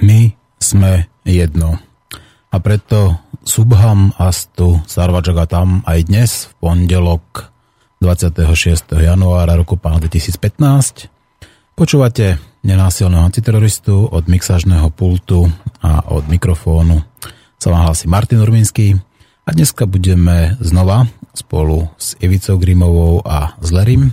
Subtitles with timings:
[0.00, 1.76] My sme jedno.
[2.50, 7.52] A preto Subham Astu Sarvajagatam aj dnes v pondelok
[8.00, 8.96] 26.
[8.96, 11.12] januára roku pána 2015
[11.76, 15.48] počúvate nenásilného antiteroristu od mixážneho pultu
[15.80, 17.00] a od mikrofónu
[17.56, 19.00] sa vám hlasí Martin Urminský
[19.44, 24.12] a dneska budeme znova spolu s Ivicou Grimovou a s Lerim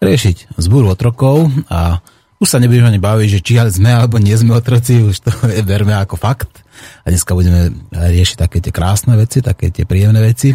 [0.00, 2.00] riešiť zbúru otrokov a
[2.42, 5.30] už sa nebudeme ani baviť, že či sme alebo nie sme otroci, už to
[5.70, 6.66] berme ako fakt.
[7.06, 10.50] A dneska budeme riešiť také tie krásne veci, také tie príjemné veci.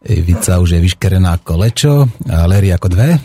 [0.00, 1.92] Ivica už je vyškerená ako lečo,
[2.24, 3.20] a Larry ako dve.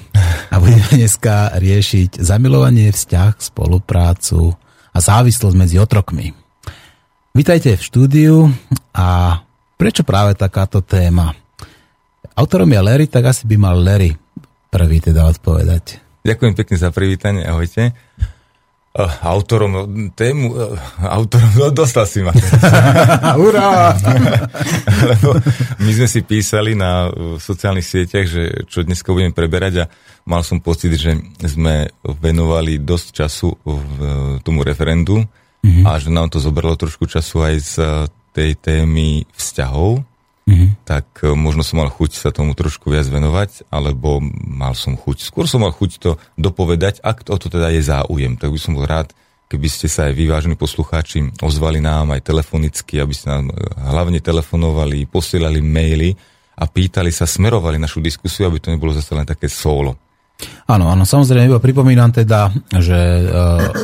[0.52, 4.52] A budeme dneska riešiť zamilovanie, vzťah, spoluprácu
[4.92, 6.36] a závislosť medzi otrokmi.
[7.32, 8.36] Vítajte v štúdiu
[8.92, 9.40] a
[9.76, 11.36] Prečo práve takáto téma?
[12.32, 14.16] Autorom je Larry, tak asi by mal Larry
[14.72, 16.05] prvý teda odpovedať.
[16.26, 17.94] Ďakujem pekne za privítanie, ahojte.
[18.96, 19.84] Uh, autorom no,
[20.16, 22.32] tému, uh, autorom, no dostal si ma.
[23.40, 23.92] Hurá!
[25.12, 25.36] Lebo
[25.84, 29.90] my sme si písali na uh, sociálnych sieťach, že čo dneska budeme preberať a
[30.26, 34.00] mal som pocit, že sme venovali dosť času v
[34.42, 35.22] tomu referendu
[35.62, 35.84] mm-hmm.
[35.86, 37.74] a že nám to zobralo trošku času aj z
[38.32, 40.02] tej témy vzťahov,
[40.46, 40.70] mm-hmm.
[40.86, 45.26] tak e, možno som mal chuť sa tomu trošku viac venovať, alebo mal som chuť,
[45.26, 48.78] skôr som mal chuť to dopovedať, ak to, to teda je záujem, tak by som
[48.78, 49.12] bol rád,
[49.50, 53.54] keby ste sa aj vy, vážení poslucháči, ozvali nám aj telefonicky, aby ste nám e,
[53.90, 56.14] hlavne telefonovali, posielali maily
[56.56, 59.98] a pýtali sa, smerovali našu diskusiu, aby to nebolo zase len také solo.
[60.68, 62.52] Áno, áno, samozrejme, iba pripomínam teda,
[62.84, 63.24] že e,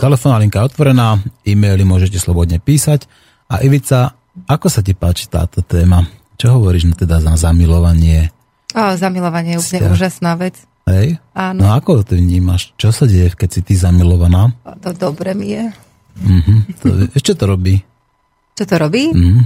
[0.04, 1.16] telefónna linka je otvorená,
[1.48, 3.08] e-maily môžete slobodne písať
[3.48, 6.21] a Ivica ako sa ti páči táto téma?
[6.42, 8.34] Čo hovoríš na teda za zamilovanie?
[8.74, 10.58] O, zamilovanie je úplne úžasná vec.
[10.90, 11.22] Hej?
[11.38, 11.70] Áno.
[11.70, 12.74] No ako to vnímaš?
[12.82, 14.50] Čo sa deje, keď si ty zamilovaná?
[14.82, 15.70] To dobre mi je.
[16.18, 16.60] Mm-hmm.
[16.82, 16.88] To,
[17.22, 17.86] čo to robí?
[18.58, 19.14] Čo to robí?
[19.14, 19.46] Mm-hmm.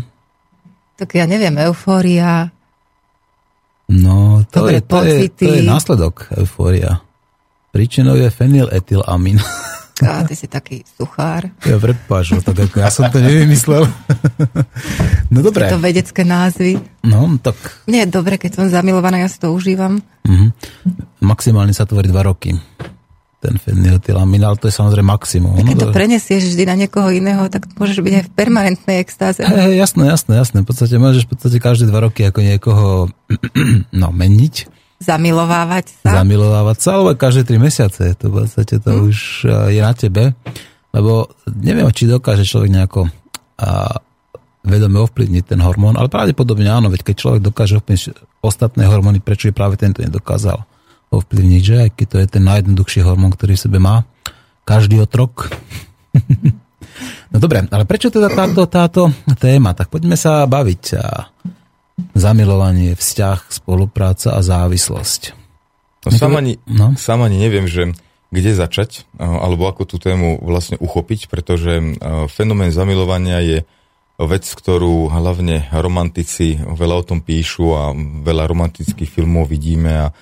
[0.96, 2.48] Tak ja neviem, eufória.
[3.92, 7.04] No, to, je, to, je, to je následok eufória.
[7.76, 9.44] Príčinou je fenyletylamín.
[10.04, 11.48] A ty si taký suchár.
[11.64, 13.88] Ja prepáč, no tak ja som to nevymyslel.
[15.34, 15.72] no dobre.
[15.72, 16.76] To vedecké názvy.
[17.08, 17.56] No, tak...
[17.88, 20.04] Nie je dobre, keď som zamilovaná, ja si to užívam.
[20.28, 20.50] Mm-hmm.
[21.24, 22.52] Maximálne sa tvorí dva roky.
[23.40, 25.64] Ten fenyletylamín, ale to je samozrejme maximum.
[25.64, 29.48] keď to prenesieš vždy na niekoho iného, tak môžeš byť aj v permanentnej extáze.
[29.48, 30.68] Hey, jasné, jasné, jasné.
[30.68, 32.88] V podstate môžeš v podstate každé dva roky ako niekoho
[34.02, 36.24] no, meniť Zamilovávať sa?
[36.24, 38.16] Zamilovávať sa, alebo každé tri mesiace.
[38.20, 39.04] To v podstate to hmm.
[39.12, 39.18] už
[39.74, 40.32] je na tebe.
[40.96, 43.12] Lebo neviem, či dokáže človek nejako
[43.60, 44.00] a,
[44.64, 49.52] vedome ovplyvniť ten hormón, ale pravdepodobne áno, veď keď človek dokáže ovplyvniť ostatné hormóny, prečo
[49.52, 50.64] je práve tento nedokázal
[51.14, 54.04] ovplyvniť, že aj keď to je ten najjednoduchší hormón, ktorý v sebe má
[54.66, 55.54] každý otrok.
[57.32, 59.02] no dobre, ale prečo teda táto, táto
[59.38, 59.78] téma?
[59.78, 60.84] Tak poďme sa baviť.
[60.98, 61.30] A
[62.26, 65.38] zamilovanie, vzťah, spolupráca a závislosť.
[66.06, 66.98] No, sám, ani, no?
[66.98, 67.94] sám ani neviem, že
[68.34, 71.98] kde začať, alebo ako tú tému vlastne uchopiť, pretože
[72.34, 73.58] fenomén zamilovania je
[74.18, 77.94] vec, ktorú hlavne romantici veľa o tom píšu a
[78.26, 80.14] veľa romantických filmov vidíme a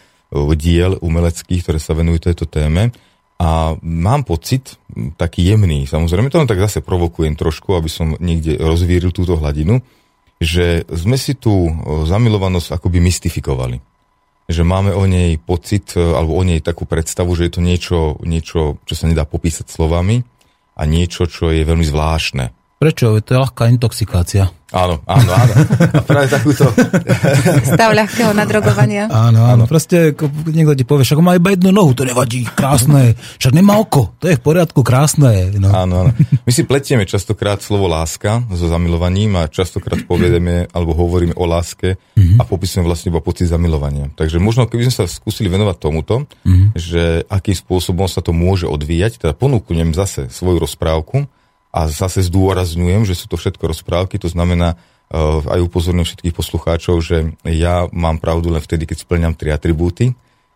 [0.57, 2.91] diel umeleckých, ktoré sa venujú tejto téme.
[3.37, 4.77] A mám pocit,
[5.17, 9.83] taký jemný, samozrejme to len tak zase provokujem trošku, aby som niekde rozvíril túto hladinu,
[10.43, 11.71] že sme si tú
[12.05, 13.79] zamilovanosť akoby mystifikovali.
[14.51, 17.97] Že máme o nej pocit, e, alebo o nej takú predstavu, že je to niečo,
[18.27, 20.19] niečo, čo sa nedá popísať slovami
[20.75, 22.51] a niečo, čo je veľmi zvláštne.
[22.83, 23.15] Prečo?
[23.15, 24.51] To je ľahká intoxikácia.
[24.73, 25.53] Áno, áno, áno.
[25.85, 26.65] A práve takúto...
[27.63, 29.05] Stav ľahkého nadrogovania.
[29.05, 29.63] Áno, áno.
[29.69, 30.17] Proste
[30.49, 33.13] niekto ti povie, však má iba jednu nohu, to nevadí, krásne.
[33.37, 35.53] Však nemá oko, to je v poriadku, krásne.
[35.61, 35.69] No.
[35.69, 36.11] Áno, áno.
[36.43, 41.95] My si pletieme častokrát slovo láska so zamilovaním a častokrát poviedeme alebo hovoríme o láske
[41.95, 42.41] mm-hmm.
[42.41, 44.09] a popisujeme vlastne iba pocit zamilovania.
[44.17, 46.73] Takže možno keby sme sa skúsili venovať tomuto, mm-hmm.
[46.73, 51.29] že akým spôsobom sa to môže odvíjať, teda ponúknem zase svoju rozprávku,
[51.73, 57.01] a zase zdôrazňujem, že sú to všetko rozprávky, to znamená, uh, aj upozorňujem všetkých poslucháčov,
[57.01, 60.13] že ja mám pravdu len vtedy, keď splňam tri atribúty.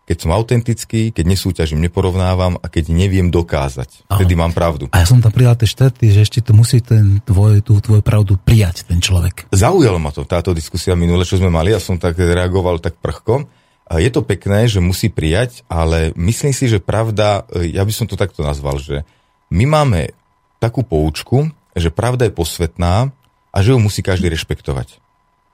[0.08, 4.08] keď som autentický, keď nesúťažím, neporovnávam a keď neviem dokázať.
[4.08, 4.88] Vtedy mám pravdu.
[4.88, 8.00] A ja som tam prijal tie štáty, že ešte to musí ten tvoj, tú tvoju
[8.00, 9.52] pravdu prijať, ten človek.
[9.52, 13.44] Zaujalo ma to, táto diskusia minule, čo sme mali, ja som tak reagoval tak prchko.
[14.00, 18.16] Je to pekné, že musí prijať, ale myslím si, že pravda, ja by som to
[18.16, 19.04] takto nazval, že
[19.52, 20.16] my máme
[20.58, 23.14] takú poučku, že pravda je posvetná
[23.54, 24.98] a že ju musí každý rešpektovať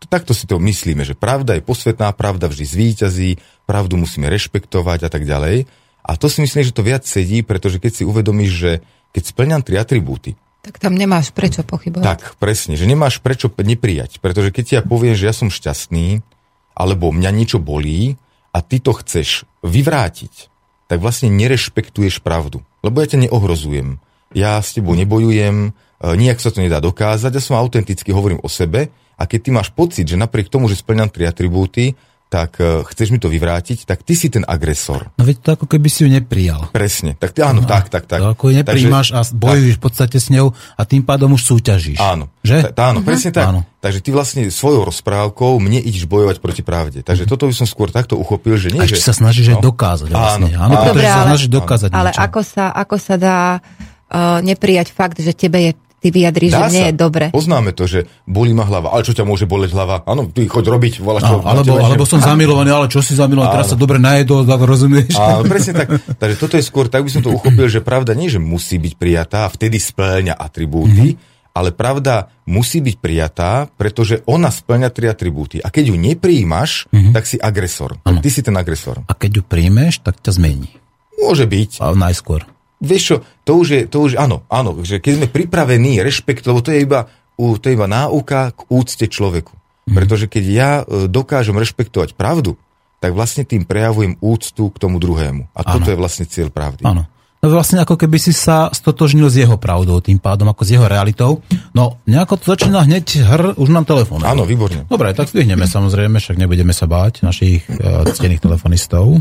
[0.06, 3.30] takto si to myslíme, že pravda je posvetná, pravda vždy zvíťazí,
[3.64, 5.68] pravdu musíme rešpektovať a tak ďalej.
[6.04, 8.72] A to si myslím, že to viac sedí, pretože keď si uvedomíš, že
[9.16, 12.04] keď splňam tri atribúty, tak tam nemáš prečo pochybovať.
[12.04, 14.16] Tak, presne, že nemáš prečo neprijať.
[14.24, 16.24] Pretože keď ti ja poviem, že ja som šťastný,
[16.72, 18.16] alebo mňa niečo bolí
[18.48, 20.48] a ty to chceš vyvrátiť,
[20.88, 22.64] tak vlastne nerešpektuješ pravdu.
[22.80, 24.00] Lebo ja ťa neohrozujem.
[24.34, 28.50] Ja s tebou nebojujem, e, nijak sa to nedá dokázať, ja som autenticky, hovorím o
[28.50, 31.94] sebe a keď ty máš pocit, že napriek tomu, že splňam tri atribúty,
[32.34, 35.14] tak uh, chceš mi to vyvrátiť, tak ty si ten agresor.
[35.14, 36.66] No veď to ako keby si ju neprijal.
[36.74, 38.18] Presne, tak ty áno, no, tak, tak, tak.
[38.18, 39.78] To ako ju nepríjmaš Takže, a bojuješ tak.
[39.78, 42.02] v podstate s ňou a tým pádom už súťažíš.
[42.02, 42.26] Áno.
[42.42, 42.74] Že?
[42.74, 43.06] Tá, áno, uh-huh.
[43.06, 43.54] presne tak.
[43.54, 43.62] Áno.
[43.78, 47.06] Takže ty vlastne svojou rozprávkou mne ideš bojovať proti pravde.
[47.06, 47.38] Takže uh-huh.
[47.38, 48.98] toto by som skôr takto uchopil, že nie, a že...
[48.98, 49.62] sa snažíš no.
[49.62, 50.50] aj dokázať vlastne.
[50.58, 52.24] Áno, áno, áno pretože sa snažíš dokázať Ale niečo.
[52.26, 53.93] ako sa, ako sa dá uh,
[54.40, 55.72] neprijať fakt, že tebe je
[56.04, 57.32] ty vyjadríš, že nie je dobre.
[57.32, 58.92] Poznáme to, že bolí ma hlava.
[58.92, 60.04] Ale čo ťa môže boleť hlava?
[60.04, 61.00] Áno, ty choď robiť.
[61.00, 64.60] Vola, čo, alebo, alebo som zamilovaný, ale čo si zamilovaný, teraz sa dobre najedol, tak
[64.68, 65.16] rozumieš?
[65.16, 65.96] Áno, presne tak.
[66.20, 69.00] Takže toto je skôr, tak by som to uchopil, že pravda nie, že musí byť
[69.00, 71.56] prijatá a vtedy splňa atribúty, mm-hmm.
[71.56, 75.64] ale pravda musí byť prijatá, pretože ona splňa tri atribúty.
[75.64, 77.16] A keď ju nepríjimaš, mm-hmm.
[77.16, 77.96] tak si agresor.
[78.04, 78.20] Ano.
[78.20, 79.08] Ty si ten agresor.
[79.08, 80.68] A keď ju príjmeš, tak ťa zmení.
[81.16, 81.80] Môže byť.
[81.80, 82.44] Ale najskôr.
[82.84, 86.60] Vieš čo, to už je, to už, áno, áno, že keď sme pripravení, rešpekt, lebo
[86.60, 89.52] to je iba, to je iba náuka k úcte človeku.
[89.88, 89.94] Mm.
[90.00, 92.56] Pretože keď ja e, dokážem rešpektovať pravdu,
[93.04, 95.52] tak vlastne tým prejavujem úctu k tomu druhému.
[95.52, 95.72] A ano.
[95.76, 96.88] toto je vlastne cieľ pravdy.
[96.88, 97.04] Áno.
[97.44, 100.88] No vlastne ako keby si sa stotožnil s jeho pravdou, tým pádom ako s jeho
[100.88, 101.44] realitou.
[101.76, 104.24] No, nejako to začína hneď hr, už nám telefón.
[104.24, 104.88] Áno, výborne.
[104.88, 109.20] Dobre, tak zdvihneme samozrejme, však nebudeme sa báť našich uh, ctených telefonistov.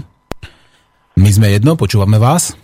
[1.20, 2.56] My sme jedno, počúvame vás.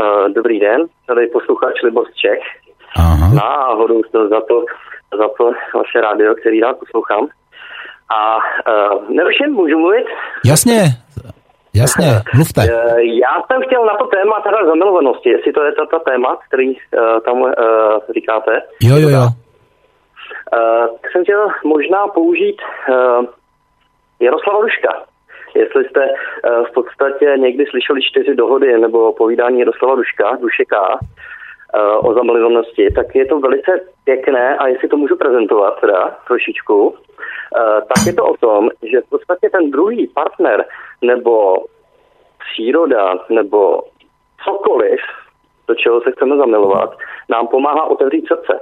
[0.00, 2.42] Uh, dobrý den, tady posluchač Libor z Čech.
[2.96, 3.34] Aha.
[3.34, 4.64] Náhodou to za to,
[5.18, 7.28] za to vaše rádio, který rád poslouchám.
[8.18, 10.06] A uh, neruším, můžu mluvit?
[10.44, 10.80] Jasně,
[11.74, 12.60] jasně, mluvte.
[12.60, 16.68] Uh, já jsem chtěl na to téma teda zamilovanosti, jestli to je ta téma, který
[16.70, 17.50] uh, tam uh,
[18.14, 18.52] říkáte.
[18.82, 19.26] Jo, jo, jo.
[20.56, 22.56] Uh, jsem chtěl možná použít
[22.88, 23.24] uh,
[24.20, 25.02] Jaroslava Ruška.
[25.56, 30.98] Jestli jste eh, v podstatě někdy slyšeli čtyři dohody nebo povídání Jaroslava Duška, Dušeka
[31.74, 36.94] eh, o zamilovannosti, tak je to velice pěkné a jestli to můžu prezentovat teda trošičku,
[36.96, 40.64] eh, tak je to o tom, že v podstatě ten druhý partner
[41.02, 41.56] nebo
[42.38, 43.82] příroda nebo
[44.44, 45.00] cokoliv,
[45.68, 46.96] do čeho se chceme zamilovat,
[47.28, 48.60] nám pomáhá otevřít srdce.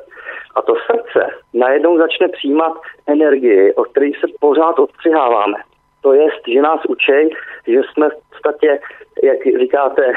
[0.54, 2.72] A to srdce najednou začne přijímat
[3.06, 5.56] energii, od které se pořád odstřiháváme.
[6.04, 7.28] To je, že nás učí,
[7.66, 8.80] že jsme v podstatě,
[9.22, 10.12] jak říkáte,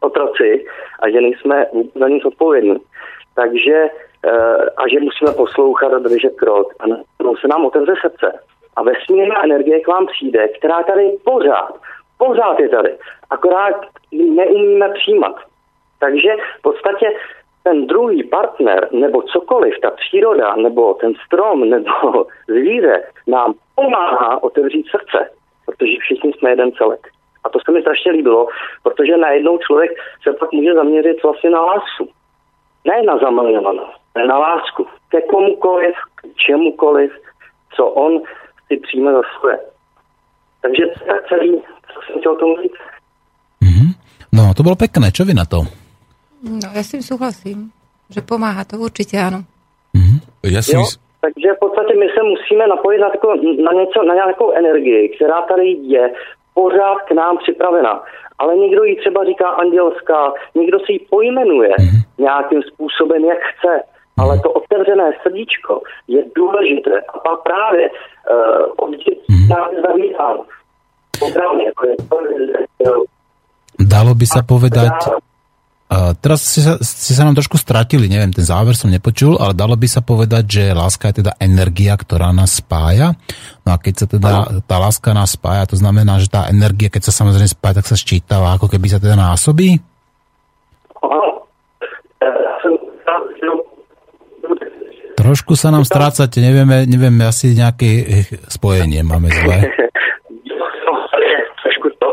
[0.00, 0.64] otroci
[1.00, 2.76] a že nejsme za nic odpovědní.
[3.34, 3.76] Takže
[4.24, 4.30] eh,
[4.76, 6.74] a že musíme poslouchat a držet krok.
[6.80, 6.84] A
[7.40, 8.40] se nám otevře srdce.
[8.76, 11.74] A vesmírná energie k vám přijde, která tady pořád,
[12.18, 12.96] pořád je tady.
[13.30, 13.76] Akorát
[14.12, 15.36] neumíme přijímat.
[16.00, 17.12] Takže v podstatě
[17.66, 24.86] ten druhý partner, nebo cokoliv, ta příroda, nebo ten strom, nebo zvíře, nám pomáhá otevřít
[24.90, 25.30] srdce,
[25.66, 27.08] protože všichni jsme jeden celek.
[27.44, 28.46] A to se mi strašně líbilo,
[28.82, 29.90] protože najednou člověk
[30.22, 32.08] se pak může zaměřit vlastně na lásku.
[32.88, 34.86] Ne na zamilňovanost, ale na lásku.
[35.08, 37.12] Ke komukoliv, k čemukoliv,
[37.76, 38.22] co on
[38.66, 39.58] si přijme za svoje.
[40.62, 41.62] Takže to je celý,
[41.94, 42.80] co jsem chtěl tomu říct.
[43.62, 43.90] Mm-hmm.
[44.32, 45.12] No, to bylo pekné.
[45.12, 45.85] Čo vy na to?
[46.44, 47.58] No, ja s tým súhlasím,
[48.12, 49.44] že pomáha to určite áno.
[49.96, 50.18] Mm-hmm.
[50.52, 50.84] Ja si jo,
[51.20, 53.34] takže v podstatě my se musíme napojit na, tako,
[53.66, 56.12] na, něco, na nějakou energii, která tady je
[56.54, 58.02] pořád k nám připravena.
[58.38, 62.00] Ale někdo ji třeba říká andělská, někdo si ji pojmenuje mm-hmm.
[62.18, 63.82] nějakým způsobem, jak chce.
[64.18, 64.42] Ale mhm.
[64.42, 67.00] to otevřené srdíčko je důležité.
[67.14, 69.48] A pak právě uh, od dětí mm-hmm.
[73.76, 74.92] Dalo by sa povedať,
[76.18, 79.78] teraz ste sa, ste sa nám trošku stratili, neviem, ten záver som nepočul, ale dalo
[79.78, 83.14] by sa povedať, že láska je teda energia, ktorá nás spája.
[83.62, 84.30] No a keď sa teda
[84.66, 87.94] tá láska nás spája, to znamená, že tá energia, keď sa samozrejme spája, tak sa
[87.94, 89.78] ščítava, ako keby sa teda násobí?
[95.16, 99.70] Trošku sa nám strácate, nevieme, nevieme asi nejaké spojenie máme zlé.
[101.62, 102.08] Trošku to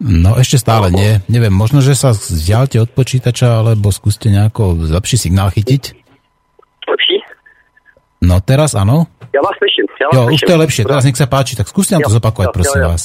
[0.00, 1.20] No ešte stále no, nie.
[1.28, 5.92] Neviem, možno, že sa vzdialte od počítača, alebo skúste nejako lepší signál chytiť.
[6.88, 7.20] Lepší?
[8.24, 9.04] No teraz áno.
[9.36, 9.84] Ja vás slyším.
[10.00, 10.34] Ja vás jo, slyším.
[10.34, 10.82] už to je lepšie.
[10.88, 11.52] Teraz nech sa páči.
[11.52, 12.92] Tak skúste nám to zopakovať, jo, prosím jo, jo.
[12.96, 13.04] vás.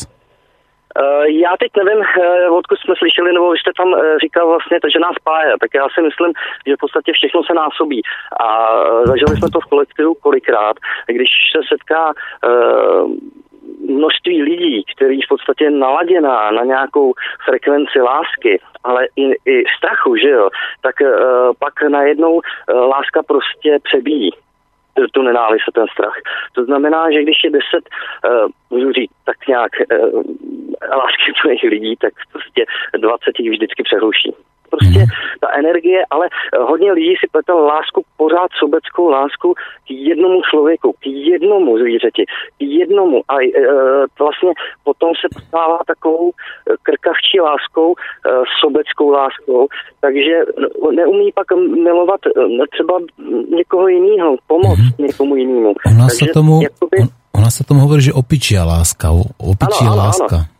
[0.95, 4.77] Uh, já teď nevím, uh, odkud jsme slyšeli, nebo vy jste tam uh, říkal vlastně,
[4.93, 6.31] že nás páje, tak já si myslím,
[6.67, 7.99] že v podstatě všechno se násobí.
[8.45, 8.47] A
[9.11, 10.75] zažili jsme to v kolektivu kolikrát,
[11.17, 12.03] když se setká
[13.89, 17.13] množství lidí, který v podstatě naladěná na nějakou
[17.45, 20.49] frekvenci lásky, ale i, i strachu, že jo,
[20.81, 21.07] tak uh,
[21.59, 22.41] pak najednou uh,
[22.89, 24.29] láska prostě přebíjí
[25.11, 26.15] tu nenávist a ten strach.
[26.53, 29.71] To znamená, že když je deset, uh, můžu říct, tak nějak
[30.97, 32.65] lásky plných lidí, tak prostě
[32.97, 34.35] 20 jich vždycky přehluší.
[34.75, 35.09] Prostě mhm.
[35.41, 39.53] ta energie, ale eh, hodně lidí si plete lásku, pořád sobeckou lásku
[39.87, 42.23] k jednomu člověku, k jednomu zvířeti,
[42.57, 43.21] k jednomu.
[43.27, 43.49] A e,
[44.19, 44.51] vlastně
[44.83, 46.31] potom se stává takovou
[46.83, 48.29] krkavčí láskou, e,
[48.61, 49.67] sobeckou láskou,
[50.01, 50.35] takže
[50.95, 51.47] neumí pak
[51.83, 52.21] milovat
[52.71, 52.99] třeba
[53.55, 55.05] někoho jiného, pomoct mm-hmm.
[55.05, 55.73] někomu jinému.
[55.97, 56.97] Nás, takže, tomu, jakoby...
[57.49, 60.35] se tomu hovorí, že opičia láska, opičia ano, ano, láska.
[60.35, 60.54] Ano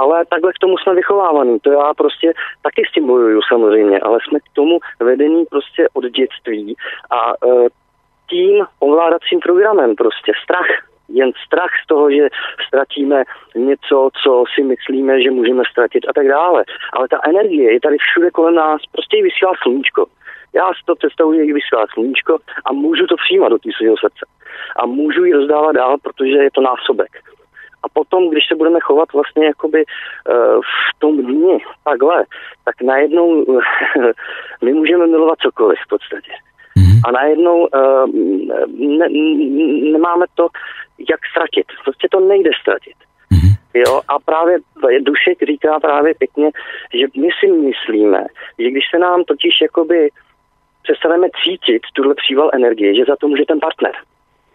[0.00, 1.60] ale takhle k tomu jsme vychovávaní.
[1.60, 6.04] To já prostě taky s tím bojuju samozřejmě, ale jsme k tomu vedení prostě od
[6.04, 6.76] dětství
[7.10, 7.68] a e,
[8.30, 10.70] tím ovládacím programem prostě strach.
[11.08, 12.28] Jen strach z toho, že
[12.66, 16.64] ztratíme něco, co si myslíme, že můžeme ztratit a tak dále.
[16.92, 20.06] Ale ta energie je tady všude kolem nás, prostě ji vysílá sluníčko.
[20.54, 24.26] Já si to představuji, jak vysílá sluníčko a můžu to přijímat do svého srdce.
[24.76, 27.10] A můžu ji rozdávat dál, protože je to násobek.
[27.82, 32.24] A potom, když se budeme chovat vlastně jakoby uh, v tom dní takhle,
[32.64, 33.62] tak najednou uh,
[34.64, 36.32] my můžeme milovat cokoliv v podstatě.
[36.78, 37.00] Mm-hmm.
[37.04, 38.08] A najednou uh,
[38.98, 39.08] ne,
[39.92, 40.48] nemáme to,
[41.10, 41.66] jak ztratit.
[41.84, 42.96] Prostě to nejde ztratit.
[43.32, 43.54] Mm-hmm.
[43.74, 44.58] Jo, a právě
[45.00, 46.50] Dušek říká právě pěkně,
[46.94, 48.26] že my si myslíme,
[48.58, 50.10] že když se nám totiž jakoby
[50.82, 53.92] přestaneme cítit tuhle příval energie, že za to může ten partner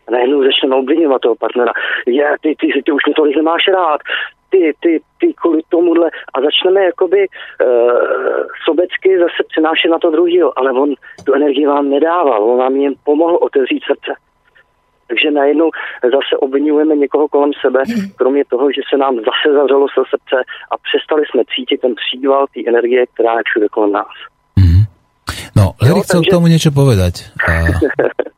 [0.08, 1.72] a najednou začneme obvinovat toho partnera.
[2.06, 4.02] Je, ty, ty, ty už mě tolik nemáš rád,
[4.50, 7.68] ty, ty, ty kvůli tomuhle a začneme jakoby uh,
[8.66, 10.94] sobecky zase přenášet na to druhého, ale on
[11.24, 14.12] tu energii vám nedával, on vám jen pomohl otevřít srdce.
[15.08, 15.70] Takže najednou
[16.04, 17.84] zase obvinujeme někoho kolem sebe,
[18.16, 20.38] kromě toho, že se nám zase zavřelo se srdce
[20.72, 24.16] a přestali jsme cítit ten příval té energie, která je všude kolem nás.
[24.60, 24.84] Mm-hmm.
[25.58, 26.30] No, Larry chcel takže...
[26.30, 27.14] k tomu niečo povedať.
[27.48, 27.52] A...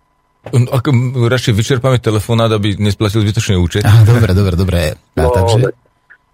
[0.51, 0.89] Ako
[1.27, 3.83] radšej vyčerpáme telefonát, aby nesplatil zbytočný účet.
[3.83, 4.79] Aha, dobre, dobre, dobre.
[4.93, 5.73] A, no, takže...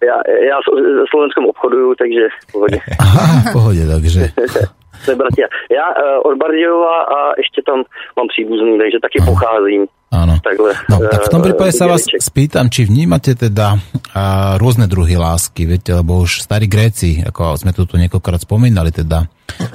[0.04, 0.76] Ja, ja so
[1.08, 2.78] Slovenskom obchodujú, takže v pohode.
[3.00, 4.20] Aha, v pohode, takže.
[5.04, 5.46] Jsme bratia.
[5.78, 7.78] Já uh, od Bardejova a ještě tam
[8.16, 9.28] mám příbuzný, takže taky Aha.
[9.30, 9.86] pocházím.
[10.14, 10.38] Áno.
[10.38, 13.82] Takhle, no, tak v tom prípade sa vás spýtam, či vnímate teda
[14.14, 18.94] a, rôzne druhy lásky, viete, lebo už starí Gréci, ako sme tu, tu niekoľkokrát spomínali,
[18.94, 19.26] teda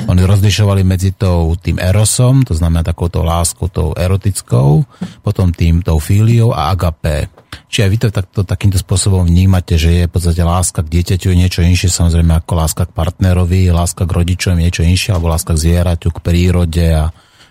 [0.07, 4.87] oni rozlišovali medzi tou, tým erosom, to znamená takouto láskou, tou erotickou,
[5.19, 7.27] potom tým, tou fíliou a agapé.
[7.69, 11.33] Či aj vy to takto, takýmto spôsobom vnímate, že je v podstate láska k dieťaťu
[11.33, 15.61] niečo inšie, samozrejme ako láska k partnerovi, láska k rodičom niečo inšie, alebo láska k
[15.65, 17.09] zvieraťu, k prírode a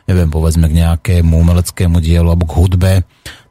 [0.09, 2.93] neviem, povedzme k nejakému umeleckému dielu alebo k hudbe,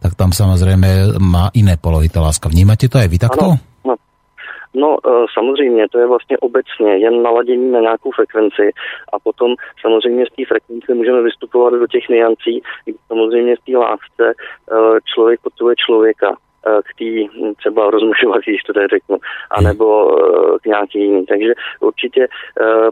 [0.02, 2.50] tak tam samozrejme má iné polohy tá láska.
[2.50, 3.48] Vnímate to aj vy takto?
[3.56, 3.67] Ano,
[4.74, 4.98] no.
[5.06, 8.72] E, samozřejmě, to je vlastně obecně jen naladění na nějakou frekvenci
[9.14, 12.62] a potom samozřejmě z té frekvence můžeme vystupovat do těch niancí,
[13.08, 14.34] samozřejmě v té lásce e,
[15.14, 16.36] člověk potřebuje člověka
[16.68, 19.18] Eh, k té třeba rozmnožovací, když to tady řeknu,
[19.52, 20.18] anebo
[20.62, 21.26] k nějaký jiný.
[21.26, 22.28] Takže určitě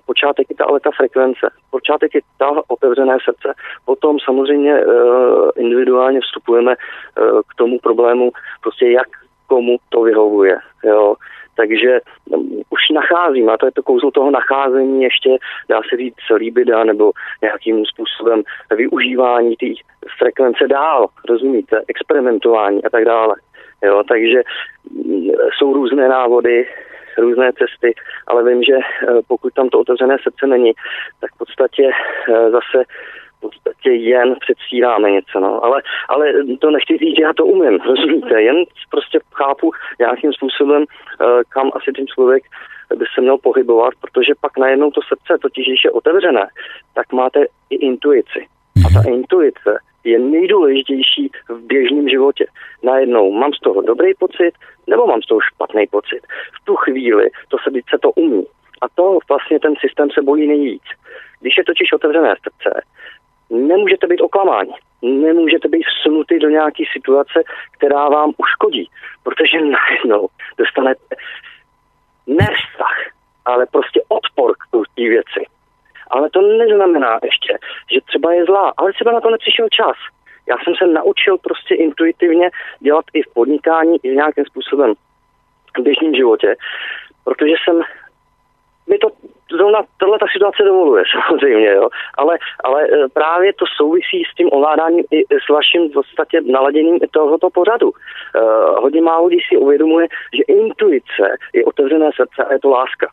[0.06, 1.48] počátek je ta, ale ta frekvence.
[1.72, 3.54] Počátek je ta otevřené srdce.
[3.86, 4.84] Potom samozřejmě
[5.56, 6.76] individuálně vstupujeme
[7.50, 9.08] k tomu problému, prostě jak
[9.48, 10.58] komu to vyhovuje.
[10.84, 11.16] Jo.
[11.56, 15.38] Takže hm, už nacházím, a to je to kouzlo toho nacházení, ještě
[15.70, 18.44] dá se říct líbida nebo nějakým způsobem
[18.76, 19.66] využívání té
[20.18, 23.36] frekvence dál, rozumíte, experimentování a tak dále.
[23.84, 24.42] Jo, takže
[24.92, 26.68] mm, jsou různé návody,
[27.18, 27.94] různé cesty,
[28.28, 30.72] ale vím, že eh, pokud tam to otevřené srdce není,
[31.22, 32.84] tak v podstatě eh, zase
[33.50, 35.64] podstatě jen předstíráme něco, no.
[35.64, 38.56] Ale, ale to nechci říct, já to umím, rozumíte, jen
[38.92, 42.44] prostě chápu nějakým způsobem, eh, kam asi ten člověk
[42.96, 46.48] by se měl pohybovat, protože pak najednou to srdce, totiž když je otevřené,
[46.94, 48.48] tak máte i intuici.
[48.86, 52.46] A ta intuice je nejdůležitější v běžném životě.
[52.84, 54.52] Najednou mám z toho dobrý pocit,
[54.88, 56.22] nebo mám z toho špatný pocit.
[56.62, 58.46] V tu chvíli to se, se to umí.
[58.82, 60.84] A to vlastně ten systém se bojí nejvíc.
[61.42, 62.82] Když je totiž otevřené srdce,
[63.50, 64.74] nemůžete být oklamáni.
[65.02, 68.90] Nemůžete být vsunutý do nějaké situace, která vám uškodí.
[69.24, 71.16] Protože najednou dostanete
[72.28, 72.98] ne vztah,
[73.46, 75.46] ale prostě odpor k té věci.
[76.10, 77.58] Ale to neznamená ještě,
[77.94, 79.98] že třeba je zlá, ale třeba na to nepřišel čas.
[80.50, 82.50] Já jsem se naučil prostě intuitivně
[82.80, 84.94] dělat i v podnikání, i nějakým způsobem
[85.78, 86.56] v běžném životě,
[87.24, 87.82] protože jsem
[88.88, 89.08] mi to
[89.52, 91.90] zrovna tohle ta situace dovoluje samozřejmě, jo.
[92.18, 97.00] Ale, ale e, právě to souvisí s tím ovládáním i s vaším v podstatě naladěním
[97.12, 97.88] tohoto pořadu.
[97.90, 103.08] Uh, hodně málo lidí si uvědomuje, že intuice je otevřené srdce a je to láska.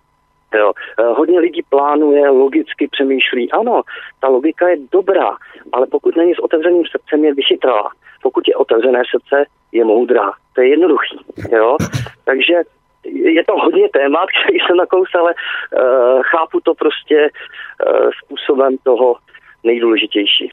[0.54, 0.72] Jo.
[1.00, 3.52] Uh, hodně lidí plánuje, logicky přemýšlí.
[3.52, 3.82] Ano,
[4.20, 5.36] ta logika je dobrá,
[5.72, 7.90] ale pokud není s otevřeným srdcem, je vychytralá.
[8.22, 10.32] Pokud je otevřené srdce, je moudrá.
[10.54, 11.18] To je jednoduchý.
[11.52, 11.76] Jo.
[12.24, 12.54] Takže
[13.04, 19.16] je to hodně témat, který jsem nakous, ale uh, chápu to prostě uh, způsobem toho
[19.64, 20.50] nejdůležitější.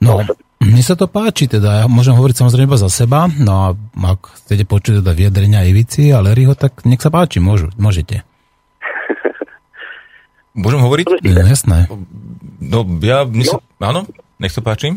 [0.00, 0.20] No,
[0.62, 3.66] mne sa to páči, teda ja môžem hovoriť samozrejme iba za seba, no a
[4.14, 8.22] ak chcete počuť teda vyjadrenia Ivici a Larryho, tak nech sa páči, môžu, môžete.
[10.54, 11.04] Môžem hovoriť?
[11.10, 11.90] No, jasné.
[12.62, 13.50] No, ja, mne no.
[13.50, 14.00] sa, áno,
[14.38, 14.94] nech sa páči.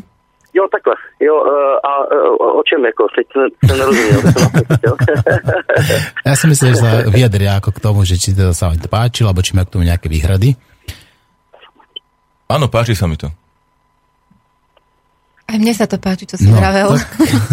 [0.57, 0.95] Jo, takhle.
[1.27, 1.91] Jo, eh, a
[2.59, 3.03] o čem jako?
[3.15, 4.21] Teď jsem nerozuměl.
[6.25, 8.89] ja si myslím, že sa vyjadria ako k tomu, že či teda sa vám to
[8.89, 10.57] páčilo, alebo či má k tomu nejaké výhrady.
[12.49, 13.29] Áno, páči sa mi to.
[15.47, 16.91] Aj mne sa to páči, čo si no, vravel.
[16.91, 17.07] Tak,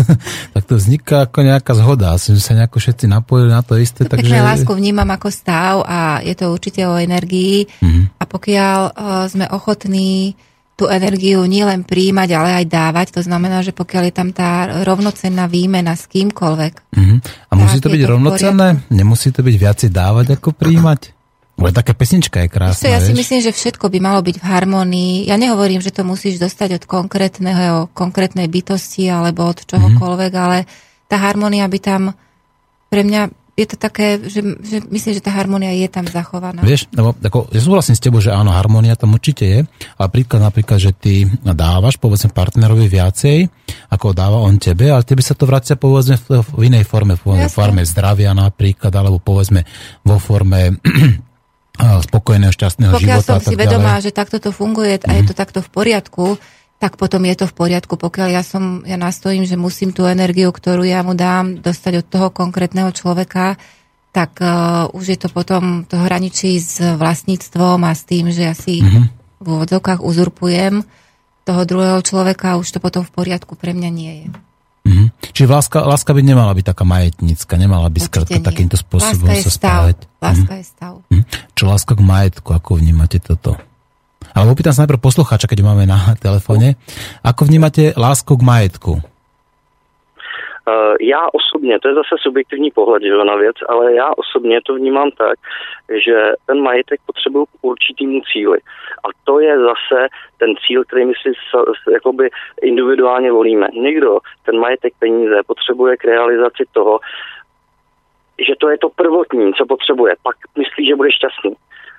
[0.59, 2.19] tak to vzniká ako nejaká zhoda.
[2.19, 4.09] Asi, že sa nejako všetci napojili na to isté.
[4.09, 4.33] Takže...
[4.33, 7.69] Pekne lásku vnímam ako stav a je to určite o energii.
[7.69, 8.19] Mm-hmm.
[8.19, 10.35] A pokiaľ uh, sme ochotní
[10.75, 13.07] tú energiu nielen príjmať, ale aj dávať.
[13.19, 16.73] To znamená, že pokiaľ je tam tá rovnocenná výmena s kýmkoľvek.
[16.75, 17.19] Uh-huh.
[17.23, 18.83] A musí to byť rovnocenné?
[18.91, 21.15] Nemusí to byť viacej dávať ako príjmať?
[21.55, 23.07] Ale taká pesnička je krásna, ja vieš?
[23.07, 25.15] si myslím, že všetko by malo byť v harmonii.
[25.31, 30.47] Ja nehovorím, že to musíš dostať od konkrétneho, konkrétnej bytosti alebo od čohokoľvek, mm-hmm.
[30.51, 30.67] ale
[31.07, 32.03] tá harmonia by tam
[32.91, 36.59] pre mňa je to také, že, že myslím, že tá harmonia je tam zachovaná.
[36.59, 39.61] Vieš, lebo ako, ja súhlasím s tebou, že áno, harmonia tam určite je,
[39.95, 43.47] ale príklad napríklad, že ty dávaš, povedzme, partnerovi viacej,
[43.95, 47.47] ako dáva on tebe, ale tebe sa to vracia, povedzme, v, v inej forme, povedzme,
[47.47, 49.63] v forme zdravia napríklad, alebo povedzme
[50.03, 50.75] vo forme
[52.11, 53.39] spokojného, šťastného Pokiaľ života.
[53.39, 55.11] Pokiaľ som si vedomá, že takto to funguje mm-hmm.
[55.11, 55.29] a je mhm.
[55.31, 56.27] to takto v poriadku,
[56.83, 57.95] tak potom je to v poriadku.
[57.97, 62.07] Pokiaľ ja som, ja nastojím, že musím tú energiu, ktorú ja mu dám, dostať od
[62.07, 63.57] toho konkrétneho človeka,
[64.15, 68.55] tak uh, už je to potom, to hraničí s vlastníctvom a s tým, že ja
[68.55, 69.05] si mm-hmm.
[69.43, 70.87] v úvodzovkách uzurpujem
[71.45, 74.27] toho druhého človeka, už to potom v poriadku pre mňa nie je.
[74.85, 75.07] Mm-hmm.
[75.35, 79.53] Čiže láska, láska by nemala byť taká majetnícka, nemala by skrátka takýmto spôsobom láska sa
[79.53, 79.97] spávať.
[80.23, 80.61] Láska mm-hmm.
[80.63, 80.95] je stav.
[81.11, 81.25] Mm-hmm.
[81.59, 83.59] Čo láska k majetku, ako vnímate toto?
[84.35, 86.75] Ale opýtam sa najprv poslucháča, keď máme na telefóne.
[87.23, 88.93] Ako vnímate lásku k majetku?
[90.65, 94.75] Uh, já osobně, to je zase subjektivní pohled že, na věc, ale já osobně to
[94.75, 95.39] vnímám tak,
[96.05, 98.59] že ten majetek potřebuje k určitýmu cíli.
[99.05, 101.33] A to je zase ten cíl, který my si
[101.93, 102.31] jakoby
[102.63, 103.67] individuálně volíme.
[103.73, 106.99] Někdo ten majetek peníze potřebuje k realizaci toho,
[108.49, 110.15] že to je to prvotní, co potřebuje.
[110.23, 111.57] Pak myslí, že bude šťastný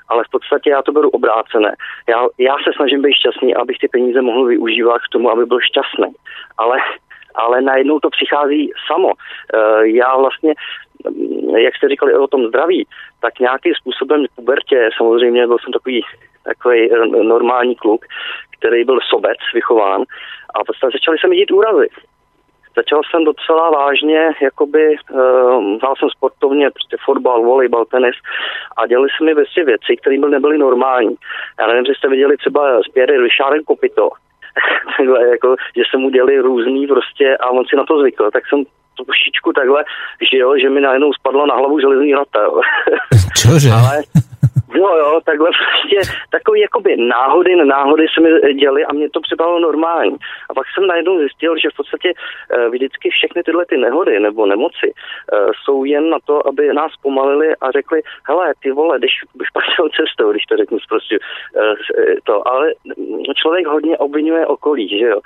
[0.10, 1.76] ale v podstatě já to beru obrácené.
[2.10, 5.60] Já, já se snažím být šťastný, abych ty peníze mohl využívat k tomu, aby byl
[5.62, 6.16] šťastný.
[6.58, 6.78] Ale,
[7.36, 9.12] ale najednou to přichází samo.
[9.12, 10.54] E, já vlastně,
[11.58, 12.88] jak jste říkali o tom zdraví,
[13.22, 16.02] tak nějakým způsobem v pubertě, samozřejmě byl jsem takový,
[16.44, 18.06] takový e, normální kluk,
[18.60, 20.04] který byl sobec vychován
[20.56, 21.88] a v podstatě začaly se mi dít úrazy
[22.76, 25.20] začal jsem docela vážně, jakoby, uh,
[25.82, 28.16] hrál jsem sportovně, prostě fotbal, volejbal, tenis
[28.78, 31.16] a dělali se mi vlastně věci, které by nebyly normální.
[31.60, 34.10] Já nevím, jestli jste viděli třeba s Pierre Richardem Kopito,
[34.98, 38.44] takhle, jako, že se mu děli různý prostě a on si na to zvykl, tak
[38.48, 38.64] jsem
[39.06, 39.84] trošičku takhle
[40.32, 42.40] žil, že mi najednou spadlo na hlavu železný rata.
[43.42, 43.70] Čože?
[43.72, 44.04] Ale
[44.76, 49.60] Jo, jo, takhle prostě takový jakoby náhody, náhody se mi děly a mě to připadalo
[49.60, 50.18] normální.
[50.50, 54.46] A pak jsem najednou zjistil, že v podstatě uh, vždycky všechny tyhle ty nehody nebo
[54.46, 59.12] nemoci uh, jsou jen na to, aby nás pomalili a řekli, hele, ty vole, jdeš
[59.44, 61.18] špatnou cestou, když to řeknu prostě
[62.24, 62.48] to.
[62.48, 62.72] Ale
[63.36, 65.20] člověk hodně obvinuje okolí, že jo.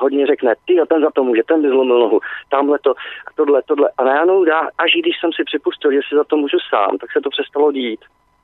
[0.00, 2.94] Hodně řekne, ty a ten za to může, ten by zlomil nohu, tamhle to,
[3.36, 3.90] tohle, tohle.
[3.98, 7.12] A najednou já, až když jsem si připustil, že si za to můžu sám, tak
[7.12, 8.00] se to přestalo dít.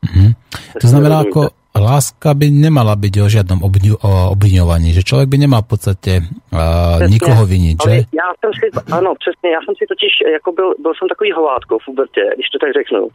[0.06, 0.32] Mm-hmm.
[0.80, 5.38] To znamená, ako, láska by nemala byť o žiadnom obňu, o obviňovaní, že človek by
[5.38, 7.92] nemal v podstate uh, nikoho viniť, že?
[8.12, 8.66] Já jsem si,
[8.98, 12.48] ano, přesně, já jsem si totiž, jako byl, byl jsem takový hovátko v Ubertě, když
[12.48, 13.10] to tak řeknu, uh,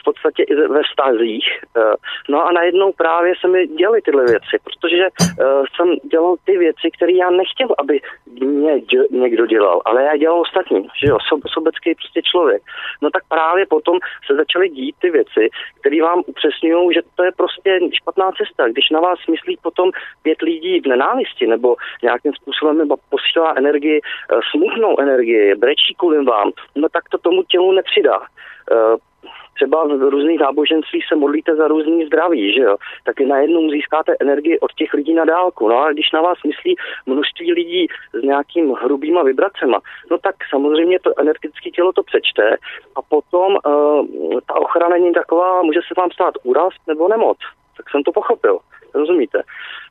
[0.00, 1.46] v podstatě i ve vztazích.
[1.76, 1.94] Uh,
[2.32, 6.86] no a najednou právě se mi děly tyhle věci, protože uh, jsem dělal ty věci,
[6.96, 8.00] které já nechtěl, aby
[8.40, 8.74] mě
[9.24, 12.62] někdo dělal, ale já dělal ostatní, že jo, so, sobecký prostě člověk.
[13.02, 13.96] No tak právě potom
[14.26, 15.42] se začaly dít ty věci,
[15.80, 18.68] které vám upřesňují, že to je prostě špatná cesta.
[18.68, 19.90] Když na vás myslí potom
[20.22, 26.50] pět lidí v nenávisti nebo nějakým způsobem posílá energii, eh, smutnou energii, brečí kvůli vám,
[26.76, 28.20] no tak to tomu tělu nepřidá
[28.72, 28.96] eh,
[29.58, 34.58] třeba v různých náboženstvích se modlíte za různý zdraví, že jo, tak najednou získáte energii
[34.58, 35.68] od těch lidí na dálku.
[35.68, 40.98] No a když na vás myslí množství lidí s nějakým hrubýma vibracema, no tak samozřejmě
[41.00, 42.56] to energetické tělo to přečte
[42.96, 44.06] a potom uh,
[44.46, 47.38] ta ochrana není taková, může se vám stát úraz nebo nemoc.
[47.78, 48.58] Tak jsem to pochopil,
[48.94, 49.42] rozumíte?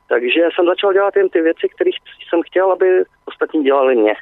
[0.08, 1.90] Takže jsem začal dělat jen ty věci, které
[2.28, 2.86] jsem chtěl, aby
[3.26, 4.14] ostatní dělali mě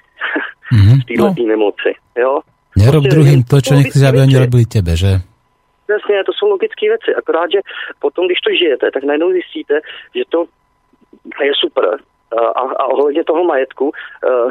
[0.72, 0.96] mm-hmm.
[1.02, 1.46] v této no.
[1.46, 2.40] nemoci, jo.
[2.76, 5.24] Nerob druhým to, čo nechceš, aby oni robili tebe, že?
[5.88, 7.60] Jasně, to jsou logické věci, akorát, že
[7.98, 9.80] potom, když to žijete, tak najednou zjistíte,
[10.14, 10.46] že to
[11.44, 11.98] je super.
[12.56, 14.48] A, a ohledně toho majetku, eh,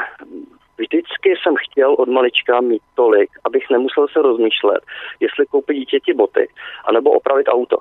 [0.78, 4.82] vždycky jsem chtěl od malička mít tolik, abych nemusel se rozmýšlet,
[5.20, 6.48] jestli koupit dítěti boty,
[6.86, 7.78] anebo opravit auto.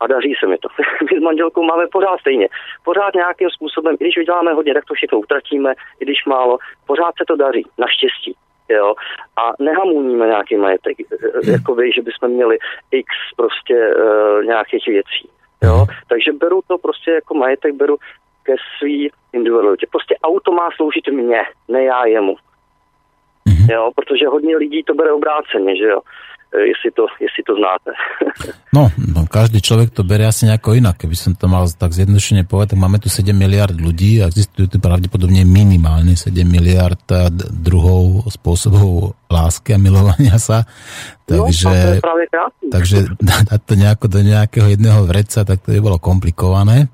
[0.00, 0.68] A daří se mi to.
[1.10, 2.48] My s manželkou máme pořád stejně.
[2.84, 6.58] Pořád nějakým způsobem, i když vyděláme hodně, tak to všechno utratíme, i když málo.
[6.86, 8.36] Pořád se to daří, naštěstí
[8.68, 8.94] jo,
[9.36, 11.52] a nehamujíme nějaký majetek, hmm.
[11.52, 12.58] jako vy, že bychom měli
[12.90, 15.28] x prostě uh, nějakých věcí,
[15.62, 17.96] jo, takže beru to prostě jako majetek, beru
[18.42, 19.86] ke svý individualitě.
[19.90, 22.36] Prostě auto má sloužit mně, ne já jemu.
[23.48, 23.72] Mm-hmm.
[23.72, 26.00] Jo, protože hodně lidí to bere obráceně, že jo.
[26.54, 27.90] E, jestli to, jestli to znáte.
[28.76, 30.94] no, no, každý človek to berie asi nejako inak.
[30.94, 34.70] Keby som to mal tak zjednodušene povedať, tak máme tu 7 miliard ľudí a existujú
[34.70, 37.02] tu pravdepodobne minimálne 7 miliard
[37.50, 40.62] druhov spôsobov lásky a milovania sa.
[41.26, 41.98] Takže,
[42.30, 42.96] no, takže
[43.50, 46.86] dať to nejako do nejakého jedného vreca, tak to by bolo komplikované.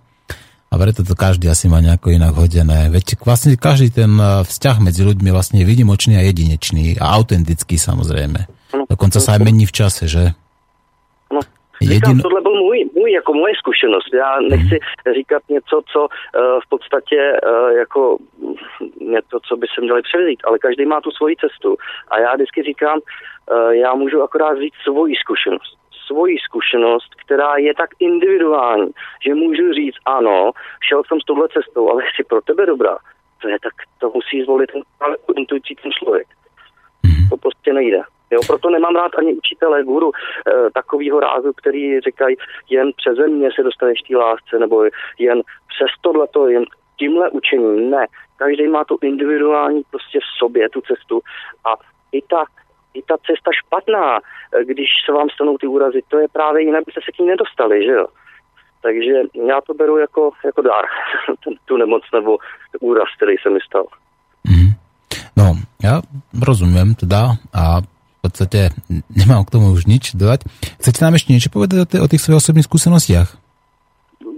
[0.72, 2.88] A preto to každý asi má nejako inak hodené.
[2.88, 8.48] Veď vlastne každý ten vzťah medzi ľuďmi je vlastne výnimočný a jedinečný a autentický samozrejme.
[8.92, 10.36] Dokonca sa aj mení v čase, že?
[11.32, 11.40] No,
[11.80, 12.20] Jedin...
[12.20, 14.14] tohle byl můj, můj, jako moje zkušenost.
[14.14, 15.12] Já nechci mm.
[15.14, 16.08] říkat něco, co uh,
[16.64, 18.18] v podstatě uh, jako
[19.00, 21.76] něco, co by se měli převzít, ale každý má tu svoji cestu.
[22.08, 25.76] A já vždycky říkám, uh, já můžu akorát říct svoji zkušenost.
[26.06, 28.90] Svoji zkušenost, která je tak individuální,
[29.24, 30.50] že můžu říct, ano,
[30.88, 32.96] šel jsem s touhle cestou, ale chci pro tebe dobrá.
[33.42, 34.82] To je tak, to musí zvolit ten
[35.36, 36.26] intuicí ten člověk.
[37.02, 37.28] Mm.
[37.30, 38.02] To prostě nejde.
[38.32, 42.36] Jo, proto nemám rád ani učitele, guru e, takového rázu, který říkají,
[42.70, 44.84] jen přeze mě se dostaneš té lásce, nebo
[45.18, 46.64] jen přes tohleto, jen
[46.98, 47.90] tímhle učením.
[47.90, 51.20] Ne, každý má tu individuální prostě v sobě tu cestu
[51.64, 51.70] a
[52.12, 52.44] i ta,
[52.94, 56.84] i ta cesta špatná, eh, když se vám stanou ty úrazy, to je právě jinak,
[56.86, 58.06] byste se k ní nedostali, že jo.
[58.82, 59.12] Takže
[59.48, 60.84] já to beru jako, jako dár,
[61.64, 62.38] tu nemoc nebo
[62.80, 63.86] úraz, který se mi stal.
[64.44, 64.72] Mm.
[65.36, 67.80] No, ja rozumiem teda a
[68.22, 68.70] podstate
[69.10, 70.46] nemám k tomu už nič dodať.
[70.78, 73.28] Chcete nám ešte niečo povedať o, t- o tých svojich osobných skúsenostiach?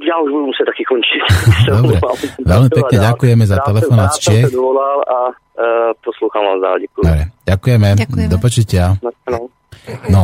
[0.05, 1.21] Ja už budem muset taky končiť.
[1.71, 1.97] Dobre,
[2.45, 4.45] veľmi pekne ďakujeme za telefonát z Čech.
[4.49, 7.05] a uh, poslúcham vás dál, ďakujem.
[7.05, 8.33] Dobre, ďakujeme, ďakujeme.
[8.33, 8.85] do počutia.
[9.29, 9.53] No.
[10.09, 10.23] no,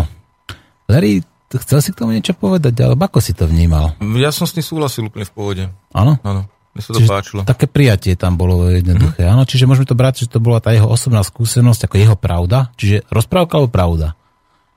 [0.88, 1.20] Larry,
[1.52, 3.96] chcel si k tomu niečo povedať, alebo ako si to vnímal?
[4.16, 5.64] Ja som s tým súhlasil úplne v pôvode.
[5.92, 6.16] Áno?
[6.24, 6.48] Áno.
[6.70, 7.40] Mne sa to čiže páčilo.
[7.42, 9.26] Také prijatie tam bolo jednoduché.
[9.26, 9.34] Mm-hmm.
[9.34, 12.70] Áno, čiže môžeme to brať, že to bola tá jeho osobná skúsenosť, ako jeho pravda.
[12.78, 14.14] Čiže rozprávka alebo pravda?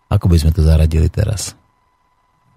[0.09, 1.53] Ako by sme to zaradili teraz?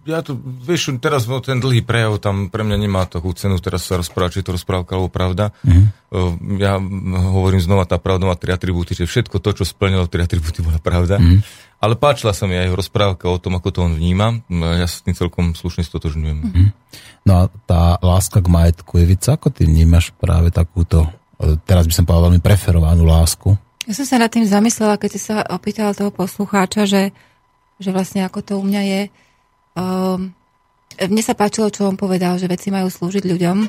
[0.07, 3.99] Ja to, vieš, teraz ten dlhý prejav tam pre mňa nemá takú cenu teraz sa
[3.99, 5.51] rozprávať, či je to rozprávka alebo pravda.
[5.67, 6.63] Mm-hmm.
[6.63, 6.79] Ja
[7.35, 10.79] hovorím znova, tá pravda má tri atribúty, že všetko to, čo splnilo tri atribúty, bola
[10.79, 11.19] pravda.
[11.19, 11.66] Mm-hmm.
[11.77, 14.41] Ale páčila sa mi aj rozprávka o tom, ako to on vníma.
[14.49, 16.39] Ja sa s tým celkom slušne stotožňujem.
[16.41, 16.67] Mm-hmm.
[17.29, 21.05] No a tá láska k majetku, Evica, ako ty vnímaš práve takúto,
[21.37, 23.53] e, teraz by som povedal veľmi preferovanú lásku?
[23.87, 27.15] Ja som sa nad tým zamyslela, keď si sa opýtal toho poslucháča, že,
[27.77, 29.03] že vlastne ako to u mňa je.
[29.77, 30.33] Um,
[30.97, 33.69] mne sa páčilo, čo on povedal, že veci majú slúžiť ľuďom,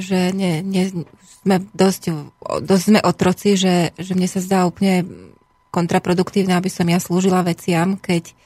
[0.00, 0.88] že nie, nie,
[1.44, 2.32] sme dosť,
[2.64, 5.04] dosť sme otroci, že, že mne sa zdá úplne
[5.72, 8.36] kontraproduktívne, aby som ja slúžila veciam, keď,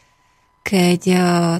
[0.62, 1.16] keď e,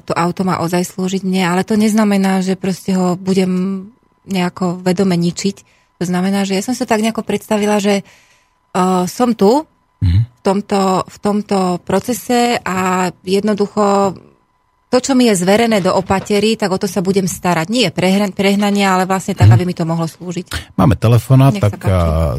[0.07, 3.83] to auto má ozaj slúžiť mne, ale to neznamená, že proste ho budem
[4.23, 5.55] nejako vedome ničiť.
[5.99, 10.21] To znamená, že ja som sa tak nejako predstavila, že uh, som tu mm-hmm.
[10.29, 14.13] v, tomto, v tomto procese a jednoducho
[14.87, 17.67] to, čo mi je zverené do opatery, tak o to sa budem starať.
[17.67, 20.77] Nie prehran- prehnanie, ale vlastne tak, aby mi to mohlo slúžiť.
[20.79, 21.83] Máme telefonát, tak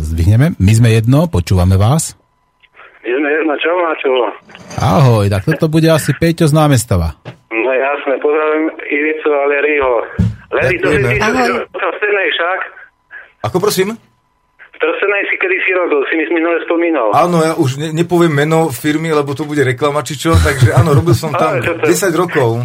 [0.01, 0.57] zdvihneme.
[0.57, 2.17] My sme jedno, počúvame vás.
[3.09, 4.11] Sme jedno, čo má čo?
[4.77, 7.17] Ahoj, tak toto bude asi Peťo z námestova.
[7.49, 9.95] No jasné, pozdravím Ivicu a Leryho.
[10.49, 12.59] Lery, to si ty, však?
[13.49, 13.97] Ako prosím?
[14.79, 17.11] Trsenej si kedy si robil, si mi minule spomínal.
[17.11, 20.95] Áno, ja už ne, nepoviem meno firmy, lebo to bude reklama či čo, takže áno,
[20.95, 22.63] robil som tam Ale, 10 rokov.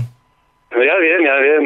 [0.73, 1.63] No ja viem, ja viem.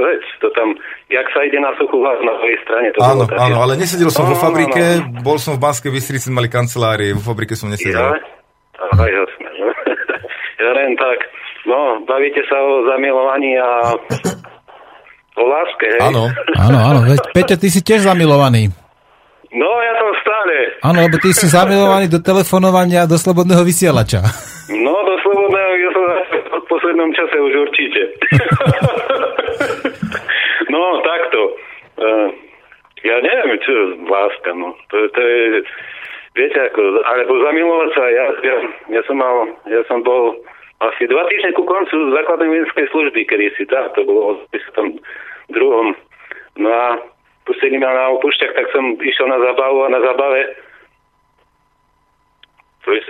[0.00, 0.68] Veď to tam,
[1.12, 2.86] jak sa ide na suchú vás na svojej strane.
[2.94, 5.22] To áno, áno, ale nesedel som no, vo fabrike, no, no.
[5.22, 8.00] bol som v Banskej Bystrici, mali kancelárie, vo fabrike som nesedel.
[8.00, 8.16] Ja?
[8.80, 9.48] Aha, jasné.
[10.64, 11.18] ja len tak,
[11.68, 13.68] no, bavíte sa o zamilovaní a
[15.36, 16.02] o láske, hej?
[16.04, 17.00] Áno, áno, áno.
[17.06, 18.72] Veď, Peťa, ty si tiež zamilovaný.
[19.50, 20.54] No, ja som stále.
[20.86, 24.22] Áno, lebo ty si zamilovaný do telefonovania do slobodného vysielača.
[24.70, 26.04] No, do slobodného som
[26.62, 28.00] v poslednom čase už určite.
[30.74, 31.40] no, takto.
[31.98, 32.30] Uh,
[33.04, 34.76] ja neviem, čo je láska, no.
[34.92, 35.64] To, to je,
[36.36, 38.56] viete, ako, alebo zamilovať sa, ja, ja,
[38.92, 39.36] ja som mal,
[39.68, 40.36] ja som bol
[40.80, 44.96] asi dva týždne ku koncu základnej vojenskej služby, kedy si tak, to bolo v tom
[45.52, 45.92] druhom.
[46.56, 46.96] No a
[47.44, 50.56] pustili ma na opúšťach, tak som išiel na zabavu a na zabave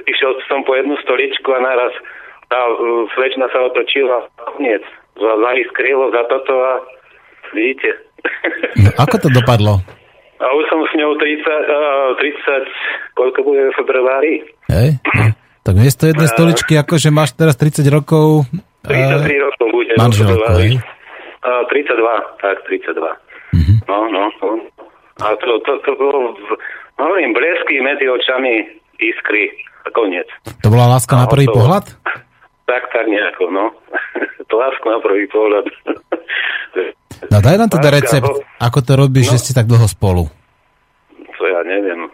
[0.07, 1.95] išiel som po jednu stoličku a naraz
[2.51, 4.27] tá uh, slečna sa otočila
[4.59, 4.83] koniec.
[5.15, 6.73] Za, za skrylo za toto a
[7.55, 8.10] vidíte.
[8.81, 9.83] No, ako to dopadlo?
[10.41, 14.35] A už som s ňou 30, uh, 30 koľko bude v februári.
[14.73, 14.97] Hej,
[15.61, 18.49] tak miesto jednej uh, stoličky, akože máš teraz 30 rokov...
[18.89, 19.93] 33 uh, rokov bude.
[20.01, 20.81] Manželko, hej?
[21.45, 22.97] Uh, 32, tak 32.
[23.53, 23.77] Mm-hmm.
[23.85, 24.51] No, no, no.
[25.21, 26.33] A to, to, to bolo,
[26.97, 29.53] hovorím, blesky medzi očami, iskry
[29.85, 30.29] a koniec.
[30.65, 31.85] To bola láska na prvý to, pohľad?
[32.65, 33.77] Tak, tak nejako, no.
[34.49, 35.69] to láska na prvý pohľad.
[37.29, 38.41] No daj nám teda recept, ho...
[38.57, 39.33] ako to robíš, no.
[39.37, 40.25] že ste tak dlho spolu.
[41.13, 42.09] To ja neviem.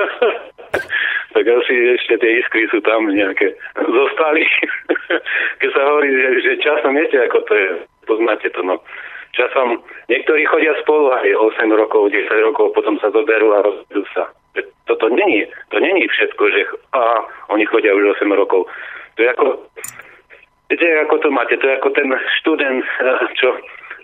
[1.34, 4.44] tak asi ešte tie iskry sú tam nejaké zostali.
[5.60, 7.68] Keď sa hovorí, že, že časom viete, ako to je,
[8.04, 8.76] poznáte to, no
[9.32, 9.78] časom
[10.10, 11.30] niektorí chodia spolu aj
[11.62, 14.26] 8 rokov, 10 rokov, potom sa zoberú a rozvedú sa.
[14.90, 16.60] Toto není, to není všetko, že
[16.98, 17.22] a
[17.54, 18.66] oni chodia už 8 rokov.
[19.14, 19.46] To je ako,
[20.66, 22.08] viete, ako to máte, to je ako ten
[22.42, 23.54] študent, eh, čo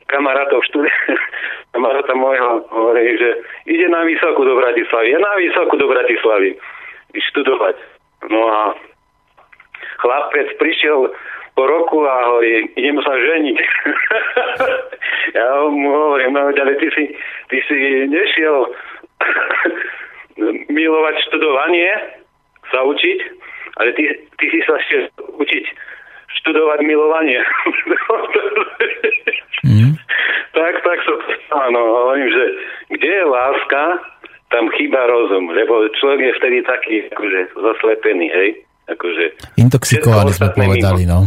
[0.07, 1.19] kamarátov študent,
[1.75, 6.55] kamaráta môjho hovorí, že ide na vysokú do Bratislavy, je na vysokú do Bratislavy
[7.15, 7.77] študovať.
[8.31, 8.61] No a
[10.03, 11.11] chlapec prišiel
[11.57, 13.57] po roku a hovorí, idem sa ženiť.
[15.41, 17.05] ja mu hovorím, no ale ty si,
[17.49, 18.69] ty si nešiel
[20.77, 21.93] milovať študovanie,
[22.69, 23.19] sa učiť,
[23.81, 24.03] ale ty,
[24.37, 24.97] ty si sa ešte
[25.39, 25.96] učiť
[26.43, 27.41] študovať milovanie.
[29.67, 29.93] mm.
[30.57, 31.17] tak, tak som
[31.67, 32.45] áno, hovorím, že
[32.97, 33.83] kde je láska,
[34.51, 38.51] tam chýba rozum, lebo človek je vtedy taký akože zaslepený, hej.
[38.87, 41.27] Akože, Intoxikovaný sme povedali, no.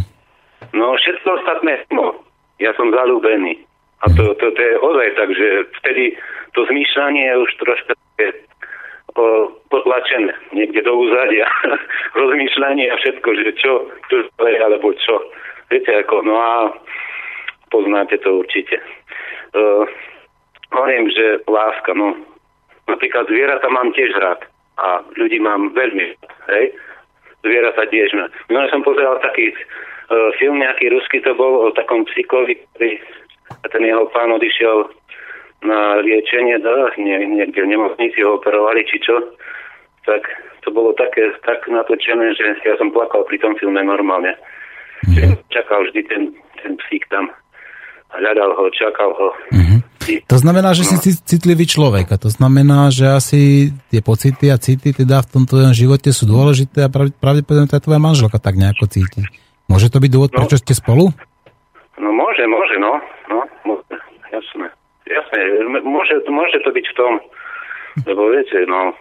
[0.71, 2.15] No všetko ostatné, no,
[2.63, 3.59] ja som zalúbený.
[3.99, 5.47] A to, to, to je ozaj tak, že
[5.83, 6.15] vtedy
[6.55, 8.27] to zmýšľanie je už troška o,
[9.69, 11.47] potlačené niekde do úzadia.
[12.21, 15.15] Rozmýšľanie a všetko, že čo, čo alebo čo.
[15.69, 16.53] Viete ako, no a
[17.69, 18.81] poznáte to určite.
[19.53, 19.85] Uh,
[20.73, 22.17] hovorím, že láska, no
[22.89, 24.41] napríklad zvieratá mám tiež rád
[24.81, 26.17] a ľudí mám veľmi
[26.53, 26.65] hej.
[27.45, 28.13] Zvieratá tiež.
[28.49, 29.53] Minulé som pozeral taký
[30.09, 32.97] E, film nejaký ruský to bol o takom psíkovi, ktorý
[33.61, 34.89] a ten jeho pán odišiel
[35.63, 39.19] na liečenie, da, nie, niekde v nemocnici ho operovali, či čo,
[40.07, 40.23] tak
[40.63, 44.35] to bolo také tak natočené, že ja som plakal pri tom filme normálne.
[45.07, 45.47] Mm-hmm.
[45.51, 46.21] Čakal vždy ten,
[46.59, 47.31] ten psík tam.
[48.09, 49.29] Hľadal ho, čakal ho.
[49.53, 49.79] Mm-hmm.
[50.25, 50.97] To znamená, že no.
[50.97, 55.61] si citlivý človek a to znamená, že asi tie pocity a city teda v tomto
[55.69, 59.21] živote sú dôležité a pravdepodobne tá tvoja manželka tak nejako cíti.
[59.69, 61.13] Môže to byť dôvod, no, prečo ste spolu?
[62.01, 62.97] No môže, môže, no.
[63.29, 63.93] no môže,
[64.33, 64.73] jasné.
[65.09, 65.39] Jasné,
[65.81, 67.13] môže, môže to byť v tom,
[68.05, 68.93] lebo viete, no,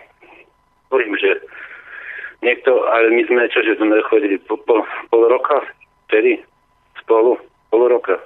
[0.89, 1.37] hovorím, že
[2.41, 5.61] niekto, ale my sme, čo, že sme chodili po, po, pol roka,
[6.09, 6.41] vtedy,
[7.05, 7.37] spolu,
[7.69, 8.17] pol roka.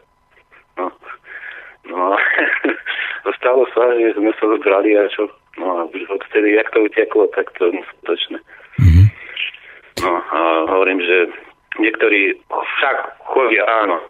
[0.79, 0.95] No,
[1.91, 2.15] no
[3.43, 5.27] stalo sa, že sme sa zobrali a čo,
[5.59, 8.39] no a už odtedy, jak to uteklo, tak to neskutočné.
[8.79, 9.07] Mm-hmm.
[10.07, 10.39] No a
[10.71, 11.35] hovorím, že
[11.81, 12.97] Niektorí však
[13.33, 14.05] chodia, áno,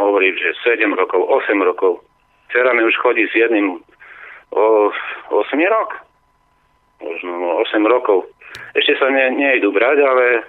[0.00, 2.00] hovorí, že 7 rokov, 8 rokov.
[2.52, 3.80] Dcera mi už chodí s jedným
[4.52, 4.92] o
[5.32, 5.90] 8 rok,
[7.00, 8.28] možno 8 rokov.
[8.76, 10.44] Ešte sa ne, nejdu brať, ale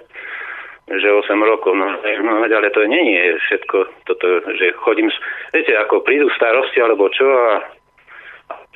[0.84, 5.08] že 8 rokov, no, no ale to nie je všetko toto, že chodím,
[5.56, 7.64] viete, ako prídu starosti alebo čo a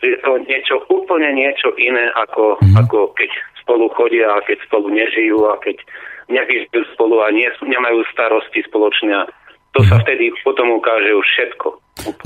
[0.01, 2.81] je to niečo úplne niečo iné, ako, mm-hmm.
[2.81, 5.77] ako keď spolu chodia a keď spolu nežijú a keď
[6.31, 9.27] nevyžijú spolu a nie, nemajú starosti spoločne.
[9.79, 11.67] To sa vtedy potom ukáže už všetko.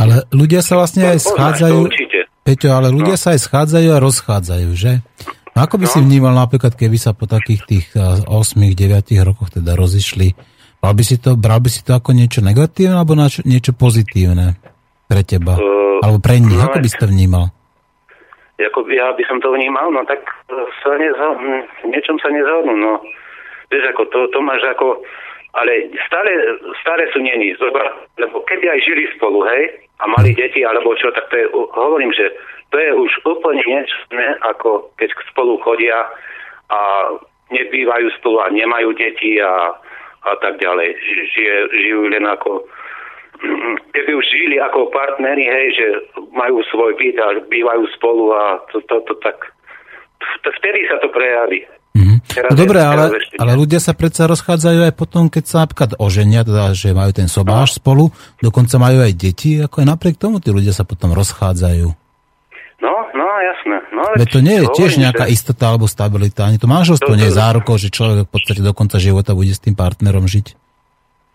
[0.00, 1.78] Ale ľudia sa vlastne aj schádzajú...
[2.42, 3.22] Peťo, ale ľudia no.
[3.22, 4.98] sa aj schádzajú a rozchádzajú, že?
[5.54, 5.92] No ako by no.
[5.94, 8.26] si vnímal napríklad, keby sa po takých tých 8-9
[9.22, 10.34] rokoch teda rozišli,
[10.82, 13.14] bral by si to, bral by si to ako niečo negatívne alebo
[13.46, 14.58] niečo pozitívne
[15.06, 15.54] pre teba?
[15.54, 16.58] Uh, alebo pre nich?
[16.58, 17.52] No, ako by si to vnímal?
[18.58, 20.24] Ako ja by som to vnímal, no tak
[20.82, 21.38] sa nezho-
[21.86, 22.98] niečom sa nezhodnú, no.
[23.70, 24.98] Vieš, ako to, to máš ako,
[25.52, 26.32] ale stále,
[26.80, 27.52] stále sú není,
[28.16, 29.68] lebo keby aj žili spolu, hej,
[30.00, 32.32] a mali deti, alebo čo, tak to je, hovorím, že
[32.72, 36.08] to je už úplne niečo, ne, ako keď spolu chodia
[36.72, 36.80] a
[37.52, 39.76] nebývajú spolu a nemajú deti a,
[40.24, 40.96] a tak ďalej.
[41.36, 42.64] Žije, žijú len ako
[43.92, 45.86] keby už žili ako partneri, hej, že
[46.32, 49.36] majú svoj byt a bývajú spolu a to, to, to tak
[50.62, 51.66] vtedy sa to prejaví.
[51.92, 52.18] Mm-hmm.
[52.48, 56.72] No dobre, ale, ale ľudia sa predsa rozchádzajú aj potom, keď sa napríklad oženia, teda,
[56.72, 57.78] že majú ten sobáš no.
[57.84, 58.04] spolu,
[58.40, 61.92] dokonca majú aj deti, ako aj napriek tomu tí ľudia sa potom rozchádzajú.
[62.82, 63.76] No, no, jasné.
[63.92, 65.36] No, veď to nie je tiež nejaká že...
[65.36, 66.48] istota alebo stabilita.
[66.48, 69.36] Ani to manželstvo to, to, nie je zárukou, že človek v podstate do konca života
[69.36, 70.58] bude s tým partnerom žiť.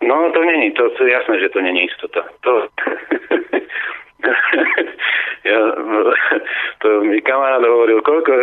[0.04, 2.26] No, to není, to, to jasné, že to není istota.
[2.44, 2.52] To,
[5.44, 5.60] ja,
[6.82, 8.34] to mi kamarát hovoril, koľko,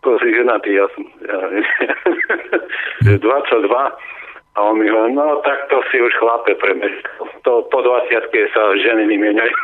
[0.00, 1.38] koľko si ženatý, ja som, ja,
[3.18, 3.66] 22,
[4.56, 6.88] a on mi hovoril, no tak to si už chlape pre mňa.
[7.44, 9.56] To po 20 sa ženy vymieňajú.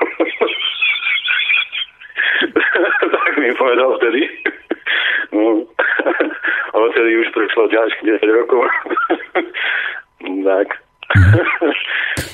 [3.14, 4.26] tak mi povedal vtedy.
[5.30, 5.62] No,
[6.74, 8.66] a vtedy už prišlo ďalších 10 rokov.
[10.42, 10.68] tak.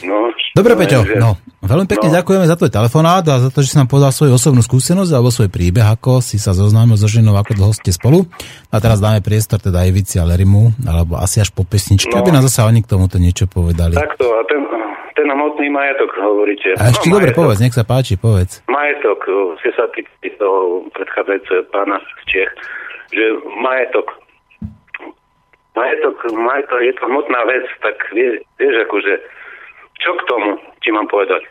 [0.04, 2.16] no, Dobre, Peťo, no, veľmi pekne no.
[2.22, 5.34] ďakujeme za tvoj telefonát a za to, že si nám podal svoju osobnú skúsenosť alebo
[5.34, 8.24] svoj príbeh, ako si sa zoznámil so ženou, ako dlho ste spolu.
[8.70, 12.22] A teraz dáme priestor teda Ivici a Lerimu, alebo asi až po pesničke, no.
[12.22, 13.98] aby nám zase oni k tomuto niečo povedali.
[13.98, 14.62] Takto, a ten,
[15.18, 16.78] ten hmotný majetok hovoríte.
[16.78, 18.62] A ešte no, dobre povedz, nech sa páči, povedz.
[18.70, 19.18] Majetok,
[19.58, 22.52] ste sa týkali toho predchádzajúceho pána z Čech,
[23.10, 23.24] že
[23.58, 24.06] majetok,
[25.74, 29.14] majetok, majetok je to hmotná vec, tak vie, vieš, akože,
[30.00, 31.42] čo k tomu ti mám povedať?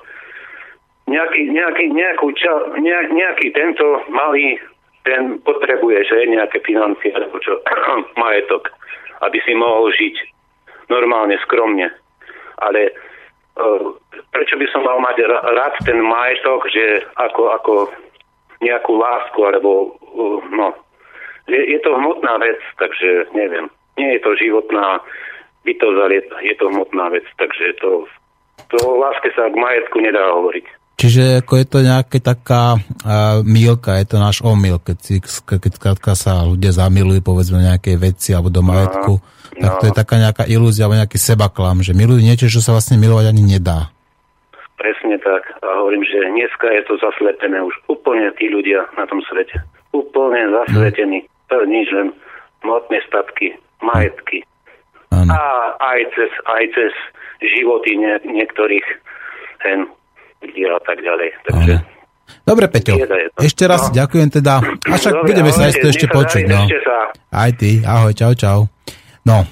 [1.06, 4.58] Nejaký, nejaký, nejakú ča, nejak, nejaký tento malý,
[5.06, 7.62] ten potrebuje, že nejaké financie, alebo čo,
[8.22, 8.74] majetok,
[9.22, 10.16] aby si mohol žiť
[10.90, 11.94] normálne, skromne.
[12.58, 12.90] Ale
[13.56, 13.88] Eh,
[14.36, 17.74] prečo by som mal mať rád ten majetok, že ako, ako
[18.60, 20.76] nejakú lásku, alebo eh, no,
[21.48, 23.72] je, je to hmotná vec, takže neviem.
[23.96, 25.00] Nie je to životná
[25.64, 28.04] bytosť, ale je to hmotná vec, takže to,
[28.76, 30.68] to láske sa k majetku nedá hovoriť.
[30.96, 35.76] Čiže ako je to nejaká taká uh, mílka, je to náš omyl, keď, si, keď,
[35.76, 39.20] keď sa ľudia zamilujú povedzme nejakej veci alebo do majetku.
[39.20, 39.80] Aha tak no.
[39.80, 43.32] to je taká nejaká ilúzia alebo nejaký sebaklam, že milujú niečo, čo sa vlastne milovať
[43.32, 43.88] ani nedá.
[44.76, 45.48] Presne tak.
[45.64, 49.64] A hovorím, že dneska je to zaslepené už úplne tí ľudia na tom svete.
[49.96, 51.24] Úplne zasletení.
[51.48, 51.64] Hmm.
[51.72, 52.12] Nič len
[52.68, 54.44] hmotné statky, majetky.
[55.16, 55.32] Ano.
[55.32, 55.42] A
[55.80, 56.92] aj cez, aj cez
[57.40, 58.84] životy nie, niektorých
[59.64, 59.88] hen
[60.54, 61.30] a tak ďalej.
[61.50, 61.76] Takže.
[62.46, 62.94] Dobre, Peťo,
[63.38, 63.94] ešte raz no.
[63.94, 64.62] ďakujem teda.
[64.62, 66.46] A však Dobre, budeme sa ešte, ešte počuť.
[66.50, 66.66] No.
[67.34, 68.60] Aj ty, ahoj, čau, čau.
[69.26, 69.46] No,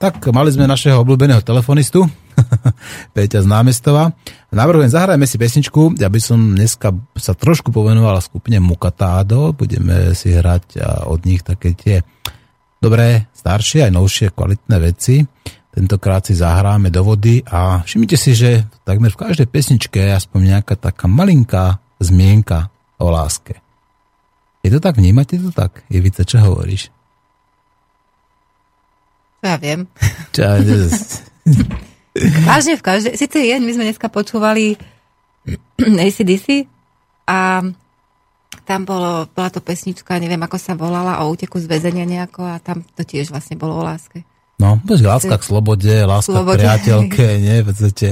[0.00, 2.04] tak mali sme našeho obľúbeného telefonistu,
[3.14, 4.10] Peťa z námestova.
[4.50, 10.34] Navrhujem, zahrajme si pesničku, ja by som dneska sa trošku povenoval skupine Mukatádo, budeme si
[10.34, 11.96] hrať od nich také tie
[12.78, 15.24] dobré, staršie aj novšie kvalitné veci.
[15.74, 20.40] Tentokrát si zahráme do vody a všimnite si, že takmer v každej pesničke je aspoň
[20.54, 22.70] nejaká taká malinká zmienka
[23.02, 23.58] o láske.
[24.62, 24.94] Je to tak?
[24.94, 25.82] Vnímate to tak?
[25.90, 26.94] Jevice, čo hovoríš?
[29.42, 29.90] Ja viem.
[32.48, 34.78] Vážne v každej, síce je, my sme dneska počúvali
[35.82, 36.70] ACDC
[37.26, 37.66] a
[38.64, 42.62] tam bolo, bola to pesnička, neviem ako sa volala, o úteku z väzenia nejako a
[42.62, 44.22] tam to tiež vlastne bolo o láske.
[44.54, 46.58] No, láska k slobode, láska slobode.
[46.58, 48.08] k priateľke, nie, v podstate.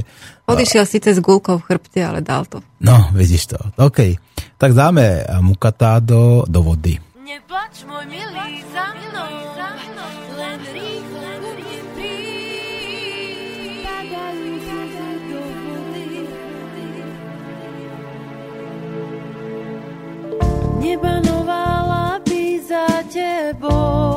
[0.51, 2.61] Odišiel síce s gulkou v chrbte, ale dal to.
[2.83, 3.59] No, vidíš to.
[3.79, 4.19] OK.
[4.59, 6.99] Tak dáme mukatá do, do vody.
[7.23, 11.23] Neplač, môj milý, za mnou, za mnou, len rýchlo
[20.83, 24.12] Nebanovala by za tebou,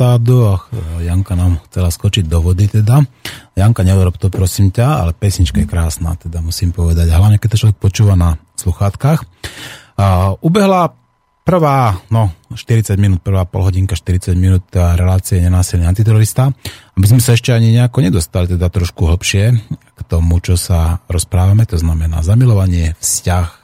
[0.00, 0.64] katádu a
[1.04, 3.04] Janka nám chcela skočiť do vody teda.
[3.52, 7.12] Janka, neurob to prosím ťa, ale pesnička je krásna, teda musím povedať.
[7.12, 9.28] Hlavne, keď to človek počúva na sluchátkach.
[10.00, 10.96] A ubehla
[11.44, 16.48] prvá, no 40 minút, prvá polhodinka, 40 minút relácie nenásilný antiterorista.
[16.96, 21.68] Aby sme sa ešte ani nejako nedostali teda trošku hlbšie k tomu, čo sa rozprávame,
[21.68, 23.59] to znamená zamilovanie, vzťah,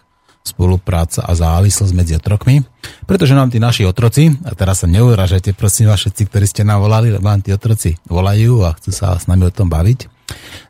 [0.47, 2.63] spolupráca a závislosť medzi otrokmi,
[3.05, 6.87] pretože nám tí naši otroci, a teraz sa neuražajte, prosím vás všetci, ktorí ste nám
[6.87, 10.07] volali, lebo vám tí otroci volajú a chcú sa s nami o tom baviť.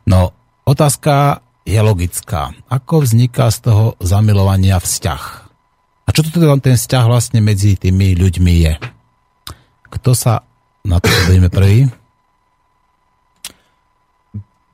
[0.09, 0.33] No,
[0.65, 2.55] otázka je logická.
[2.71, 5.23] Ako vzniká z toho zamilovania vzťah?
[6.07, 8.73] A čo to teda ten vzťah vlastne medzi tými ľuďmi je?
[9.91, 10.47] Kto sa
[10.87, 11.91] na to budeme prvý?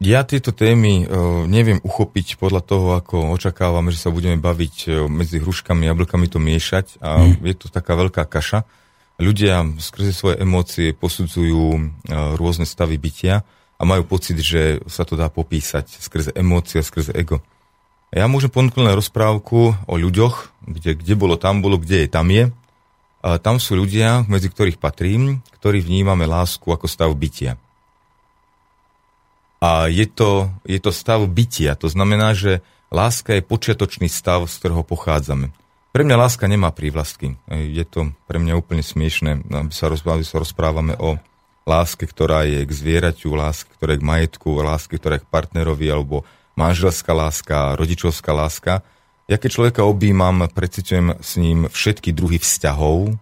[0.03, 5.07] Ja tieto témy uh, neviem uchopiť podľa toho, ako očakávame, že sa budeme baviť uh,
[5.07, 7.39] medzi hruškami a jablkami to miešať a mm.
[7.47, 8.67] je to taká veľká kaša.
[9.15, 11.79] Ľudia skrze svoje emócie posudzujú uh,
[12.35, 13.47] rôzne stavy bytia
[13.79, 17.39] a majú pocit, že sa to dá popísať skrze emócie a skrze ego.
[18.11, 22.27] Ja môžem ponúknuť len rozprávku o ľuďoch, kde, kde bolo, tam bolo, kde je, tam
[22.27, 22.51] je.
[23.23, 27.55] A tam sú ľudia, medzi ktorých patrím, ktorí vnímame lásku ako stav bytia.
[29.63, 31.79] A je to, je to stav bytia.
[31.79, 32.59] To znamená, že
[32.91, 35.55] láska je počiatočný stav, z ktorého pochádzame.
[35.95, 37.39] Pre mňa láska nemá prívlastky.
[37.47, 41.15] Je to pre mňa úplne smiešné, aby sa, rozprávame, sa rozprávame o
[41.63, 45.87] láske, ktorá je k zvieraťu, láske, ktorá je k majetku, láske, ktorá je k partnerovi,
[45.87, 46.27] alebo
[46.59, 48.83] manželská láska, rodičovská láska.
[49.31, 53.15] Ja keď človeka objímam, precitujem s ním všetky druhy vzťahov,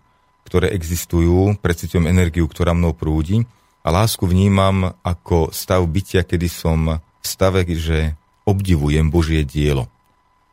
[0.49, 3.45] ktoré existujú, precitujem energiu, ktorá mnou prúdi
[3.81, 8.13] a lásku vnímam ako stav bytia, kedy som v stave, že
[8.45, 9.89] obdivujem Božie dielo.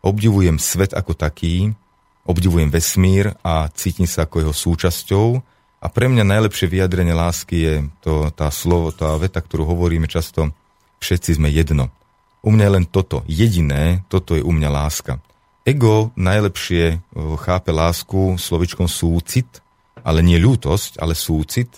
[0.00, 1.76] Obdivujem svet ako taký,
[2.24, 5.26] obdivujem vesmír a cítim sa ako jeho súčasťou
[5.78, 10.50] a pre mňa najlepšie vyjadrenie lásky je to, tá slovo, tá veta, ktorú hovoríme často,
[11.00, 11.92] všetci sme jedno.
[12.42, 15.18] U mňa je len toto, jediné, toto je u mňa láska.
[15.68, 16.98] Ego najlepšie eh,
[17.44, 19.60] chápe lásku slovičkom súcit,
[20.00, 21.68] ale nie ľútosť, ale súcit,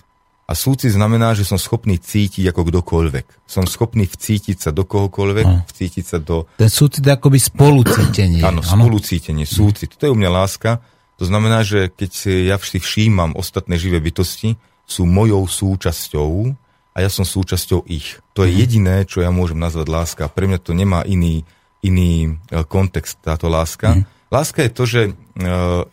[0.50, 3.46] a súcit znamená, že som schopný cítiť ako kdokoľvek.
[3.46, 5.62] Som schopný vcítiť sa do kohokoľvek, no.
[5.62, 6.50] vcítiť sa do...
[6.58, 8.42] Ten súcit je akoby spolucítenie.
[8.42, 9.94] Áno, spolucítenie, súcit.
[9.94, 10.82] To je u mňa láska.
[11.22, 12.10] To znamená, že keď
[12.50, 14.58] ja si všímam ostatné živé bytosti,
[14.90, 16.50] sú mojou súčasťou
[16.90, 18.18] a ja som súčasťou ich.
[18.34, 18.58] To je mhm.
[18.58, 20.26] jediné, čo ja môžem nazvať láska.
[20.26, 21.46] Pre mňa to nemá iný,
[21.86, 23.94] iný e, kontext, táto láska.
[23.94, 24.02] Mm.
[24.34, 25.12] Láska je to, že e,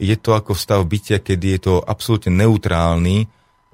[0.02, 3.30] je to ako stav bytia, kedy je to absolútne neutrálny,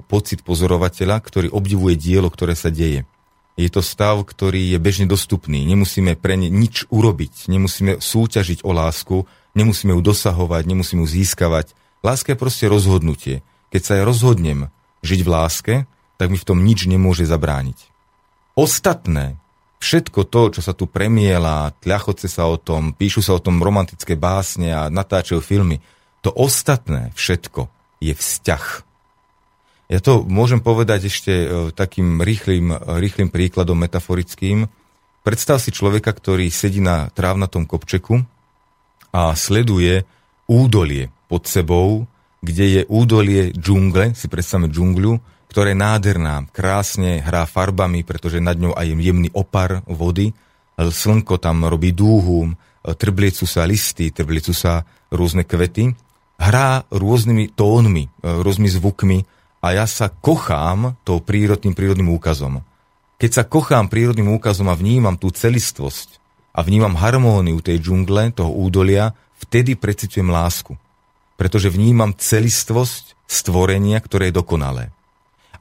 [0.09, 3.05] pocit pozorovateľa, ktorý obdivuje dielo, ktoré sa deje.
[3.53, 5.61] Je to stav, ktorý je bežne dostupný.
[5.61, 11.77] Nemusíme pre ne nič urobiť, nemusíme súťažiť o lásku, nemusíme ju dosahovať, nemusíme ju získavať.
[12.01, 13.45] Láska je proste rozhodnutie.
[13.69, 14.73] Keď sa ja rozhodnem
[15.05, 15.73] žiť v láske,
[16.17, 17.93] tak mi v tom nič nemôže zabrániť.
[18.57, 19.37] Ostatné,
[19.77, 24.17] všetko to, čo sa tu premiela, tľachoce sa o tom, píšu sa o tom romantické
[24.17, 25.77] básne a natáčajú filmy,
[26.25, 27.69] to ostatné všetko
[28.01, 28.92] je vzťah
[29.91, 34.71] ja to môžem povedať ešte e, takým rýchlým, rýchlým príkladom metaforickým.
[35.23, 38.23] Predstav si človeka, ktorý sedí na trávnatom kopčeku
[39.11, 40.03] a sleduje
[40.47, 42.07] údolie pod sebou,
[42.43, 48.57] kde je údolie džungle, si predstavme džungľu, ktorá je nádherná, krásne hrá farbami, pretože nad
[48.57, 50.33] ňou aj jemný opar vody,
[50.75, 52.51] slnko tam robí dúhu,
[52.83, 55.93] trbliecú sa listy, trbliecú sa rôzne kvety,
[56.41, 59.17] hrá rôznymi tónmi, rôznymi zvukmi
[59.63, 62.59] a ja sa kochám tou prírodným prírodným úkazom.
[63.15, 66.19] Keď sa kochám prírodným úkazom a vnímam tú celistvosť
[66.51, 70.75] a vnímam harmóniu tej džungle, toho údolia, vtedy precitujem lásku.
[71.39, 74.91] Pretože vnímam celistvosť stvorenia, ktoré je dokonalé.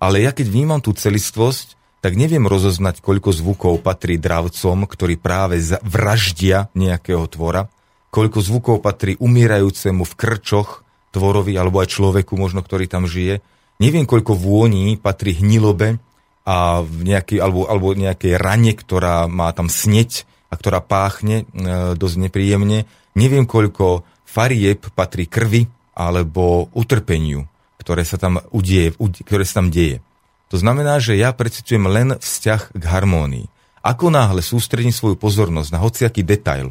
[0.02, 5.62] Ale ja keď vnímam tú celistvosť, tak neviem rozoznať, koľko zvukov patrí dravcom, ktorí práve
[5.86, 7.70] vraždia nejakého tvora,
[8.10, 10.82] koľko zvukov patrí umierajúcemu v krčoch
[11.14, 13.38] tvorovi alebo aj človeku možno, ktorý tam žije.
[13.82, 15.98] Neviem, koľko vôní patrí hnilobe,
[16.42, 21.94] a v nejakej, alebo, alebo nejakej rane, ktorá má tam sneť a ktorá páchne e,
[21.94, 22.84] dosť nepríjemne.
[23.14, 27.46] Neviem, koľko farieb patrí krvi alebo utrpeniu,
[27.78, 30.02] ktoré sa tam, udieje, ktoré sa tam deje.
[30.50, 33.46] To znamená, že ja precitujem len vzťah k harmónii.
[33.82, 36.70] Ako náhle sústredím svoju pozornosť na hociaký detail,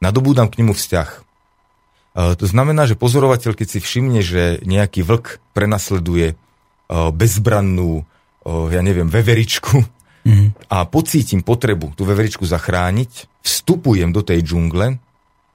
[0.00, 1.25] nadobúdam k nemu vzťah.
[2.16, 6.34] E, to znamená, že pozorovateľ, keď si všimne, že nejaký vlk prenasleduje e,
[7.12, 8.08] bezbrannú
[8.46, 9.82] ja neviem, veveričku
[10.22, 10.70] mm.
[10.70, 15.02] a pocítim potrebu tú veveričku zachrániť, vstupujem do tej džungle,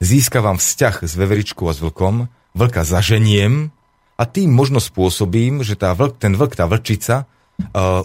[0.04, 3.72] získavam vzťah s veveričkou a s vlkom, vlka zaženiem
[4.20, 7.32] a tým možno spôsobím, že tá vlk, ten vlk, tá vlčica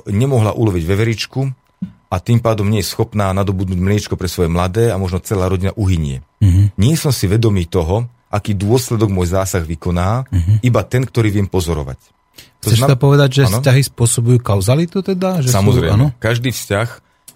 [0.07, 1.41] nemohla uloviť veveričku
[2.07, 5.75] a tým pádom nie je schopná nadobudnúť mliečko pre svoje mladé a možno celá rodina
[5.75, 6.23] uhynie.
[6.39, 6.79] Mm-hmm.
[6.79, 10.57] Nie som si vedomý toho, aký dôsledok môj zásah vykoná, mm-hmm.
[10.67, 11.99] iba ten, ktorý viem pozorovať.
[12.61, 12.91] Chceš znam...
[12.93, 13.63] to povedať, že ano?
[13.63, 15.41] vzťahy spôsobujú kauzalitu teda?
[15.45, 16.11] Že Samozrejme.
[16.11, 16.89] Sú, Každý vzťah,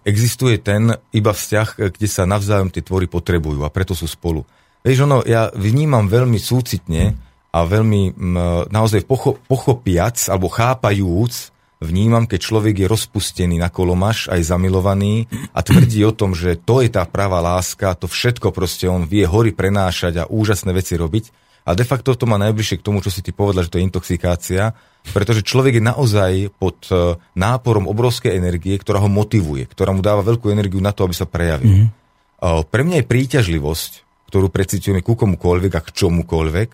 [0.03, 4.43] existuje ten iba vzťah, kde sa navzájom tie tvory potrebujú a preto sú spolu.
[4.81, 7.13] Vieš, ono, ja vnímam veľmi súcitne
[7.53, 8.37] a veľmi m,
[8.73, 15.27] naozaj pocho- pochopiac alebo chápajúc, vnímam, keď človek je rozpustený na kolomaš, aj zamilovaný
[15.57, 19.25] a tvrdí o tom, že to je tá pravá láska, to všetko proste on vie
[19.25, 21.33] hory prenášať a úžasné veci robiť.
[21.65, 23.87] A de facto to má najbližšie k tomu, čo si ty povedal, že to je
[23.89, 24.73] intoxikácia,
[25.13, 30.25] pretože človek je naozaj pod e, náporom obrovskej energie, ktorá ho motivuje, ktorá mu dáva
[30.25, 31.89] veľkú energiu na to, aby sa prejavil.
[31.89, 32.69] Mm-hmm.
[32.73, 33.93] Pre mňa je príťažlivosť,
[34.33, 36.69] ktorú precitujeme ku komukoľvek a k čomukoľvek,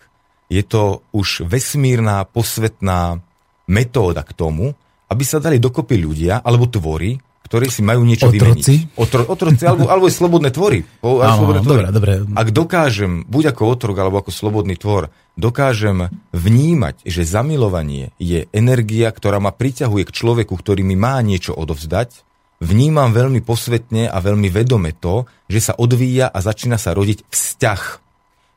[0.47, 3.19] je to už vesmírna, posvetná
[3.67, 8.91] metóda k tomu, aby sa dali dokopy ľudia alebo tvory, ktorí si majú niečo otroci?
[8.91, 8.99] vymeniť.
[8.99, 10.83] Otro, otroci, alebo, alebo slobodné tvory.
[10.99, 11.83] Po, Áno, slobodné tvory.
[11.87, 12.35] Dobre, dobre.
[12.35, 19.15] Ak dokážem, buď ako otrok, alebo ako slobodný tvor, dokážem vnímať, že zamilovanie je energia,
[19.15, 22.27] ktorá ma priťahuje k človeku, ktorý mi má niečo odovzdať,
[22.59, 27.83] vnímam veľmi posvetne a veľmi vedome to, že sa odvíja a začína sa rodiť vzťah.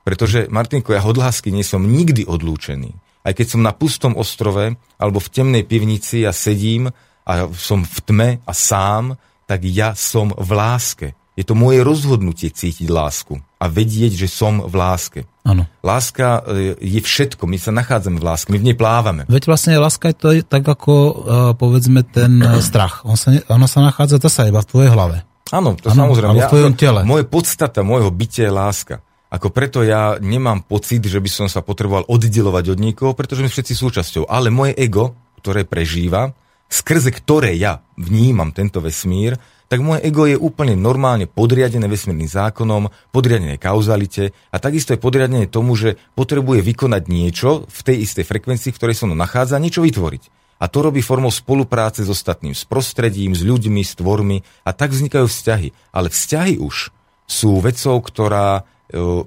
[0.02, 2.98] Pretože, Martinko, ja od lásky nie som nikdy odlúčený.
[3.24, 6.90] Aj keď som na pustom ostrove alebo v temnej pivnici a sedím
[7.28, 11.08] a som v tme a sám, tak ja som v láske.
[11.40, 15.20] Je to moje rozhodnutie cítiť lásku a vedieť, že som v láske.
[15.48, 15.64] Ano.
[15.80, 19.24] Láska e, je všetko, my sa nachádzame v láske, my v nej plávame.
[19.32, 21.12] Veď vlastne láska je to tak ako, uh,
[21.56, 23.08] povedzme, ten uh, strach.
[23.08, 25.24] On sa, ona sa nachádza zase iba v tvojej hlave.
[25.50, 26.44] Áno, to ano, samozrejme.
[26.44, 27.02] v tvojom tele.
[27.08, 28.96] Moje podstata môjho bytia je láska.
[29.30, 33.50] Ako preto ja nemám pocit, že by som sa potreboval oddelovať od niekoho, pretože my
[33.50, 34.24] všetci súčasťou.
[34.26, 36.34] Ale moje ego, ktoré prežíva,
[36.66, 39.38] skrze ktoré ja vnímam tento vesmír,
[39.70, 45.46] tak moje ego je úplne normálne podriadené vesmírnym zákonom, podriadené kauzalite a takisto je podriadené
[45.46, 49.86] tomu, že potrebuje vykonať niečo v tej istej frekvencii, v ktorej sa ono nachádza, niečo
[49.86, 50.24] vytvoriť.
[50.60, 54.92] A to robí formou spolupráce s ostatným, s prostredím, s ľuďmi, s tvormi a tak
[54.92, 55.94] vznikajú vzťahy.
[55.94, 56.90] Ale vzťahy už
[57.30, 58.66] sú vecou, ktorá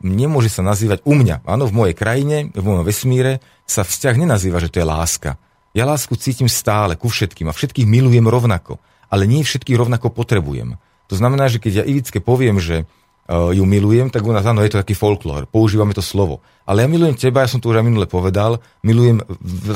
[0.03, 1.47] nemôže sa nazývať u mňa.
[1.47, 5.39] Áno, v mojej krajine, v mojom vesmíre sa vzťah nenazýva, že to je láska
[5.73, 8.77] ja lásku cítim stále ku všetkým a všetkých milujem rovnako,
[9.09, 10.77] ale nie všetkých rovnako potrebujem.
[11.09, 14.61] To znamená, že keď ja Ivicke poviem, že uh, ju milujem, tak u nás áno,
[14.61, 16.45] je to taký folklór, používame to slovo.
[16.69, 19.25] Ale ja milujem teba, ja som to už aj minule povedal, milujem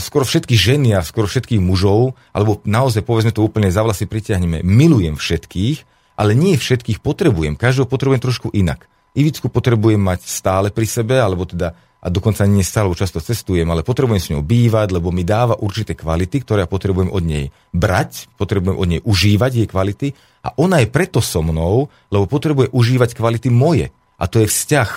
[0.01, 4.61] skoro všetky ženy a skoro všetkých mužov, alebo naozaj povedzme to úplne za vlasy pritiahneme,
[4.65, 8.89] milujem všetkých, ale nie všetkých potrebujem, každého potrebujem trošku inak.
[9.17, 11.73] Ivicku potrebujem mať stále pri sebe, alebo teda
[12.07, 15.99] a dokonca ani nestále často cestujem, ale potrebujem s ňou bývať, lebo mi dáva určité
[15.99, 20.09] kvality, ktoré ja potrebujem od nej brať, potrebujem od nej užívať jej kvality
[20.47, 23.91] a ona je preto so mnou, lebo potrebuje užívať kvality moje.
[24.23, 24.91] A to je vzťah.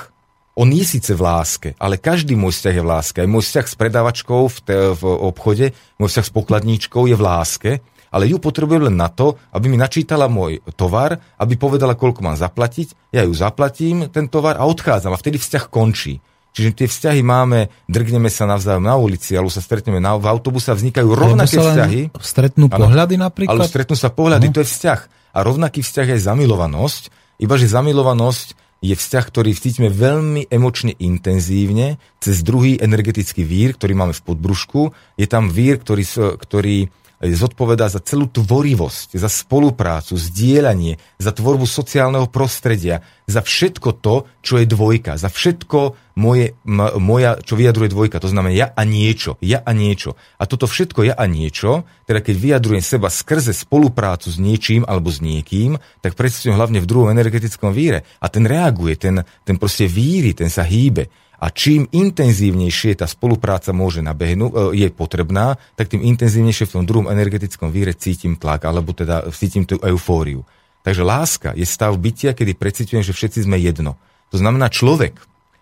[0.60, 3.18] On je síce v láske, ale každý môj vzťah je v láske.
[3.24, 5.66] Aj môj vzťah s predávačkou v, te, v obchode,
[5.98, 7.72] môj vzťah s pokladníčkou je v láske
[8.10, 12.38] ale ju potrebujem len na to, aby mi načítala môj tovar, aby povedala, koľko mám
[12.38, 16.22] zaplatiť, ja ju zaplatím, ten tovar a odchádzam a vtedy vzťah končí.
[16.50, 20.74] Čiže tie vzťahy máme, drgneme sa navzájom na ulici, alebo sa stretneme na, v autobuse
[20.74, 22.02] a vznikajú rovnaké vzťahy.
[22.18, 23.54] Stretnú pohľady napríklad?
[23.54, 24.54] Ale stretnú sa pohľady, no.
[24.58, 25.00] to je vzťah.
[25.38, 27.04] A rovnaký vzťah je zamilovanosť,
[27.40, 33.94] iba že zamilovanosť je vzťah, ktorý cítime veľmi emočne intenzívne cez druhý energetický vír, ktorý
[33.94, 34.82] máme v podbrušku.
[35.20, 36.04] Je tam vír, ktorý,
[36.40, 36.78] ktorý
[37.20, 44.64] zodpovedá za celú tvorivosť, za spoluprácu, zdieľanie, za tvorbu sociálneho prostredia, za všetko to, čo
[44.64, 46.56] je dvojka, za všetko moje,
[47.00, 50.16] moja, čo vyjadruje dvojka, to znamená ja a niečo, ja a niečo.
[50.40, 55.12] A toto všetko ja a niečo, teda keď vyjadrujem seba skrze spoluprácu s niečím alebo
[55.12, 58.08] s niekým, tak predstavujem hlavne v druhom energetickom víre.
[58.24, 61.12] A ten reaguje, ten, ten proste víri, ten sa hýbe.
[61.40, 66.84] A čím intenzívnejšie tá spolupráca môže nabehnúť, e, je potrebná, tak tým intenzívnejšie v tom
[66.84, 70.44] druhom energetickom víre cítim tlak, alebo teda cítim tú eufóriu.
[70.84, 73.96] Takže láska je stav bytia, kedy precitujem, že všetci sme jedno.
[74.32, 75.16] To znamená človek,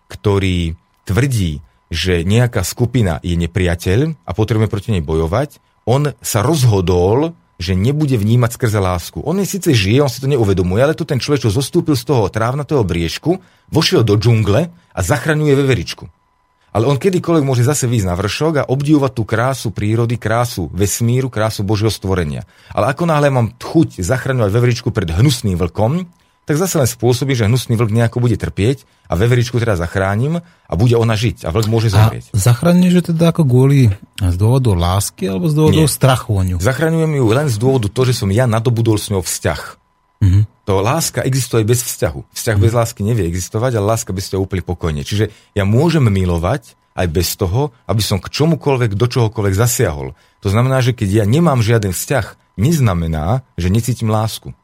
[0.10, 0.74] ktorý
[1.06, 7.74] tvrdí, že nejaká skupina je nepriateľ a potrebujeme proti nej bojovať, on sa rozhodol, že
[7.74, 9.18] nebude vnímať skrze lásku.
[9.26, 12.06] On je síce žije, on si to neuvedomuje, ale to ten človek, čo zostúpil z
[12.06, 13.42] toho trávnatého briežku,
[13.74, 16.06] vošiel do džungle a zachraňuje veveričku.
[16.78, 21.34] Ale on kedykoľvek môže zase výjsť na vršok a obdivovať tú krásu prírody, krásu vesmíru,
[21.34, 22.46] krásu Božieho stvorenia.
[22.70, 26.06] Ale ako náhle mám chuť zachraňovať veveričku pred hnusným vlkom,
[26.48, 30.74] tak zase len spôsobí, že hnusný vlk nejako bude trpieť a veveričku teda zachránim a
[30.80, 32.32] bude ona žiť a vlk môže zomrieť.
[32.32, 33.92] A zachráňuješ ju teda ako kvôli
[34.24, 35.92] z dôvodu lásky alebo z dôvodu Nie.
[35.92, 36.58] strachu o ňu?
[36.64, 39.62] Zachraňujem ju len z dôvodu to, že som ja nadobudol s ňou vzťah.
[40.24, 40.44] Mm-hmm.
[40.72, 42.20] To láska existuje aj bez vzťahu.
[42.32, 42.64] Vzťah mm-hmm.
[42.64, 45.04] bez lásky nevie existovať, ale láska bez toho úplne pokojne.
[45.04, 50.18] Čiže ja môžem milovať aj bez toho, aby som k čomukoľvek, do čohokoľvek zasiahol.
[50.42, 54.58] To znamená, že keď ja nemám žiaden vzťah, neznamená, že necítim lásku.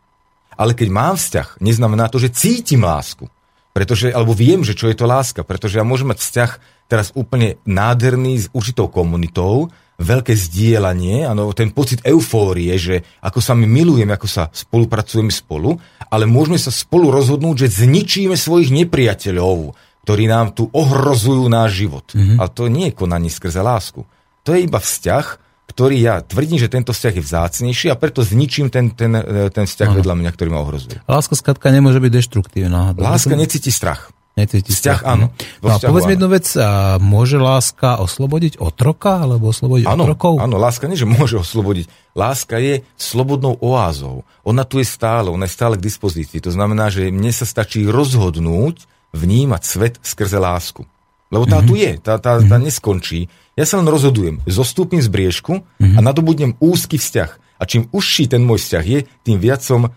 [0.58, 3.30] Ale keď mám vzťah, neznamená to, že cítim lásku.
[3.74, 5.42] Pretože, alebo viem, že čo je to láska.
[5.42, 6.52] Pretože ja môžem mať vzťah
[6.86, 13.54] teraz úplne nádherný s určitou komunitou, veľké zdieľanie, ano, ten pocit eufórie, že ako sa
[13.54, 15.78] my milujeme, ako sa spolupracujeme spolu,
[16.10, 19.74] ale môžeme sa spolu rozhodnúť, že zničíme svojich nepriateľov,
[20.04, 22.06] ktorí nám tu ohrozujú náš život.
[22.12, 22.38] Mm-hmm.
[22.42, 24.04] Ale to nie je konanie skrze lásku.
[24.44, 25.26] To je iba vzťah,
[25.74, 29.66] ktorý ja tvrdím, že tento vzťah je vzácnejší a preto zničím ten, ten, e, ten
[29.66, 29.98] vzťah Aha.
[29.98, 31.02] vedľa mňa, ktorý ma ohrozuje.
[31.10, 32.94] Láska skratka nemôže byť deštruktívna.
[32.94, 34.14] Láska necíti strach.
[34.34, 35.14] Necíti vzťah, strach.
[35.14, 35.30] áno.
[35.62, 40.42] No a povedz mi jednu vec, a môže láska oslobodiť otroka, alebo oslobodiť áno, otrokov?
[40.42, 41.86] Áno, láska nie, že môže oslobodiť.
[42.18, 44.26] Láska je slobodnou oázou.
[44.42, 46.42] Ona tu je stále, ona je stále k dispozícii.
[46.42, 50.82] To znamená, že mne sa stačí rozhodnúť vnímať svet skrze lásku.
[51.34, 51.70] Lebo tá mm-hmm.
[51.70, 52.70] tu je, tá, tá, tá mhm.
[52.70, 53.26] neskončí.
[53.58, 55.98] Ja sa len rozhodujem, zostúpim z briežku mm-hmm.
[55.98, 57.58] a nadobudnem úzky vzťah.
[57.58, 59.92] A čím užší ten môj vzťah je, tým viac som uh,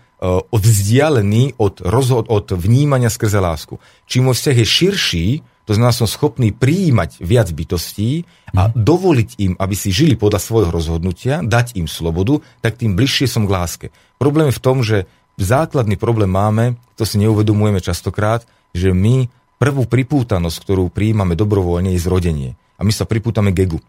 [0.49, 3.77] odvzdialený od, rozhod, od vnímania skrze lásku.
[4.09, 5.27] Čím môj vzťah je širší,
[5.67, 8.23] to znamená, som schopný prijímať viac bytostí
[8.55, 8.87] a mm.
[8.87, 13.43] dovoliť im, aby si žili podľa svojho rozhodnutia, dať im slobodu, tak tým bližšie som
[13.43, 13.85] k láske.
[14.15, 19.27] Problém je v tom, že základný problém máme, to si neuvedomujeme častokrát, že my
[19.57, 23.79] prvú pripútanosť, ktorú prijímame dobrovoľne, je zrodenie a my sa pripútame k egu.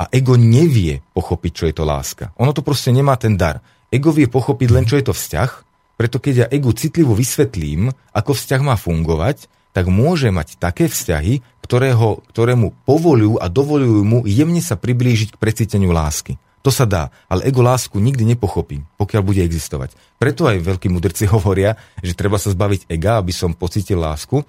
[0.00, 2.32] A ego nevie pochopiť, čo je to láska.
[2.40, 3.60] Ono to proste nemá ten dar.
[3.92, 5.50] Ego vie pochopiť len, čo je to vzťah,
[6.00, 11.44] preto keď ja egu citlivo vysvetlím, ako vzťah má fungovať, tak môže mať také vzťahy,
[11.60, 12.56] ktorého, ktoré
[12.88, 16.40] povolujú a dovolujú mu jemne sa priblížiť k precíteniu lásky.
[16.60, 19.96] To sa dá, ale ego lásku nikdy nepochopí, pokiaľ bude existovať.
[20.20, 24.40] Preto aj veľkí mudrci hovoria, že treba sa zbaviť ega, aby som pocítil lásku,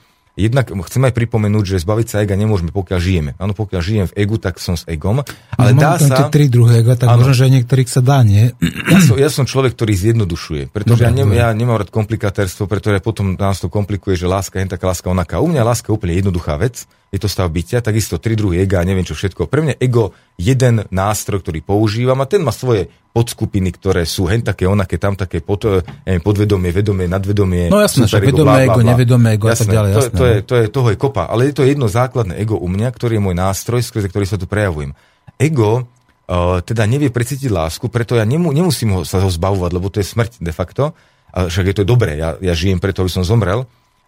[0.42, 3.32] Jednak chcem aj pripomenúť, že zbaviť sa ega nemôžeme, pokiaľ žijeme.
[3.38, 5.22] Áno, pokiaľ žijem v egu, tak som s egom.
[5.54, 6.34] Ale no, dá sa...
[6.34, 8.50] tri druhé ega, tak áno, možno, že aj niektorých sa dá, nie?
[8.90, 12.66] Ja som, ja som človek, ktorý zjednodušuje, pretože Dobre, ja, nem, ja nemám rád komplikatérstvo,
[12.66, 15.38] pretože potom nás to komplikuje, že láska je taká láska onaká.
[15.38, 18.88] U mňa láska je úplne jednoduchá vec je to stav bytia, takisto tri druhy ega,
[18.88, 19.52] neviem čo všetko.
[19.52, 24.42] Pre mňa ego jeden nástroj, ktorý používam a ten má svoje podskupiny, ktoré sú hen
[24.42, 25.68] také, onaké, tam také pod,
[26.08, 27.68] neviem, podvedomie, vedomie, nadvedomie.
[27.68, 29.92] No jasné, že vedomé ego, nevedomé ego jasné, a tak ďalej.
[29.92, 30.46] Jasné, to, to, je, no.
[30.48, 33.24] to je, toho je kopa, ale je to jedno základné ego u mňa, ktorý je
[33.28, 34.96] môj nástroj, skrze ktorý sa tu prejavujem.
[35.36, 39.92] Ego uh, teda nevie precítiť lásku, preto ja nemu, nemusím ho, sa ho zbavovať, lebo
[39.92, 40.96] to je smrť de facto.
[41.32, 43.64] A však je to dobré, ja, ja žijem preto, aby som zomrel,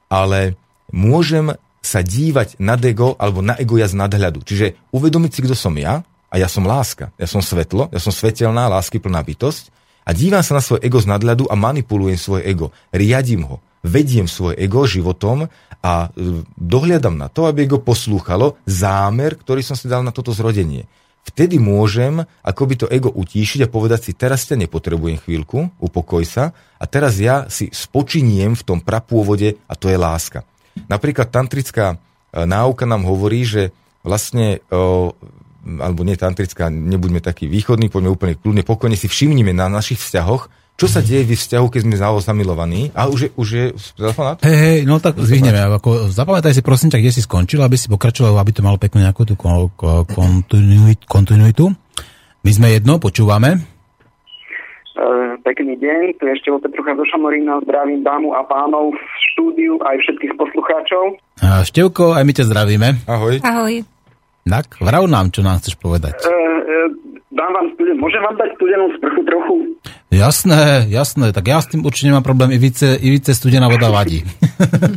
[0.07, 0.59] ale
[0.91, 4.47] môžem sa dívať na ego alebo na ego ja z nadhľadu.
[4.47, 8.09] Čiže uvedomiť si, kto som ja, a ja som láska, ja som svetlo, ja som
[8.09, 9.69] svetelná, plná bytosť
[10.01, 14.25] a dívam sa na svoje ego z nadhľadu a manipulujem svoje ego, riadím ho, vediem
[14.25, 15.45] svoje ego životom
[15.85, 20.33] a e, dohliadam na to, aby ego poslúchalo zámer, ktorý som si dal na toto
[20.33, 20.89] zrodenie.
[21.23, 26.51] vtedy môžem akoby to ego utíšiť a povedať si, teraz ťa nepotrebujem chvíľku, upokoj sa
[26.81, 30.43] a teraz ja si spočiniem v tom prapôvode a to je láska.
[30.89, 31.97] Napríklad tantrická e,
[32.43, 33.69] náuka nám hovorí, že
[34.03, 34.59] vlastne,
[35.63, 40.51] alebo nie tantrická, nebuďme takí východní, poďme úplne kľudne, pokojne si všimnime na našich vzťahoch,
[40.73, 42.89] čo sa deje v vzťahu, keď sme naozaj zamilovaní?
[42.97, 44.41] A už je, už je telefonát?
[44.41, 45.61] Hej, hej, no tak zvihneme.
[45.69, 49.05] Ako, zapamätaj si prosím ťa, kde si skončil, aby si pokračoval, aby to malo peknú
[49.05, 49.37] nejakú tú
[51.05, 51.65] kontinuitu.
[52.41, 53.61] My sme jedno, počúvame.
[54.97, 59.01] Uh, pekný deň, tu ešte Petrucha zo Šamorína, zdravím dámu a pánov v
[59.33, 61.21] štúdiu, aj všetkých poslucháčov.
[61.41, 62.87] A Števko, aj my ťa zdravíme.
[63.05, 63.45] Ahoj.
[63.45, 63.92] Ahoj.
[64.43, 66.19] Tak, vrav nám, čo nám chceš povedať.
[66.23, 66.89] Uh, uh,
[67.31, 69.55] dám vám studen, môžem vám dať studenú sprchu trochu?
[70.13, 74.21] Jasné, jasné, tak ja s tým určite nemám problém, Ivice, Ivice studená voda vadí.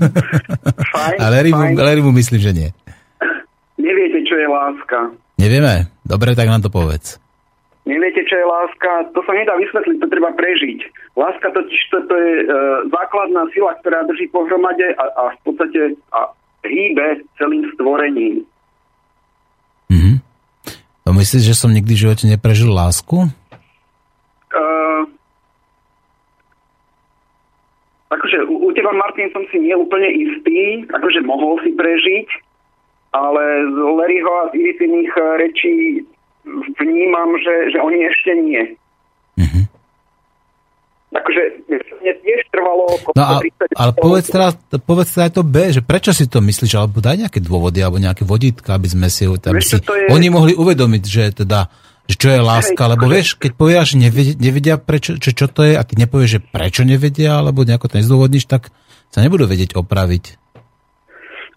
[0.94, 2.68] fajn, Ale Lerimu myslím, že nie.
[3.78, 5.14] Neviete, čo je láska.
[5.38, 5.88] Nevieme?
[6.03, 7.22] Dobre, tak nám to povedz.
[7.86, 9.14] Neviete, čo je láska?
[9.14, 10.78] To sa nedá vysvetliť, to treba prežiť.
[11.14, 12.47] Láska totiž to, to je e,
[12.90, 16.34] základná sila, ktorá drží pohromade a, a v podstate a
[16.66, 18.42] hýbe celým stvorením.
[19.91, 20.20] Mhm.
[21.07, 23.30] To myslíš, že som nikdy v živote neprežil lásku?
[24.51, 25.07] Uh,
[28.11, 32.26] akože u, u teba, Martin, som si neúplne istý, akože mohol si prežiť,
[33.14, 35.74] ale z Larryho a z Irifiných eh, rečí
[36.78, 38.62] vnímam, že, že oni ešte nie.
[41.16, 41.42] Akože
[42.06, 42.84] mne tiež trvalo...
[43.16, 43.40] No a,
[43.74, 44.52] ale povedz teraz,
[44.84, 47.96] povedz teraz aj to B, že prečo si to myslíš, alebo daj nejaké dôvody, alebo
[47.96, 50.12] nejaké vodítka, aby sme si, aby si je...
[50.12, 51.72] oni mohli uvedomiť, že teda
[52.06, 53.14] že čo je láska, Hej, lebo akože...
[53.18, 56.40] vieš, keď povieš, že nevedia, nevedia prečo, čo, čo to je a ty nepovieš, že
[56.40, 58.70] prečo nevedia, alebo nejako to nezdôvodníš, tak
[59.10, 60.38] sa nebudú vedieť opraviť.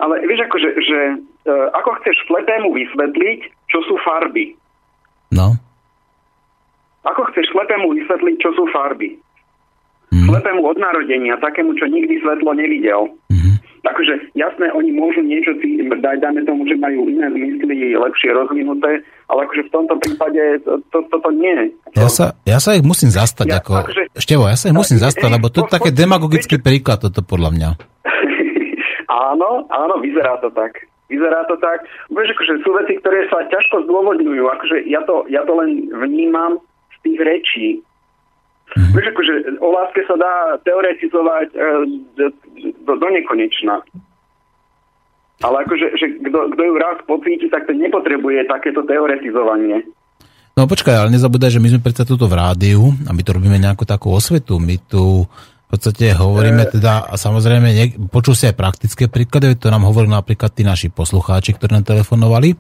[0.01, 0.99] Ale vieš, akože, že,
[1.45, 3.39] e, ako chceš slepému vysvetliť,
[3.70, 4.57] čo sú farby?
[5.30, 5.53] No.
[7.05, 9.22] Ako chceš slepému vysvetliť, čo sú farby?
[10.10, 10.26] Mm.
[10.26, 13.14] Slepému od narodenia, takému, čo nikdy svetlo nevidel.
[13.30, 13.62] Mm.
[13.80, 18.99] Takže jasné, oni môžu niečo si dať, dáme tomu, že majú iné zmysly lepšie rozvinuté,
[19.32, 21.72] ale akože v tomto prípade to, to, toto nie.
[21.95, 23.88] Ja sa, ja sa ich musím zastať, ja, ako...
[23.88, 27.49] Takže, Števo, ja sa ich musím zastať, lebo to je také demagogický príklad, toto podľa
[27.55, 27.70] mňa.
[29.32, 30.76] áno, áno, vyzerá to tak.
[31.07, 31.88] Vyzerá to tak.
[32.12, 34.43] Vieš, akože sú veci, ktoré sa ťažko zdôvodňujú.
[34.45, 36.60] Akože ja to, ja to len vnímam
[36.93, 37.68] z tých rečí,
[38.70, 38.93] Mm-hmm.
[38.93, 41.57] Vieš, akože o láske sa dá teoretizovať e,
[42.86, 43.82] do, do nekonečna.
[45.39, 49.88] Ale akože, že kto, ju raz pocíti, tak to nepotrebuje takéto teoretizovanie.
[50.59, 53.55] No počkaj, ale nezabúdaj, že my sme predsa tuto v rádiu a my tu robíme
[53.55, 54.59] nejakú takú osvetu.
[54.59, 55.24] My tu
[55.70, 59.88] v podstate hovoríme e- teda, a samozrejme, nie, počul si aj praktické príklady, to nám
[59.88, 62.57] hovorili napríklad tí naši poslucháči, ktorí nám telefonovali.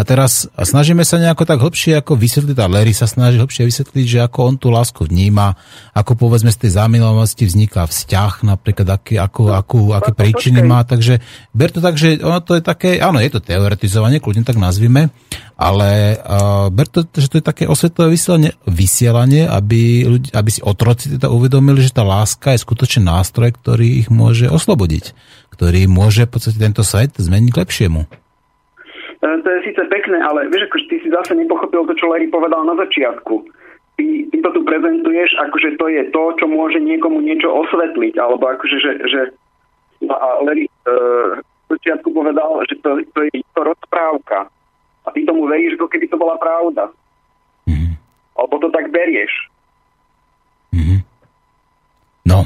[0.00, 4.06] A teraz snažíme sa nejako tak hlbšie ako vysvetliť, a Larry sa snaží hlbšie vysvetliť,
[4.08, 5.52] že ako on tú lásku vníma,
[5.92, 11.20] ako povedzme z tej zamilovanosti vzniká vzťah, napríklad aký, ako, akú, aké príčiny má, takže
[11.52, 15.12] ber to tak, že ono to je také, áno, je to teoretizovanie, kľudne tak nazvime,
[15.60, 20.64] ale uh, ber to, že to je také osvetové vysielanie, vysielanie aby, ľudí, aby si
[20.64, 25.12] otroci teda uvedomili, že tá láska je skutočne nástroj, ktorý ich môže oslobodiť,
[25.52, 28.19] ktorý môže v podstate tento svet zmeniť k lepšiemu.
[29.80, 33.48] Síce pekné, ale vieš, ako ty si zase nepochopil to, čo Larry povedal na začiatku.
[33.96, 38.44] Ty, ty to tu prezentuješ, akože to je to, čo môže niekomu niečo osvetliť, alebo
[38.44, 39.20] akože, že, že
[40.04, 41.40] a Larry uh,
[41.72, 44.52] začiatku povedal, že to, to je to rozprávka.
[45.08, 46.92] A ty tomu veríš, ako keby to bola pravda.
[47.64, 47.96] Mm-hmm.
[48.36, 49.32] Alebo to tak berieš.
[50.76, 51.00] Mm-hmm.
[52.28, 52.44] No,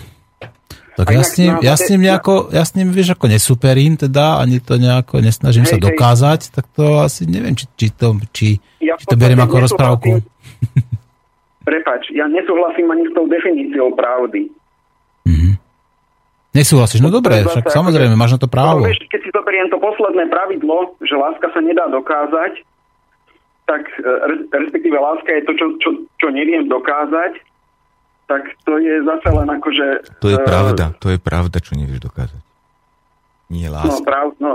[0.94, 4.38] tak ja s, ním, ja s ním nejako, ja s ním, vieš, ako nesuperím teda,
[4.38, 6.52] ani to nejako nesnažím hej, sa dokázať, hej.
[6.54, 10.22] tak to asi neviem, či, či to, či, ja či to beriem ako rozprávku.
[11.68, 14.52] Prepač, ja nesúhlasím ani s tou definíciou pravdy.
[15.26, 15.54] Mm-hmm.
[16.54, 17.02] Nesúhlasíš?
[17.02, 18.84] No dobre, však samozrejme, máš na to právo.
[18.84, 22.62] No, vieš, keď si zoberiem to posledné pravidlo, že láska sa nedá dokázať,
[23.64, 24.12] tak e,
[24.52, 25.90] respektíve láska je to, čo, čo,
[26.20, 27.40] čo neviem dokázať,
[28.24, 29.86] tak to je zase len akože...
[30.20, 32.42] To je uh, pravda, to je pravda, čo nevieš dokázať.
[33.52, 34.00] Nie láska.
[34.00, 34.52] No, prav, no,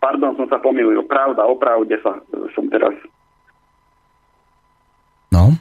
[0.00, 1.04] pardon, som sa pomýlil.
[1.04, 2.16] Pravda, o pravde sa,
[2.56, 2.96] som teraz...
[5.28, 5.52] No.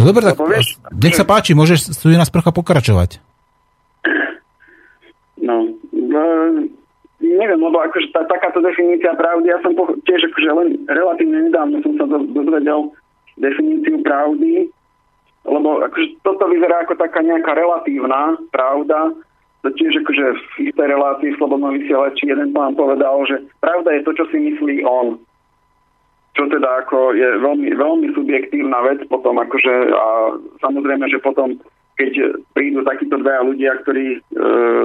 [0.00, 3.20] No dobre, tak no, povieš, nech sa páči, môžeš studená sprcha pokračovať.
[5.40, 6.22] No, no
[7.20, 11.84] neviem, lebo akože tá, takáto definícia pravdy, ja som po, tiež akože len relatívne nedávno
[11.84, 12.92] som sa dozvedel
[13.36, 14.72] definíciu pravdy
[15.44, 19.14] lebo akože toto vyzerá ako taká nejaká relatívna pravda,
[19.64, 20.24] tiež akože
[20.56, 24.40] v istej relácii v Slobodnom vysielači jeden pán povedal, že pravda je to, čo si
[24.40, 25.20] myslí on.
[26.32, 31.60] Čo teda ako je veľmi, veľmi subjektívna vec potom akože a samozrejme, že potom
[32.00, 34.18] keď prídu takíto dvaja ľudia, ktorí, e,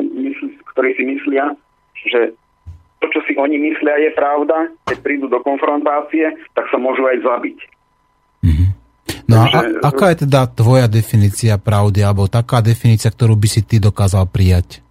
[0.04, 1.56] mysl, ktorí si myslia,
[2.12, 2.36] že
[3.00, 7.24] to, čo si oni myslia, je pravda, keď prídu do konfrontácie, tak sa môžu aj
[7.24, 7.58] zabiť.
[9.26, 13.66] No Takže, a aká je teda tvoja definícia pravdy, alebo taká definícia, ktorú by si
[13.66, 14.86] ty dokázal prijať?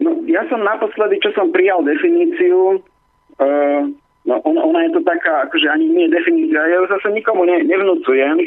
[0.00, 3.82] No, ja som naposledy, čo som prijal definíciu, uh,
[4.24, 7.44] no ona, ona je to taká, akože ani nie je definícia, ja ju zase nikomu
[7.44, 8.40] ne, nevnúcujem,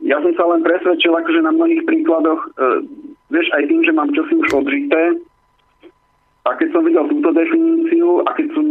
[0.00, 2.80] ja som sa len presvedčil akože na mnohých príkladoch, uh,
[3.28, 5.20] vieš, aj tým, že mám čosi už odžité,
[6.48, 8.64] a keď som videl túto definíciu a keď som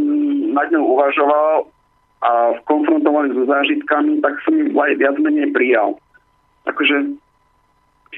[0.57, 1.69] nad ňou uvažoval
[2.21, 5.97] a konfrontovali so zážitkami, tak som ju aj viac menej prijal.
[6.65, 7.17] Akože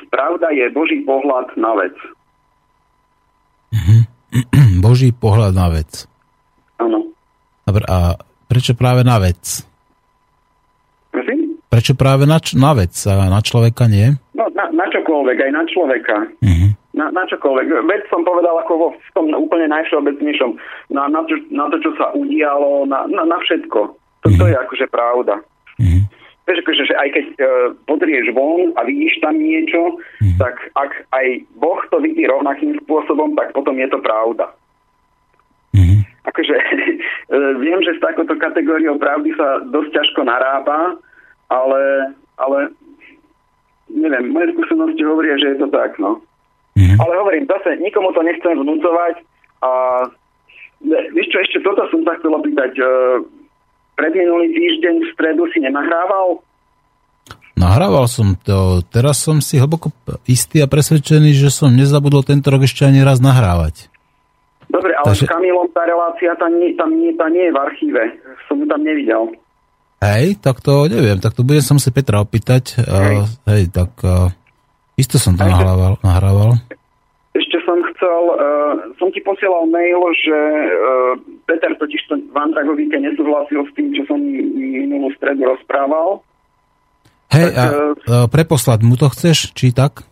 [0.07, 1.95] pravda je Boží pohľad na vec.
[3.75, 3.97] Mhm.
[4.85, 6.07] Boží pohľad na vec.
[6.79, 7.11] Áno.
[7.67, 8.15] Dobre, a
[8.47, 9.67] prečo práve na vec?
[11.11, 11.59] Prosím?
[11.67, 14.15] Prečo práve na, na vec a na človeka nie?
[14.33, 16.15] No, na, na čokoľvek, aj na človeka.
[16.39, 17.87] Uh-huh na, na čokoľvek.
[17.87, 20.51] Veď som povedal ako vo v tom úplne najvšeobecnejšom.
[20.91, 23.95] Na, na, to, na to, čo sa udialo, na, na, na všetko.
[24.19, 24.51] Toto mm-hmm.
[24.51, 25.39] je akože pravda.
[25.79, 26.03] Mm-hmm.
[26.43, 27.47] Vieš, akože, že aj keď uh,
[27.87, 30.35] podrieš von a vidíš tam niečo, mm-hmm.
[30.35, 31.25] tak ak aj
[31.55, 34.51] Boh to vidí rovnakým spôsobom, tak potom je to pravda.
[35.71, 35.99] Mm-hmm.
[36.27, 40.99] Akože uh, viem, že s takouto kategóriou pravdy sa dosť ťažko narába,
[41.47, 42.75] ale, ale
[43.87, 46.19] neviem, moje skúsenosti hovoria, že je to tak, no.
[46.80, 46.99] Mm-hmm.
[47.03, 49.15] Ale hovorím, zase nikomu to nechcem vnúcovať
[49.59, 49.71] a
[51.11, 52.71] vieš čo, ešte toto som sa chcel opýtať.
[52.80, 52.84] E,
[53.99, 56.39] predminulý týždeň v stredu si nenahrával?
[57.59, 58.80] Nahrával som to.
[58.88, 59.91] Teraz som si hlboko
[60.23, 63.91] istý a presvedčený, že som nezabudol tento rok ešte ani raz nahrávať.
[64.71, 65.27] Dobre, ale Takže...
[65.27, 68.03] s Kamilom tá relácia tam nie, tam, nie, tam nie je v archíve.
[68.47, 69.36] Som ju tam nevidel.
[69.99, 71.19] Hej, tak to neviem.
[71.19, 72.80] Tak to budem sa musieť Petra opýtať.
[72.80, 74.32] Hej, uh, hej tak uh,
[74.99, 76.59] Isto som to nahrával, nahrával.
[77.31, 81.15] Ešte som chcel, uh, som ti posielal mail, že uh,
[81.47, 86.19] Peter totiž to v Andragovíke nesúhlasil s tým, čo som minulú stredu rozprával.
[87.31, 90.03] Hej, tak, a uh, preposlať mu to chceš, či tak?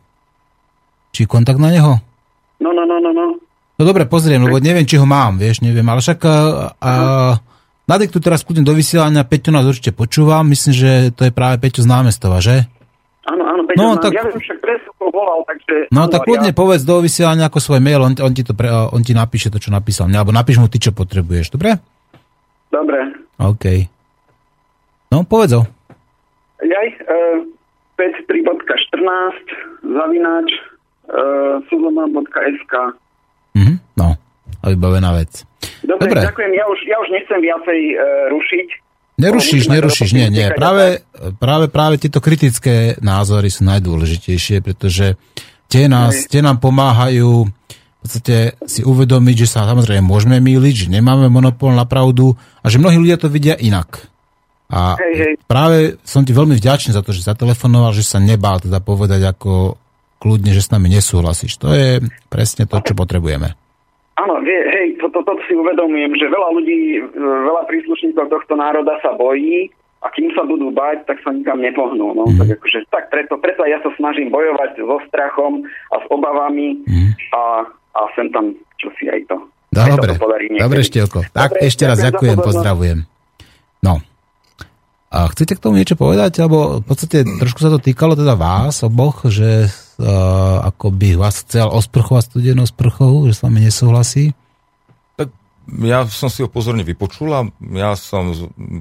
[1.11, 1.99] Či kontakt na neho?
[2.63, 3.27] No, no, no, no, no.
[3.77, 6.37] No dobre, pozriem, lebo neviem, či ho mám, vieš, neviem, ale však a,
[6.81, 6.93] a,
[7.85, 11.85] nadiktu teraz kľudne do vysielania, Peťo nás určite počúvam, myslím, že to je práve Peťo
[11.85, 12.65] z námestova, že?
[13.27, 14.15] Áno, áno, Peťo, no, tak...
[14.15, 14.59] ja viem, však
[15.03, 15.91] volal, takže...
[15.91, 16.55] No tak kľudne ja...
[16.55, 19.59] povedz do vysielania ako svoj mail, on, on, ti to pre, on ti napíše to,
[19.59, 21.75] čo napísal mňa, alebo napíš mu ty, čo potrebuješ, dobre?
[22.71, 22.99] Dobre.
[23.35, 23.65] OK.
[25.11, 25.63] No, povedz ho.
[26.63, 27.43] Jaj, uh,
[27.99, 30.47] 5.3.14 zavináč
[31.11, 32.73] uh, suzoma.sk
[33.57, 34.13] Mhm, no,
[34.61, 35.41] a vybavená vec.
[35.81, 38.86] Dobre, Dobre, ďakujem, ja už, ja už nechcem viacej uh, rušiť.
[39.17, 40.45] Nerušíš, nerušíš, nie, nie.
[40.53, 41.01] Práve,
[41.41, 45.17] práve, práve tieto kritické názory sú najdôležitejšie, pretože
[45.65, 47.49] tie, nás, tie nám pomáhajú
[47.97, 52.69] v podstate si uvedomiť, že sa samozrejme môžeme míliť, že nemáme monopol na pravdu a
[52.69, 54.05] že mnohí ľudia to vidia inak.
[54.69, 55.33] A hej, hej.
[55.49, 59.81] práve som ti veľmi vďačný za to, že zatelefonoval, že sa nebál teda povedať ako
[60.21, 61.57] kľudne, že s nami nesúhlasíš.
[61.57, 63.57] To je presne to, čo potrebujeme.
[64.17, 69.17] Áno, hej, toto to, to si uvedomujem, že veľa ľudí, veľa príslušníkov tohto národa sa
[69.17, 69.73] bojí
[70.05, 72.13] a kým sa budú bať, tak sa nikam nepohnú.
[72.13, 72.29] No.
[72.29, 72.37] Mm.
[72.37, 77.09] Tak, akože, tak preto, preto ja sa snažím bojovať so strachom a s obavami mm.
[77.33, 77.65] a,
[77.97, 79.37] a sem tam čo si aj to.
[79.73, 80.15] Dobre,
[80.57, 81.27] dobre Štielko.
[81.33, 82.99] Tak dobre, ešte raz ďakujem, pozdravujem.
[83.81, 83.99] No.
[85.07, 86.43] A chcete k tomu niečo povedať?
[86.45, 91.41] Alebo v podstate trošku sa to týkalo teda vás oboch, že uh, ako by vás
[91.41, 94.35] chcel osprchovať studenou sprchou, že s vami nesúhlasí?
[95.67, 97.43] Ja som si ho pozorne vypočul a
[97.75, 98.31] ja som,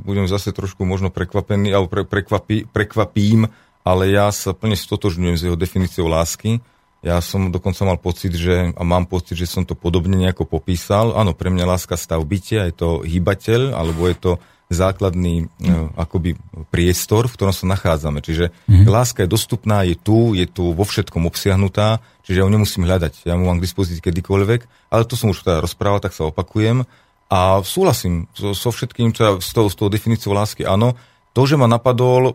[0.06, 3.50] budem zase trošku možno prekvapený, alebo pre, prekvapí, prekvapím,
[3.82, 6.62] ale ja sa plne stotožňujem s jeho definíciou lásky.
[7.02, 11.14] Ja som dokonca mal pocit, že, a mám pocit, že som to podobne nejako popísal.
[11.14, 14.32] Áno, pre mňa láska stav bytia, je to hýbateľ, alebo je to
[14.66, 16.34] základný uh, akoby
[16.74, 18.18] priestor, v ktorom sa nachádzame.
[18.18, 18.86] Čiže mm-hmm.
[18.90, 23.26] láska je dostupná, je tu, je tu vo všetkom obsiahnutá, čiže ja ju nemusím hľadať.
[23.26, 26.82] Ja mu mám k dispozícii kedykoľvek, ale to som už teda rozprával, tak sa opakujem.
[27.26, 30.94] A súhlasím so, so všetkým, teda s tou, s tou definíciou lásky, áno.
[31.34, 32.32] To, že ma napadol,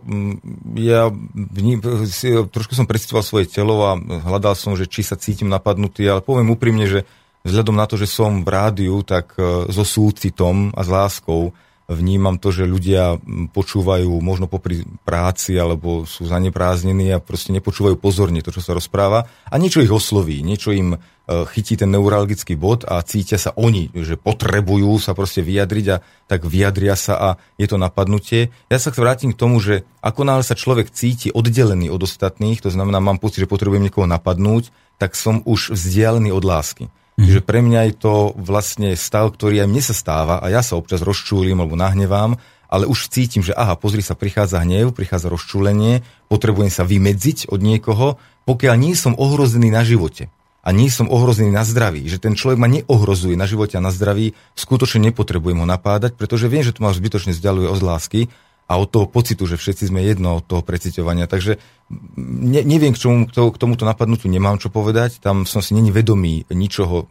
[0.78, 1.82] ja vní,
[2.54, 6.54] trošku som predstavoval svoje telo a hľadal som, že či sa cítim napadnutý, ale poviem
[6.54, 7.10] úprimne, že
[7.42, 11.50] vzhľadom na to, že som v rádiu, tak e, so súcitom a s láskou
[11.96, 13.20] vnímam to, že ľudia
[13.52, 19.28] počúvajú možno popri práci alebo sú zanepráznení a proste nepočúvajú pozorne to, čo sa rozpráva
[19.48, 23.92] a niečo ich osloví, niečo im e, chytí ten neuralgický bod a cítia sa oni,
[23.92, 27.30] že potrebujú sa proste vyjadriť a tak vyjadria sa a
[27.60, 28.50] je to napadnutie.
[28.72, 32.72] Ja sa vrátim k tomu, že ako náhle sa človek cíti oddelený od ostatných, to
[32.72, 34.72] znamená, mám pocit, že potrebujem niekoho napadnúť,
[35.02, 36.86] tak som už vzdialený od lásky.
[37.22, 37.26] Mm.
[37.30, 40.74] Čiže pre mňa je to vlastne stav, ktorý aj mne sa stáva a ja sa
[40.74, 42.34] občas rozčúlim alebo nahnevám,
[42.72, 47.62] ale už cítim, že aha, pozri sa, prichádza hnev, prichádza rozčúlenie, potrebujem sa vymedziť od
[47.62, 48.18] niekoho,
[48.50, 50.34] pokiaľ nie som ohrozený na živote
[50.66, 53.94] a nie som ohrozený na zdraví, že ten človek ma neohrozuje na živote a na
[53.94, 58.30] zdraví, skutočne nepotrebujem ho napádať, pretože viem, že to ma zbytočne vzdialuje od lásky
[58.72, 61.28] a od toho pocitu, že všetci sme jedno od toho preciťovania.
[61.28, 61.60] Takže
[62.24, 65.20] ne, neviem, k, čomu, k tomuto napadnutiu nemám čo povedať.
[65.20, 67.04] Tam som si není vedomý ničoho,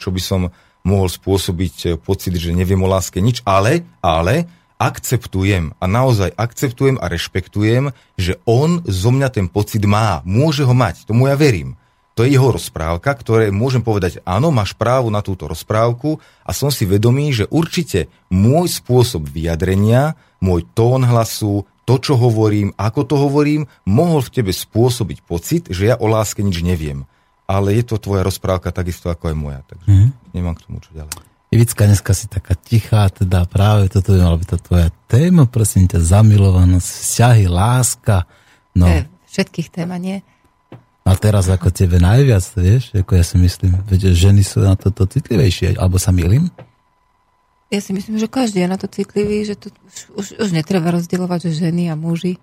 [0.00, 0.48] čo by som
[0.84, 7.00] mohol spôsobiť e, pocit, že neviem o láske nič, ale, ale akceptujem a naozaj akceptujem
[7.00, 10.20] a rešpektujem, že on zo mňa ten pocit má.
[10.28, 11.80] Môže ho mať, tomu ja verím.
[12.14, 16.70] To je jeho rozprávka, ktoré môžem povedať, áno, máš právo na túto rozprávku a som
[16.70, 23.16] si vedomý, že určite môj spôsob vyjadrenia, môj tón hlasu, to, čo hovorím, ako to
[23.18, 27.02] hovorím, mohol v tebe spôsobiť pocit, že ja o láske nič neviem.
[27.44, 30.08] Ale je to tvoja rozprávka takisto ako aj moja, takže mm.
[30.32, 31.12] nemám k tomu čo ďalej.
[31.52, 35.86] Ivicka, dneska si taká tichá, teda práve toto je mala byť tá tvoja téma, prosím
[35.86, 38.26] ťa, zamilovanosť, vzťahy, láska.
[38.74, 38.90] No.
[39.28, 40.24] všetkých téma, nie?
[41.04, 45.04] A teraz ako tebe najviac, vieš, ako ja si myslím, že ženy sú na toto
[45.04, 46.48] citlivejšie, alebo sa milím?
[47.68, 50.96] Ja si myslím, že každý je na to citlivý, že to už, už, už netreba
[50.96, 52.40] rozdielovať, že ženy a muži.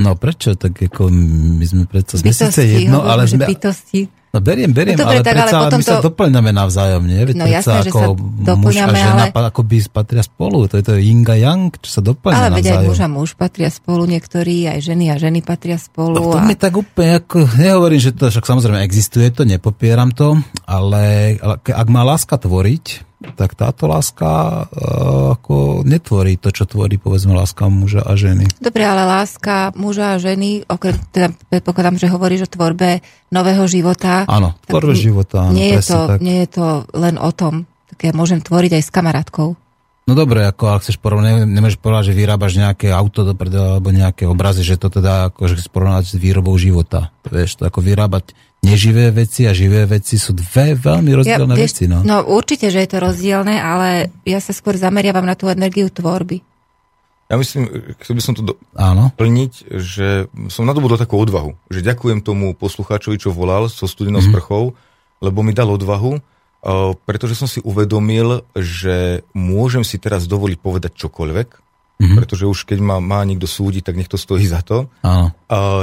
[0.00, 0.56] No prečo?
[0.56, 2.20] Tak ako my sme predsa...
[2.20, 3.48] Sme síce jedno, ale sme...
[3.48, 4.08] Bytosti.
[4.36, 5.88] No beriem, beriem, no, dobre, ale tak, predsa ale my to...
[5.88, 7.24] sa doplňame navzájom, nie?
[7.24, 9.48] Veď no jasné, že sa doplňame, muž a žena ale...
[9.48, 10.58] ako by patria spolu.
[10.68, 13.30] To je to yin a yang, čo sa doplňa Ale veď aj muž a muž
[13.32, 16.20] patria spolu, niektorí aj ženy a ženy patria spolu.
[16.20, 16.44] No, to a...
[16.44, 20.36] mi tak úplne, ako, nehovorím, že to však samozrejme existuje, to nepopieram to,
[20.68, 27.00] ale, ale ak má láska tvoriť, tak táto láska uh, ako netvorí to, čo tvorí
[27.00, 28.44] povedzme láska muža a ženy.
[28.60, 33.00] Dobre, ale láska muža a ženy, okrem, teda predpokladám, že hovoríš o tvorbe
[33.32, 34.28] nového života.
[34.28, 35.48] Áno, tvorbe života.
[35.48, 36.18] Áno, nie, je to, tak.
[36.20, 37.64] nie je to len o tom.
[37.96, 39.48] Tak ja môžem tvoriť aj s kamarátkou.
[40.06, 44.22] No dobre, ako ak chceš porovnať, nemôžeš povedať, že vyrábaš nejaké auto dopredu alebo nejaké
[44.22, 47.10] obrazy, že to teda ako, že porovnať s výrobou života.
[47.26, 51.62] To vieš, to ako vyrábať neživé veci a živé veci sú dve veľmi rozdielne ja,
[51.62, 51.86] veci.
[51.86, 52.02] No.
[52.02, 56.42] no určite, že je to rozdielne, ale ja sa skôr zameriavam na tú energiu tvorby.
[57.26, 59.10] Ja myslím, chcel by som to do- Áno.
[59.14, 59.52] plniť,
[59.82, 64.30] že som nadobudol takú odvahu, že ďakujem tomu poslucháčovi, čo volal so studenou mm.
[64.30, 64.78] sprchou,
[65.18, 66.22] lebo mi dal odvahu,
[67.02, 71.65] pretože som si uvedomil, že môžem si teraz dovoliť povedať čokoľvek,
[71.96, 72.16] mm-hmm.
[72.16, 74.88] pretože už keď ma má niekto súdiť, tak nech to stojí za to.
[75.00, 75.32] Áno.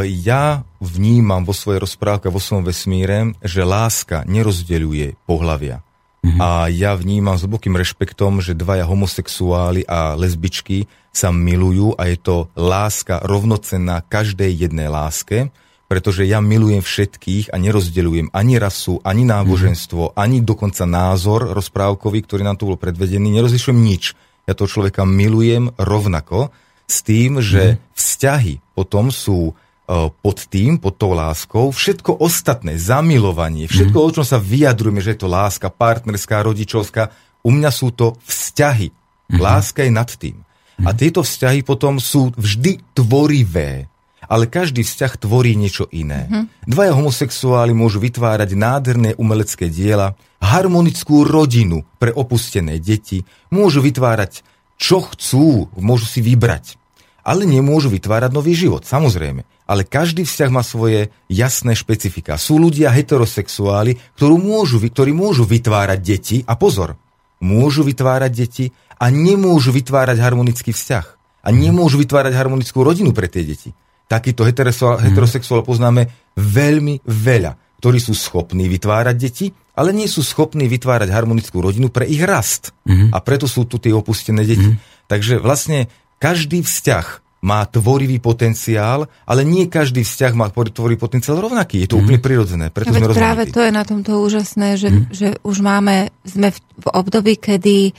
[0.06, 5.82] Ja vnímam vo svojej rozprávke, vo svojom vesmíre, že láska nerozdeľuje pohlavia.
[6.24, 6.40] Mm-hmm.
[6.40, 12.18] A ja vnímam s hlbokým rešpektom, že dvaja homosexuáli a lesbičky sa milujú a je
[12.18, 15.52] to láska rovnocenná každej jednej láske
[15.94, 20.18] pretože ja milujem všetkých a nerozdeľujem ani rasu, ani náboženstvo, mm-hmm.
[20.18, 23.30] ani dokonca názor rozprávkový, ktorý nám tu bol predvedený.
[23.30, 24.18] Nerozlišujem nič.
[24.44, 26.52] Ja toho človeka milujem rovnako
[26.84, 27.96] s tým, že mm-hmm.
[27.96, 34.12] vzťahy potom sú uh, pod tým, pod tou láskou, všetko ostatné, zamilovanie, všetko, mm-hmm.
[34.12, 37.10] o čom sa vyjadrujeme, že je to láska, partnerská, rodičovská,
[37.44, 38.92] u mňa sú to vzťahy.
[38.92, 39.40] Mm-hmm.
[39.40, 40.38] Láska je nad tým.
[40.44, 40.86] Mm-hmm.
[40.88, 40.98] A mhm.
[41.00, 43.93] tieto vzťahy potom sú vždy tvorivé
[44.28, 46.28] ale každý vzťah tvorí niečo iné.
[46.28, 46.44] Mm-hmm.
[46.70, 54.44] Dvaja homosexuáli môžu vytvárať nádherné umelecké diela, harmonickú rodinu pre opustené deti, môžu vytvárať
[54.76, 56.76] čo chcú, môžu si vybrať.
[57.24, 59.48] Ale nemôžu vytvárať nový život, samozrejme.
[59.64, 62.36] Ale každý vzťah má svoje jasné špecifika.
[62.36, 67.00] Sú ľudia heterosexuáli, ktorí môžu, ktorí môžu vytvárať deti, a pozor,
[67.40, 68.66] môžu vytvárať deti
[69.00, 71.06] a nemôžu vytvárať harmonický vzťah.
[71.44, 73.72] A nemôžu vytvárať harmonickú rodinu pre tie deti
[74.14, 75.04] takýto heterosexuál, mm.
[75.10, 76.06] heterosexuál poznáme
[76.38, 82.06] veľmi veľa, ktorí sú schopní vytvárať deti, ale nie sú schopní vytvárať harmonickú rodinu pre
[82.06, 82.78] ich rast.
[82.86, 83.10] Mm.
[83.10, 84.70] A preto sú tu tie opustené deti.
[84.70, 84.78] Mm.
[85.10, 85.90] Takže vlastne
[86.22, 91.84] každý vzťah má tvorivý potenciál, ale nie každý vzťah má tvorivý potenciál rovnaký.
[91.84, 92.02] Je to mm.
[92.06, 92.66] úplne prirodzené.
[92.72, 95.04] Preto ja, sme práve to je na tomto úžasné, že, mm.
[95.12, 97.92] že už máme, sme v, v období, kedy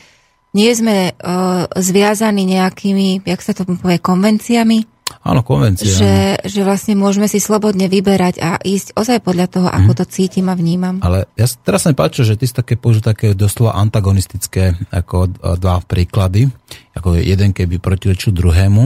[0.55, 4.94] nie sme uh, zviazaní nejakými, jak sa to povie, konvenciami,
[5.25, 5.89] Áno, konvencia.
[5.89, 9.99] Že, že vlastne môžeme si slobodne vyberať a ísť ozaj podľa toho, ako mm.
[9.99, 11.01] to cítim a vnímam.
[11.01, 15.33] Ale ja teraz sa mi páči, že ty si také použil také doslova antagonistické ako
[15.57, 16.53] dva príklady,
[16.93, 18.83] ako jeden keby protirečil druhému,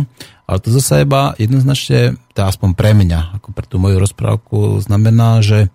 [0.47, 5.43] ale to zase iba jednoznačne, to aspoň pre mňa, ako pre tú moju rozprávku, znamená,
[5.43, 5.75] že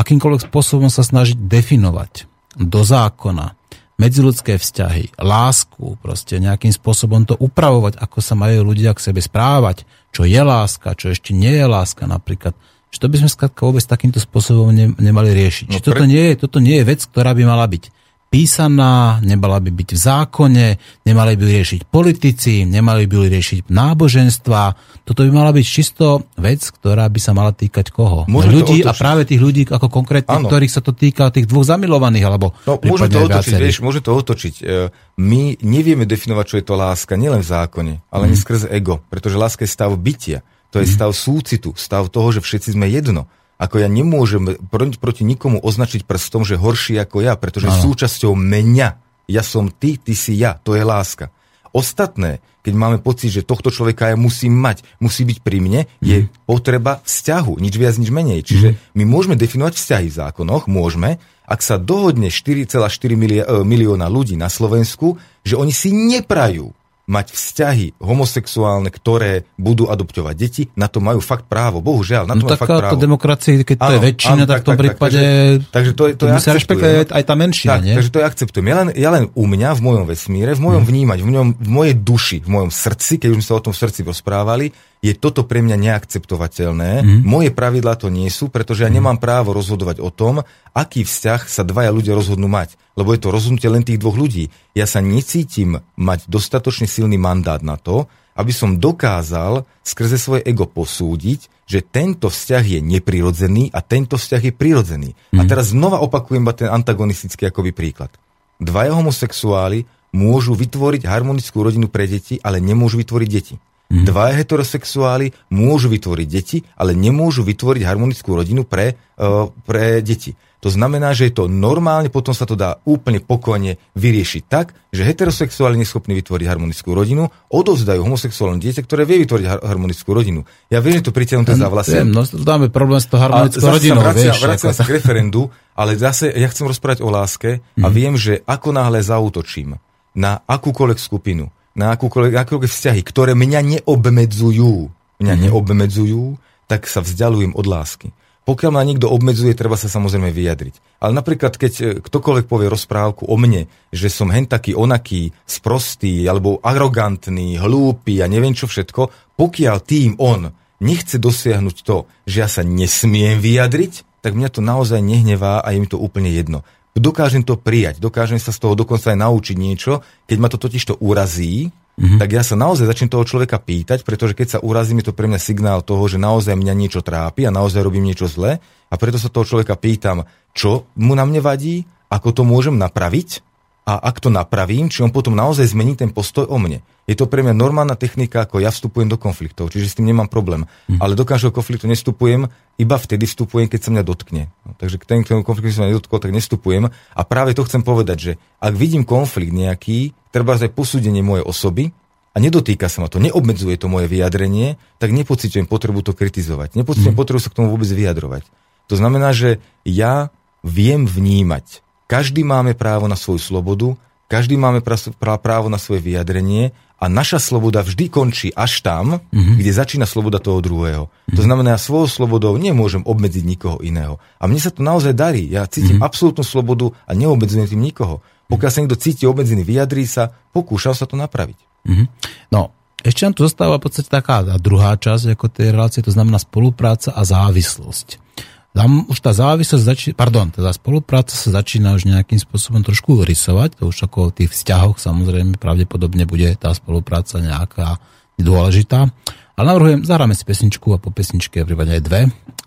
[0.00, 2.24] akýmkoľvek spôsobom sa snažiť definovať
[2.56, 3.57] do zákona
[3.98, 9.82] medziludské vzťahy, lásku, proste nejakým spôsobom to upravovať, ako sa majú ľudia k sebe správať,
[10.14, 12.54] čo je láska, čo ešte nie je láska napríklad.
[12.98, 15.66] To by sme skladka vôbec takýmto spôsobom ne, nemali riešiť.
[15.70, 15.86] No, pre...
[15.86, 17.97] toto, nie je, toto nie je vec, ktorá by mala byť
[18.28, 20.66] písaná, nemala by byť v zákone,
[21.08, 24.62] nemali by riešiť politici, nemali by riešiť náboženstva.
[25.08, 28.28] Toto by mala byť čisto vec, ktorá by sa mala týkať koho?
[28.28, 32.24] Môže ľudí a práve tých ľudí ako konkrétne, ktorých sa to týka, tých dvoch zamilovaných,
[32.28, 34.54] alebo no, môže to otočiť, vieš, môže to otočiť.
[34.60, 38.26] E, my nevieme definovať, čo je to láska, nielen v zákone, ale mm.
[38.28, 40.44] ani skrze ego, pretože láska je stav bytia.
[40.76, 40.94] To je mm.
[41.00, 43.24] stav súcitu, stav toho, že všetci sme jedno.
[43.58, 44.54] Ako ja nemôžem
[45.02, 47.82] proti nikomu označiť prstom, že horší ako ja, pretože ano.
[47.82, 48.88] súčasťou mňa.
[49.28, 50.56] Ja som ty, ty si ja.
[50.62, 51.34] To je láska.
[51.74, 56.24] Ostatné, keď máme pocit, že tohto človeka ja musím mať, musí byť pri mne, je
[56.24, 56.48] mm.
[56.48, 58.40] potreba vzťahu, nič viac, nič menej.
[58.46, 58.76] Čiže mm.
[58.96, 64.48] my môžeme definovať vzťahy v zákonoch, môžeme, ak sa dohodne 4,4 e, milióna ľudí na
[64.48, 66.77] Slovensku, že oni si neprajú
[67.08, 71.80] mať vzťahy homosexuálne, ktoré budú adoptovať deti, na to majú fakt právo.
[71.80, 73.00] Bohužiaľ, na to no, majú fakt právo.
[73.00, 76.02] demokracie, keď to áno, je väčšina, áno, tak v tom tak, prípade takže, takže to,
[76.12, 77.94] to, to ja rešpektuje aj tá menšia, tak, nie?
[77.96, 78.66] Takže to ja akceptujem.
[78.68, 80.92] Ja len, ja len u mňa, v mojom vesmíre, v mojom hmm.
[80.92, 83.72] vnímať, v, mojom, v mojej duši, v mojom srdci, keď už sme sa o tom
[83.72, 84.68] srdci rozprávali,
[84.98, 86.90] je toto pre mňa neakceptovateľné.
[87.02, 87.20] Mm.
[87.22, 88.96] Moje pravidlá to nie sú, pretože ja mm.
[88.98, 90.42] nemám právo rozhodovať o tom,
[90.74, 92.74] aký vzťah sa dvaja ľudia rozhodnú mať.
[92.98, 94.50] Lebo je to rozhodnutie len tých dvoch ľudí.
[94.74, 100.66] Ja sa necítim mať dostatočne silný mandát na to, aby som dokázal skrze svoje ego
[100.66, 105.10] posúdiť, že tento vzťah je neprirodzený a tento vzťah je prirodzený.
[105.14, 105.38] Mm.
[105.38, 105.48] A mhm.
[105.50, 108.10] teraz znova opakujem ten antagonistický akoby príklad.
[108.58, 113.54] Dvaja homosexuáli môžu vytvoriť harmonickú rodinu pre deti, ale nemôžu vytvoriť deti.
[113.88, 114.04] Mm.
[114.04, 120.36] Dvaja heterosexuáli môžu vytvoriť deti, ale nemôžu vytvoriť harmonickú rodinu pre, uh, pre deti.
[120.58, 125.06] To znamená, že je to normálne, potom sa to dá úplne pokojne vyriešiť tak, že
[125.06, 130.42] heterosexuáli neschopní vytvoriť harmonickú rodinu, odovzdajú homosexuálne dieťa, ktoré vie vytvoriť harmonickú rodinu.
[130.66, 132.02] Ja viem, že to pritiahnuté za vlasy.
[132.02, 134.02] No, dáme problém s to harmonickou rodinou.
[134.02, 135.46] Vracia, vieš, vracia sa k referendu,
[135.78, 137.94] ale zase ja chcem rozprávať o láske a mm.
[137.94, 139.78] viem, že ako náhle zautočím
[140.18, 144.90] na akúkoľvek skupinu, na akúkoľvek, akúkoľvek vzťahy, ktoré mňa neobmedzujú,
[145.22, 145.44] mňa mm-hmm.
[145.46, 146.24] neobmedzujú,
[146.66, 148.10] tak sa vzdialujem od lásky.
[148.42, 151.04] Pokiaľ ma niekto obmedzuje, treba sa samozrejme vyjadriť.
[151.04, 156.24] Ale napríklad, keď e, ktokoľvek povie rozprávku o mne, že som hen taký onaký, sprostý,
[156.24, 160.48] alebo arogantný, hlúpy a neviem čo všetko, pokiaľ tým on
[160.80, 165.78] nechce dosiahnuť to, že ja sa nesmiem vyjadriť, tak mňa to naozaj nehnevá a je
[165.84, 166.64] mi to úplne jedno
[167.00, 170.82] dokážem to prijať, dokážem sa z toho dokonca aj naučiť niečo, keď ma to totiž
[170.82, 172.18] to urazí, mm-hmm.
[172.20, 175.26] tak ja sa naozaj začnem toho človeka pýtať, pretože keď sa urazí, je to pre
[175.26, 179.16] mňa signál toho, že naozaj mňa niečo trápi a naozaj robím niečo zle a preto
[179.18, 183.47] sa toho človeka pýtam, čo mu na mne vadí, ako to môžem napraviť
[183.88, 186.84] a ak to napravím, či on potom naozaj zmení ten postoj o mne.
[187.08, 190.28] Je to pre mňa normálna technika, ako ja vstupujem do konfliktov, čiže s tým nemám
[190.28, 190.68] problém.
[190.92, 191.00] Mm.
[191.00, 194.52] Ale do každého konfliktu nestupujem, iba vtedy vstupujem, keď sa mňa dotkne.
[194.68, 196.92] No, takže k tomu konfliktu sa nedotkol, tak nestupujem.
[196.92, 201.96] A práve to chcem povedať, že ak vidím konflikt nejaký, treba aj posúdenie mojej osoby,
[202.36, 206.76] a nedotýka sa ma to, neobmedzuje to moje vyjadrenie, tak nepocitujem potrebu to kritizovať.
[206.76, 207.22] Nepocitujem mm.
[207.24, 208.46] potrebu sa k tomu vôbec vyjadrovať.
[208.92, 210.30] To znamená, že ja
[210.62, 213.94] viem vnímať každý máme právo na svoju slobodu,
[214.28, 214.80] každý máme
[215.20, 219.56] právo na svoje vyjadrenie a naša sloboda vždy končí až tam, mm-hmm.
[219.56, 221.06] kde začína sloboda toho druhého.
[221.06, 221.36] Mm-hmm.
[221.38, 224.18] To znamená, ja svojou slobodou nemôžem obmedziť nikoho iného.
[224.42, 225.46] A mne sa to naozaj darí.
[225.46, 226.08] Ja cítim mm-hmm.
[226.08, 228.20] absolútnu slobodu a neobmedzujem tým nikoho.
[228.50, 231.58] Pokiaľ sa niekto cíti obmedzený, vyjadrí sa, pokúšam sa to napraviť.
[231.86, 232.06] Mm-hmm.
[232.50, 236.42] No, ešte nám tu zostáva v podstate taká druhá časť ako tej relácie, to znamená
[236.42, 238.28] spolupráca a závislosť
[238.76, 243.80] tam už tá závislosť začína, pardon, teda spolupráca sa začína už nejakým spôsobom trošku rysovať,
[243.80, 247.98] to už ako v tých vzťahoch samozrejme pravdepodobne bude tá spolupráca nejaká
[248.38, 249.10] dôležitá.
[249.58, 252.20] Ale navrhujem, zahráme si pesničku a po pesničke prípadne aj dve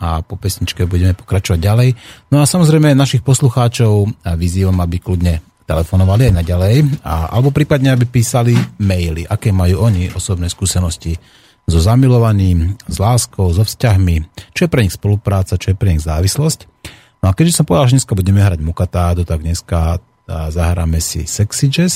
[0.03, 1.89] a po pesničke budeme pokračovať ďalej.
[2.35, 6.75] No a samozrejme našich poslucháčov vyzývam, aby kľudne telefonovali aj naďalej,
[7.07, 8.51] a, alebo prípadne, aby písali
[8.83, 11.15] maily, aké majú oni osobné skúsenosti
[11.69, 16.03] so zamilovaním, s láskou, so vzťahmi, čo je pre nich spolupráca, čo je pre nich
[16.03, 16.59] závislosť.
[17.21, 20.01] No a keďže som povedal, že dneska budeme hrať Mukatádo, tak dneska
[20.31, 21.95] zahráme si Sexy Jazz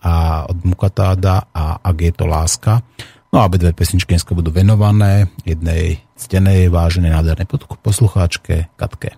[0.00, 2.84] a od Mukatáda a Ak je to láska.
[3.30, 7.48] No a obe dve pesničky dneska budú venované jednej ctenej, váženej, nádhernej
[7.80, 9.16] poslucháčke Katke.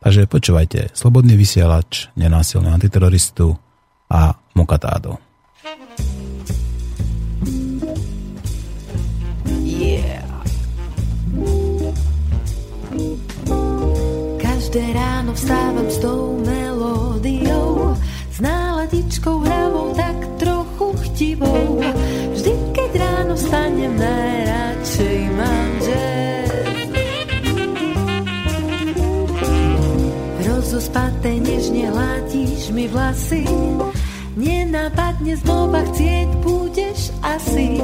[0.00, 3.52] Takže počúvajte Slobodný vysielač, nenásilný antiteroristu
[4.08, 5.29] a Mukatádo.
[14.70, 17.90] Každé ráno vstávam s tou melódiou,
[18.30, 21.82] s náladičkou hravou tak trochu chtivou.
[22.30, 26.50] Vždy, keď ráno vstanem, najradšej mám jazz.
[30.46, 33.50] Rozospaté nežne hlátíš mi vlasy,
[34.38, 37.82] nenápadne znova chcieť budeš asi.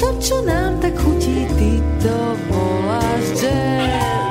[0.00, 2.16] To, čo nám tak chutí, ty to
[2.48, 4.23] voláš jazz.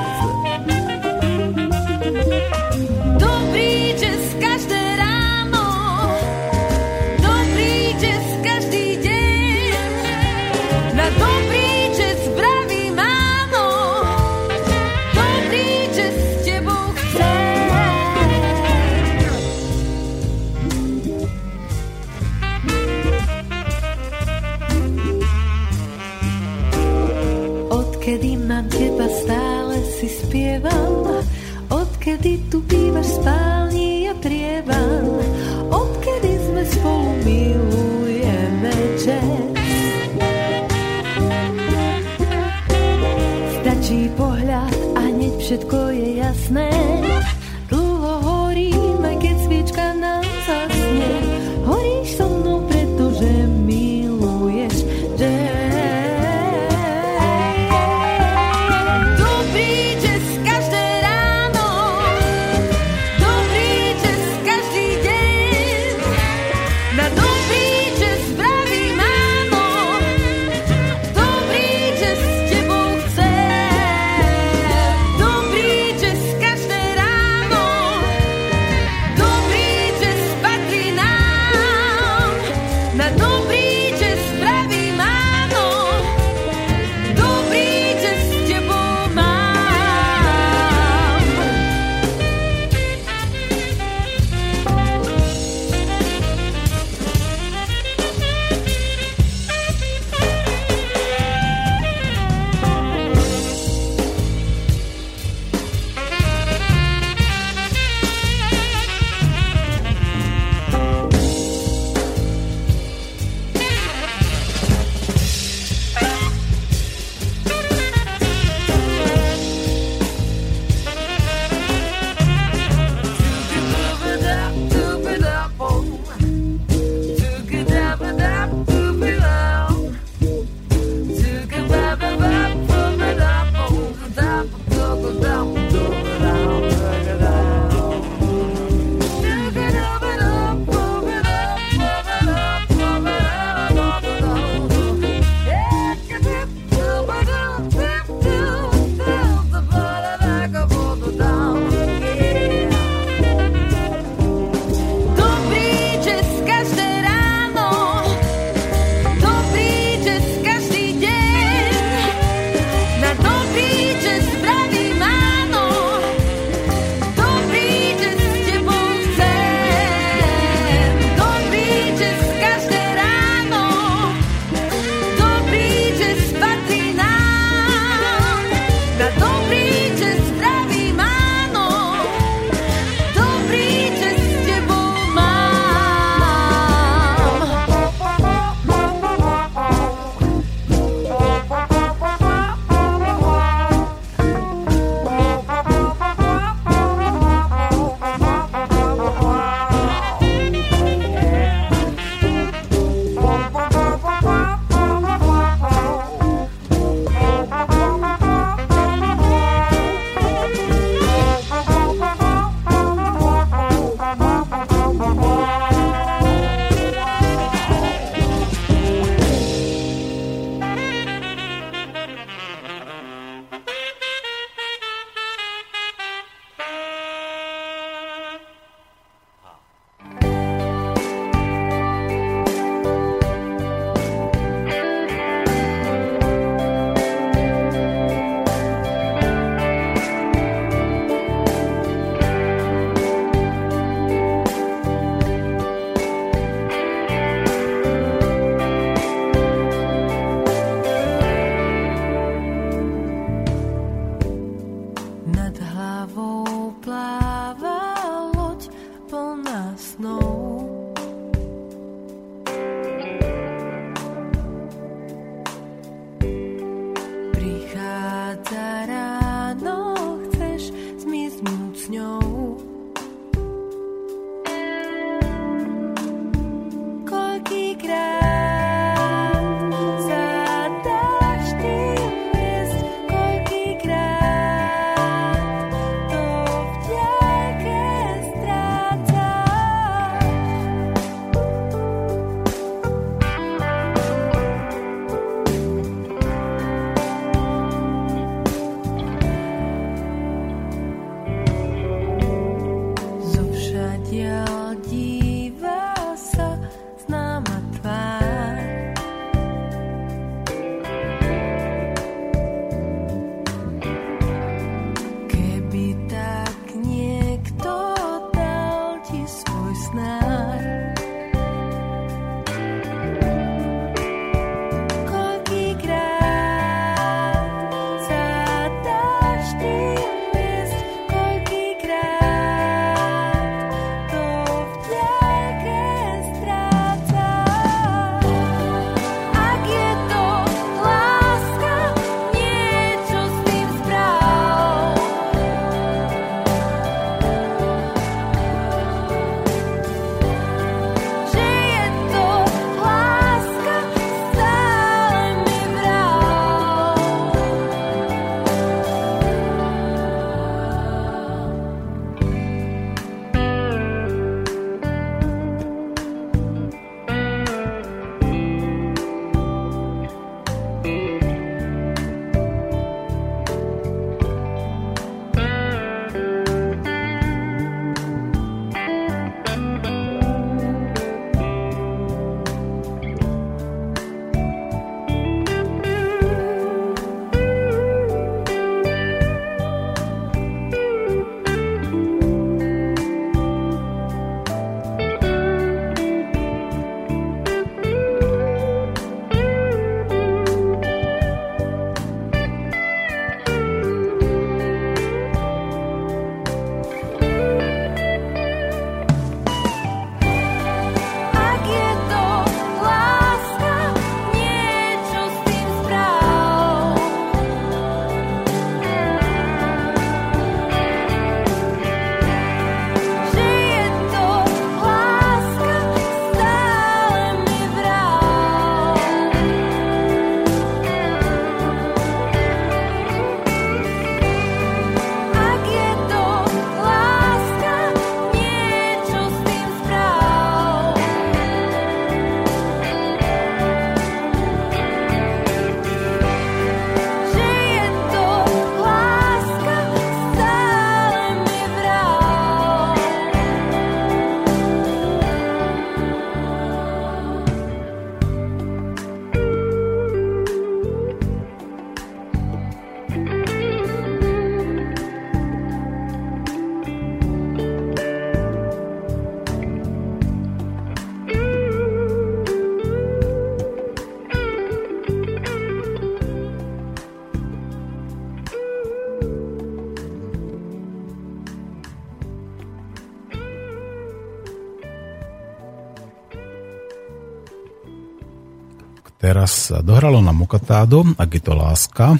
[489.70, 492.18] Dohralo na Mokatádo, ak je to láska.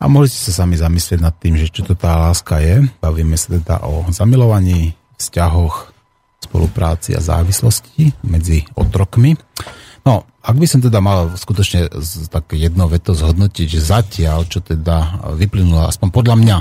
[0.00, 2.84] A môžete sa sami zamyslieť nad tým, že čo to tá láska je.
[2.98, 5.94] Bavíme sa teda o zamilovaní, vzťahoch,
[6.44, 9.38] spolupráci a závislosti medzi otrokmi.
[10.04, 11.88] No, ak by som teda mal skutočne
[12.28, 16.56] tak jedno veto zhodnotiť, že zatiaľ, čo teda vyplynulo, aspoň podľa mňa,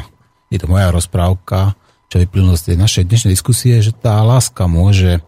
[0.48, 1.76] je to moja rozprávka,
[2.08, 5.20] čo vyplynulo z tej našej dnešnej diskusie, že tá láska môže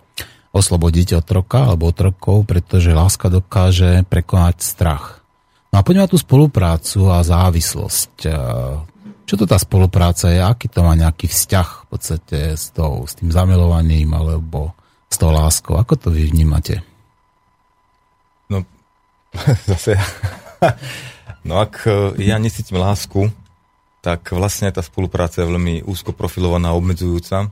[0.56, 5.20] oslobodiť otroka alebo otrokov, pretože láska dokáže prekonať strach.
[5.76, 8.14] No a poďme na tú spoluprácu a závislosť.
[8.24, 8.32] E,
[9.28, 10.40] čo to tá spolupráca je?
[10.40, 14.72] Aký to má nejaký vzťah v podstate s, tou, s tým zamilovaním alebo
[15.12, 15.76] s tou láskou?
[15.76, 16.80] Ako to vy vnímate?
[18.48, 18.64] No,
[19.70, 20.00] zase...
[21.48, 23.28] no ak e, ja necítim lásku,
[24.00, 27.52] tak vlastne tá spolupráca je veľmi úzko profilovaná a obmedzujúca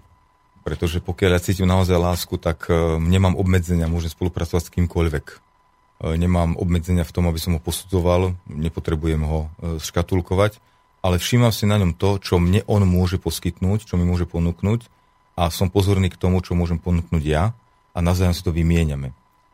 [0.63, 5.25] pretože pokiaľ ja cítim naozaj lásku, tak uh, nemám obmedzenia, môžem spolupracovať s kýmkoľvek.
[5.27, 10.57] Uh, nemám obmedzenia v tom, aby som ho posudzoval, nepotrebujem ho uh, škatulkovať,
[11.03, 14.87] ale všímam si na ňom to, čo mne on môže poskytnúť, čo mi môže ponúknuť
[15.35, 17.51] a som pozorný k tomu, čo môžem ponúknuť ja
[17.91, 19.11] a navzájom si to vymieňame.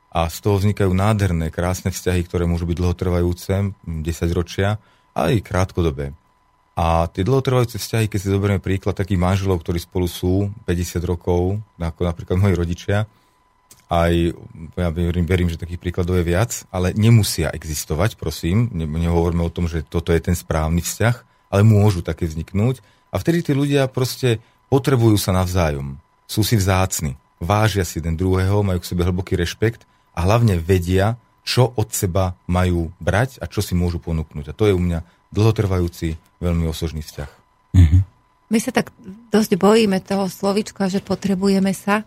[0.10, 4.82] A z toho vznikajú nádherné, krásne vzťahy, ktoré môžu byť dlhotrvajúce, 10 ročia,
[5.14, 6.14] ale aj krátkodobé.
[6.80, 11.60] A tie dlhotrvajúce vzťahy, keď si zoberieme príklad takých manželov, ktorí spolu sú 50 rokov,
[11.76, 13.04] ako napríklad moji rodičia,
[13.90, 14.38] aj
[14.78, 18.70] ja verím, verím, že takých príkladov je viac, ale nemusia existovať, prosím.
[18.70, 21.16] Ne, nehovoríme o tom, že toto je ten správny vzťah,
[21.50, 22.86] ale môžu také vzniknúť.
[23.10, 24.38] A vtedy tí ľudia proste
[24.70, 25.98] potrebujú sa navzájom.
[26.30, 27.18] Sú si vzácni.
[27.42, 32.38] Vážia si jeden druhého, majú k sebe hlboký rešpekt a hlavne vedia, čo od seba
[32.46, 34.54] majú brať a čo si môžu ponúknuť.
[34.54, 35.02] A to je u mňa
[35.34, 37.30] dlhotrvajúci, veľmi osožný vzťah.
[37.76, 38.02] Mm-hmm.
[38.50, 38.90] My sa tak
[39.30, 42.02] dosť bojíme toho slovička, že potrebujeme sa,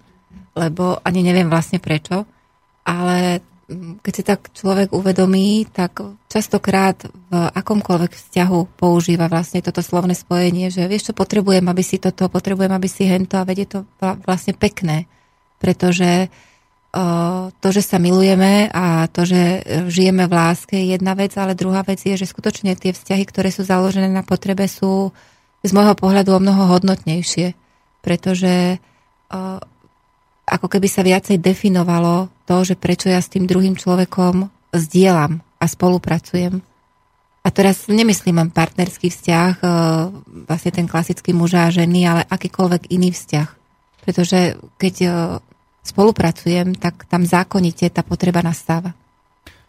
[0.58, 2.26] lebo ani neviem vlastne prečo,
[2.82, 3.44] ale
[4.02, 10.68] keď si tak človek uvedomí, tak častokrát v akomkoľvek vzťahu používa vlastne toto slovné spojenie,
[10.68, 13.86] že vieš čo, potrebujem, aby si toto, potrebujem, aby si hento a vedie to
[14.26, 15.08] vlastne pekné,
[15.62, 16.51] pretože uh,
[17.56, 21.80] to, že sa milujeme a to, že žijeme v láske je jedna vec, ale druhá
[21.80, 25.08] vec je, že skutočne tie vzťahy, ktoré sú založené na potrebe, sú
[25.64, 27.56] z môjho pohľadu o mnoho hodnotnejšie,
[28.04, 28.76] pretože
[30.44, 35.64] ako keby sa viacej definovalo to, že prečo ja s tým druhým človekom zdieľam a
[35.64, 36.60] spolupracujem.
[37.42, 39.52] A teraz nemyslím len partnerský vzťah,
[40.44, 43.48] vlastne ten klasický muža a ženy, ale akýkoľvek iný vzťah.
[44.04, 44.94] Pretože keď
[45.82, 48.94] spolupracujem, tak tam zákonite tá potreba nastáva.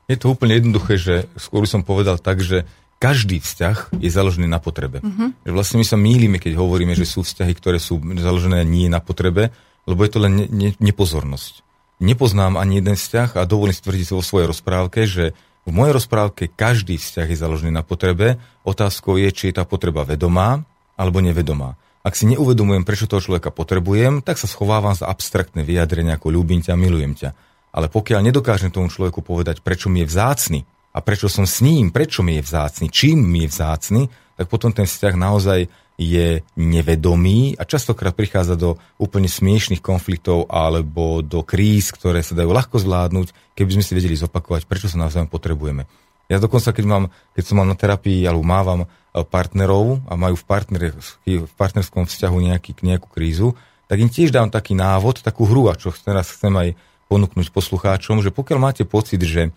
[0.06, 2.68] Je to úplne jednoduché, že skôr som povedal tak, že
[3.00, 5.04] každý vzťah je založený na potrebe.
[5.44, 9.04] Že vlastne my sa mýlime, keď hovoríme, že sú vzťahy, ktoré sú založené nie na
[9.04, 9.52] potrebe,
[9.84, 11.64] lebo je to len ne- ne- nepozornosť.
[12.00, 17.00] Nepoznám ani jeden vzťah a dovolím stvrdiť vo svojej rozprávke, že v mojej rozprávke každý
[17.00, 18.40] vzťah je založený na potrebe.
[18.68, 20.64] Otázkou je, či je tá potreba vedomá
[21.00, 21.80] alebo nevedomá.
[22.04, 26.60] Ak si neuvedomujem, prečo toho človeka potrebujem, tak sa schovávam za abstraktné vyjadrenia ako ľúbim
[26.60, 27.32] ťa, milujem ťa.
[27.72, 30.60] Ale pokiaľ nedokážem tomu človeku povedať, prečo mi je vzácny
[30.92, 34.02] a prečo som s ním, prečo mi je vzácny, čím mi je vzácny,
[34.36, 41.24] tak potom ten vzťah naozaj je nevedomý a častokrát prichádza do úplne smiešných konfliktov alebo
[41.24, 45.32] do kríz, ktoré sa dajú ľahko zvládnuť, keby sme si vedeli zopakovať, prečo sa navzájom
[45.32, 45.88] potrebujeme.
[46.32, 47.04] Ja dokonca, keď, mám,
[47.36, 48.88] keď som mal na terapii alebo mávam e,
[49.22, 50.82] partnerov a majú v, partner,
[51.26, 53.54] v partnerskom vzťahu nejaký, nejakú krízu,
[53.92, 56.70] tak im tiež dám taký návod, takú hru, a čo teraz chcem aj
[57.12, 59.52] ponúknuť poslucháčom, že pokiaľ máte pocit, že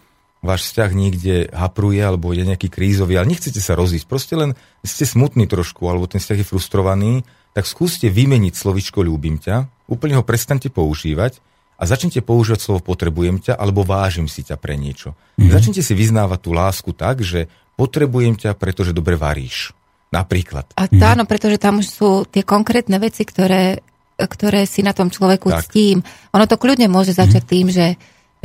[0.45, 4.53] váš vzťah niekde hapruje alebo je nejaký krízový, ale nechcete sa rozísť, proste len
[4.85, 7.13] ste smutní trošku alebo ten vzťah je frustrovaný,
[7.57, 11.41] tak skúste vymeniť slovičko ľúbim ťa, úplne ho prestante používať
[11.77, 15.13] a začnite používať slovo potrebujem ťa alebo vážim si ťa pre niečo.
[15.37, 15.53] Mm-hmm.
[15.53, 19.77] Začnite si vyznávať tú lásku tak, že potrebujem ťa, pretože dobre varíš.
[20.09, 20.73] Napríklad.
[20.79, 23.85] A to áno, pretože tam už sú tie konkrétne veci, ktoré,
[24.17, 25.69] ktoré si na tom človeku tak.
[25.69, 26.01] ctím.
[26.33, 27.55] Ono to kľudne môže začať mm-hmm.
[27.55, 27.87] tým, že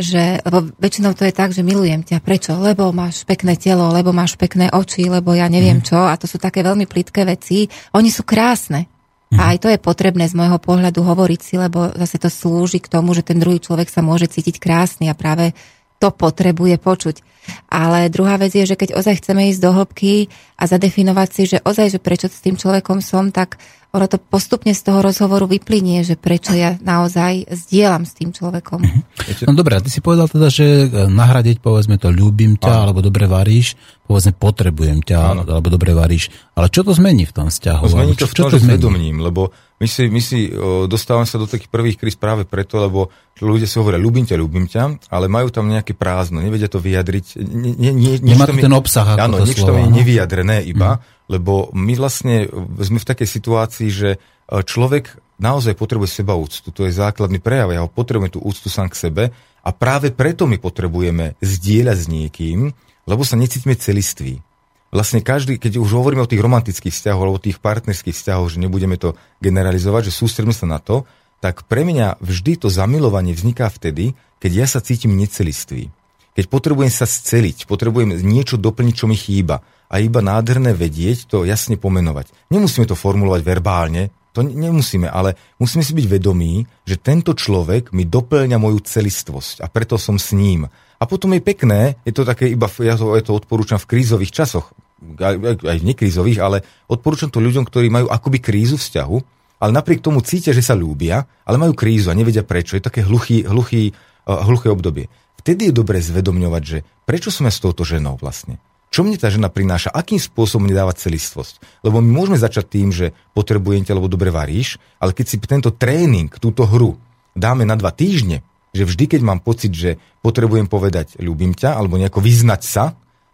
[0.01, 2.23] že, lebo väčšinou to je tak, že milujem ťa.
[2.23, 2.57] Prečo?
[2.57, 5.85] Lebo máš pekné telo, lebo máš pekné oči, lebo ja neviem mm.
[5.85, 5.99] čo.
[5.99, 7.69] A to sú také veľmi plitké veci.
[7.93, 8.90] Oni sú krásne.
[9.31, 12.91] A aj to je potrebné z môjho pohľadu hovoriť si, lebo zase to slúži k
[12.91, 15.55] tomu, že ten druhý človek sa môže cítiť krásny a práve
[16.01, 17.23] to potrebuje počuť.
[17.71, 21.57] Ale druhá vec je, že keď ozaj chceme ísť do hĺbky a zadefinovať si, že
[21.63, 23.57] ozaj, že prečo s tým človekom som, tak
[23.91, 28.79] ono to postupne z toho rozhovoru vyplynie, že prečo ja naozaj zdieľam s tým človekom.
[28.79, 29.51] Mm-hmm.
[29.51, 32.81] No dobré, ty si povedal teda, že e, nahradiť povedzme to ľúbim ťa, Áno.
[32.87, 33.75] alebo dobre varíš,
[34.07, 35.43] povedzme potrebujem ťa, Áno.
[35.43, 36.31] alebo dobre varíš.
[36.55, 37.83] Ale čo to zmení v tom vzťahu?
[37.83, 39.51] No, zmení to v tom, čo, čo že zvedomím, lebo
[39.81, 40.47] my si, my si
[40.85, 43.09] dostávame sa do takých prvých kríz práve preto, lebo
[43.41, 47.41] ľudia si hovoria, ľúbim ťa, ľúbim ťa, ale majú tam nejaké prázdno, nevedia to vyjadriť.
[47.41, 51.01] Nie, nie, nie, Nemá to ten obsah, ako áno, to nič tam je nevyjadrené iba.
[51.01, 52.51] Mm lebo my vlastne
[52.83, 54.17] sme v takej situácii, že e,
[54.51, 56.75] človek naozaj potrebuje seba úctu.
[56.75, 57.71] To je základný prejav.
[57.71, 59.23] Ja ho potrebujem tú úctu sám k sebe
[59.63, 62.59] a práve preto my potrebujeme zdieľať s niekým,
[63.07, 64.43] lebo sa necítime celiství.
[64.91, 68.99] Vlastne každý, keď už hovoríme o tých romantických vzťahoch alebo tých partnerských vzťahoch, že nebudeme
[68.99, 71.07] to generalizovať, že sústredíme sa na to,
[71.39, 74.13] tak pre mňa vždy to zamilovanie vzniká vtedy,
[74.43, 75.89] keď ja sa cítim necelistvý.
[76.35, 81.43] Keď potrebujem sa sceliť, potrebujem niečo doplniť, čo mi chýba a iba nádherné vedieť to
[81.43, 82.31] jasne pomenovať.
[82.47, 88.07] Nemusíme to formulovať verbálne, to nemusíme, ale musíme si byť vedomí, že tento človek mi
[88.07, 90.71] doplňa moju celistvosť a preto som s ním.
[90.71, 94.31] A potom je pekné, je to také iba, ja to, ja to odporúčam v krízových
[94.31, 94.71] časoch,
[95.19, 99.17] aj, aj v nekrízových, ale odporúčam to ľuďom, ktorí majú akoby krízu vzťahu,
[99.59, 102.79] ale napriek tomu cítia, že sa ľúbia, ale majú krízu a nevedia prečo.
[102.79, 105.11] Je také hluchý, hluchý, uh, hluché obdobie.
[105.41, 108.61] Vtedy je dobre zvedomňovať, že prečo ja s touto ženou vlastne
[108.91, 111.81] čo mne tá žena prináša, akým spôsobom mne dáva celistvosť.
[111.87, 115.71] Lebo my môžeme začať tým, že potrebujem ťa, lebo dobre varíš, ale keď si tento
[115.71, 116.99] tréning, túto hru
[117.31, 118.43] dáme na dva týždne,
[118.75, 122.85] že vždy, keď mám pocit, že potrebujem povedať ľúbim ťa, alebo nejako vyznať sa,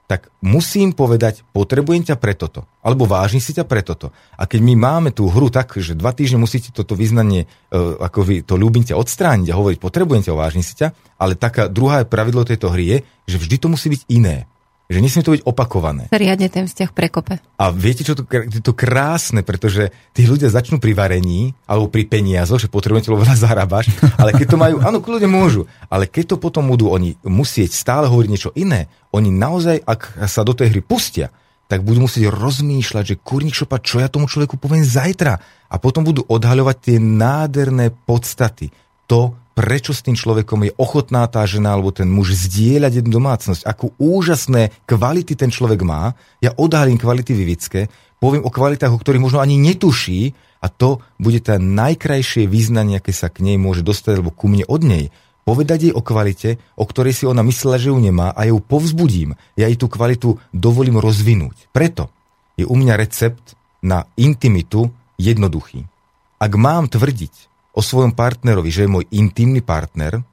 [0.07, 4.15] tak musím povedať, potrebujem ťa pre toto, alebo vážim si ťa pre toto.
[4.39, 8.19] A keď my máme tú hru tak, že dva týždne musíte toto vyznanie, uh, ako
[8.23, 12.07] vy to ľúbim ťa odstrániť a hovoriť, potrebujem ťa, vážim si ťa, ale taká druhá
[12.07, 12.97] pravidlo tejto hry je,
[13.27, 14.47] že vždy to musí byť iné
[14.87, 16.07] že nesmie to byť opakované.
[16.07, 17.43] Riadne ten vzťah prekope.
[17.59, 22.07] A viete, čo to, je to krásne, pretože tí ľudia začnú pri varení alebo pri
[22.07, 26.35] peniazoch, že potrebujete veľa zarábaš, ale keď to majú, áno, ľudia môžu, ale keď to
[26.39, 30.81] potom budú oni musieť stále hovoriť niečo iné, oni naozaj, ak sa do tej hry
[30.83, 31.27] pustia,
[31.67, 35.35] tak budú musieť rozmýšľať, že kurník šopa, čo ja tomu človeku poviem zajtra.
[35.67, 38.71] A potom budú odhaľovať tie nádherné podstaty.
[39.11, 43.65] To, prečo s tým človekom je ochotná tá žena alebo ten muž zdieľať jednu domácnosť,
[43.65, 46.13] akú úžasné kvality ten človek má.
[46.45, 47.89] Ja odhalím kvality Vivické,
[48.21, 53.09] poviem o kvalitách, o ktorých možno ani netuší a to bude tá najkrajšie význanie, aké
[53.09, 55.09] sa k nej môže dostať, alebo ku mne od nej.
[55.41, 59.33] Povedať jej o kvalite, o ktorej si ona myslela, že ju nemá a ju povzbudím.
[59.57, 61.73] Ja jej tú kvalitu dovolím rozvinúť.
[61.73, 62.13] Preto
[62.61, 65.89] je u mňa recept na intimitu jednoduchý.
[66.37, 70.25] Ak mám tvrdiť, o svojom partnerovi, že je môj intimný partner,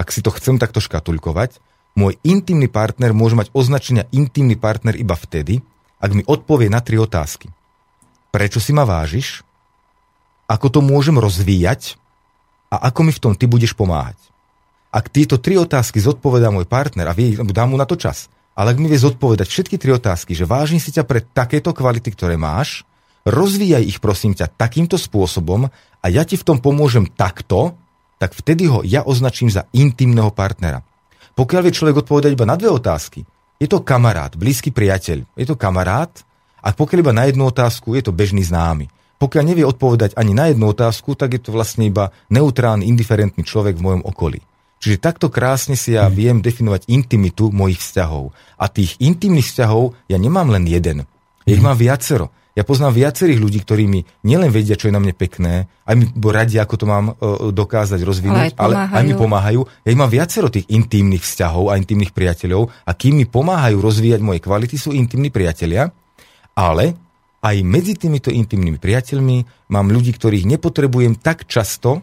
[0.00, 1.60] ak si to chcem takto škatulkovať,
[1.92, 5.60] môj intimný partner môže mať označenia intimný partner iba vtedy,
[6.00, 7.52] ak mi odpovie na tri otázky.
[8.32, 9.44] Prečo si ma vážiš?
[10.48, 12.00] Ako to môžem rozvíjať?
[12.72, 14.16] A ako mi v tom ty budeš pomáhať?
[14.92, 18.72] Ak tieto tri otázky zodpovedá môj partner a vie, dám mu na to čas, ale
[18.72, 22.40] ak mi vie zodpovedať všetky tri otázky, že vážim si ťa pre takéto kvality, ktoré
[22.40, 22.88] máš,
[23.26, 25.66] rozvíjaj ich prosím ťa takýmto spôsobom
[26.00, 27.74] a ja ti v tom pomôžem takto,
[28.16, 30.86] tak vtedy ho ja označím za intimného partnera.
[31.36, 33.26] Pokiaľ vie človek odpovedať iba na dve otázky,
[33.60, 36.12] je to kamarát, blízky priateľ, je to kamarát
[36.64, 38.88] a pokiaľ iba na jednu otázku, je to bežný známy.
[39.16, 43.76] Pokiaľ nevie odpovedať ani na jednu otázku, tak je to vlastne iba neutrálny, indiferentný človek
[43.76, 44.40] v mojom okolí.
[44.76, 48.36] Čiže takto krásne si ja viem definovať intimitu mojich vzťahov.
[48.60, 51.08] A tých intimných vzťahov ja nemám len jeden.
[51.48, 52.28] Ich mám viacero.
[52.56, 56.08] Ja poznám viacerých ľudí, ktorí mi nielen vedia, čo je na mne pekné, aj mi
[56.32, 59.60] radia, ako to mám uh, dokázať rozvinúť, ale aj, ale aj mi pomáhajú.
[59.84, 64.40] Ja mám viacero tých intimných vzťahov a intimných priateľov a kým mi pomáhajú rozvíjať moje
[64.40, 65.92] kvality, sú intimní priatelia,
[66.56, 66.96] ale
[67.44, 72.00] aj medzi týmito intimnými priateľmi mám ľudí, ktorých nepotrebujem tak často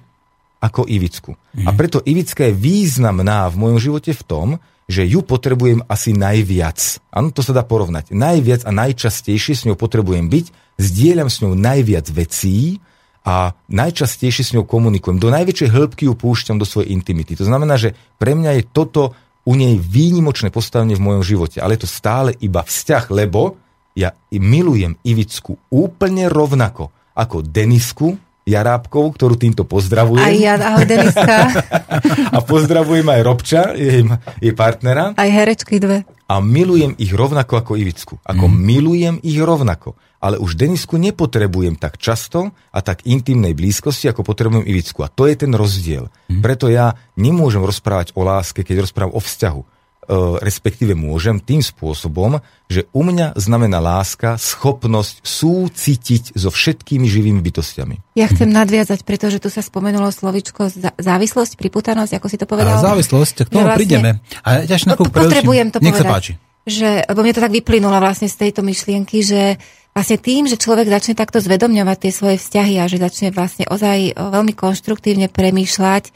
[0.63, 1.33] ako Ivicku.
[1.33, 1.67] Mm.
[1.67, 1.77] A mhm.
[1.81, 4.47] preto Ivicka je významná v mojom živote v tom,
[4.87, 6.99] že ju potrebujem asi najviac.
[7.09, 8.11] Áno, to sa dá porovnať.
[8.11, 10.45] Najviac a najčastejšie s ňou potrebujem byť,
[10.79, 12.83] zdieľam s ňou najviac vecí
[13.23, 15.19] a najčastejšie s ňou komunikujem.
[15.19, 17.39] Do najväčšej hĺbky ju púšťam do svojej intimity.
[17.39, 21.75] To znamená, že pre mňa je toto u nej výnimočné postavenie v mojom živote, ale
[21.75, 23.59] je to stále iba vzťah, lebo
[23.93, 30.23] ja milujem Ivicku úplne rovnako ako Denisku, Jarábkovú, ktorú týmto pozdravujem.
[30.23, 31.35] Aj ja, ahoj Deniska.
[32.35, 34.03] a pozdravujem aj Robča, jej,
[34.43, 35.15] jej partnera.
[35.15, 36.03] Aj herečky dve.
[36.27, 38.19] A milujem ich rovnako ako Ivicku.
[38.19, 38.55] Ako mm.
[38.55, 39.95] milujem ich rovnako.
[40.23, 45.03] Ale už Denisku nepotrebujem tak často a tak intimnej blízkosti, ako potrebujem Ivicku.
[45.03, 46.07] A to je ten rozdiel.
[46.31, 46.39] Mm.
[46.39, 49.61] Preto ja nemôžem rozprávať o láske, keď rozprávam o vzťahu.
[50.39, 58.17] Respektíve môžem tým spôsobom, že u mňa znamená láska schopnosť súcitiť so všetkými živými bytostiami.
[58.17, 62.79] Ja chcem nadviazať, pretože tu sa spomenulo slovičko závislosť, priputanosť, ako si to povedal.
[62.79, 64.09] A závislosť, k tomu vlastne, prídeme.
[64.41, 66.07] A ja no, potrebujem to Nech povedať.
[66.07, 66.33] Sa páči.
[66.63, 69.59] Že, lebo mne to tak vyplynulo vlastne z tejto myšlienky, že
[69.93, 74.17] vlastne tým, že človek začne takto zvedomňovať tie svoje vzťahy a že začne vlastne ozaj
[74.17, 76.09] veľmi konštruktívne premýšľať,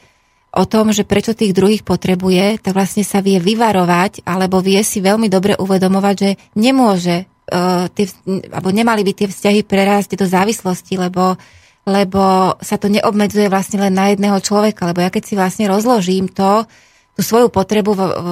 [0.58, 4.98] o tom, že prečo tých druhých potrebuje, tak vlastne sa vie vyvarovať alebo vie si
[4.98, 8.10] veľmi dobre uvedomovať, že nemôže uh, tie,
[8.50, 11.38] alebo nemali by tie vzťahy prerásť do závislosti, lebo,
[11.86, 16.26] lebo sa to neobmedzuje vlastne len na jedného človeka, lebo ja keď si vlastne rozložím
[16.26, 16.66] to,
[17.18, 18.28] tú svoju potrebu v, v,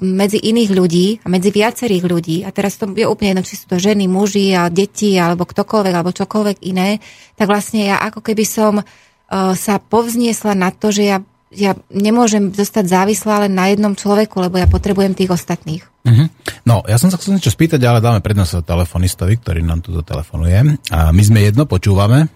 [0.00, 3.68] medzi iných ľudí a medzi viacerých ľudí, a teraz to je úplne jedno, či sú
[3.68, 7.04] to ženy, muži a deti alebo ktokoľvek alebo čokoľvek iné,
[7.36, 11.20] tak vlastne ja ako keby som uh, sa povzniesla na to, že ja
[11.54, 15.82] ja nemôžem zostať závislá len na jednom človeku, lebo ja potrebujem tých ostatných.
[16.04, 16.28] Uh-huh.
[16.68, 20.76] No, ja som sa chcel niečo spýtať, ale dáme prednosť telefonistovi, ktorý nám tu telefonuje.
[20.92, 22.28] A my sme jedno, počúvame.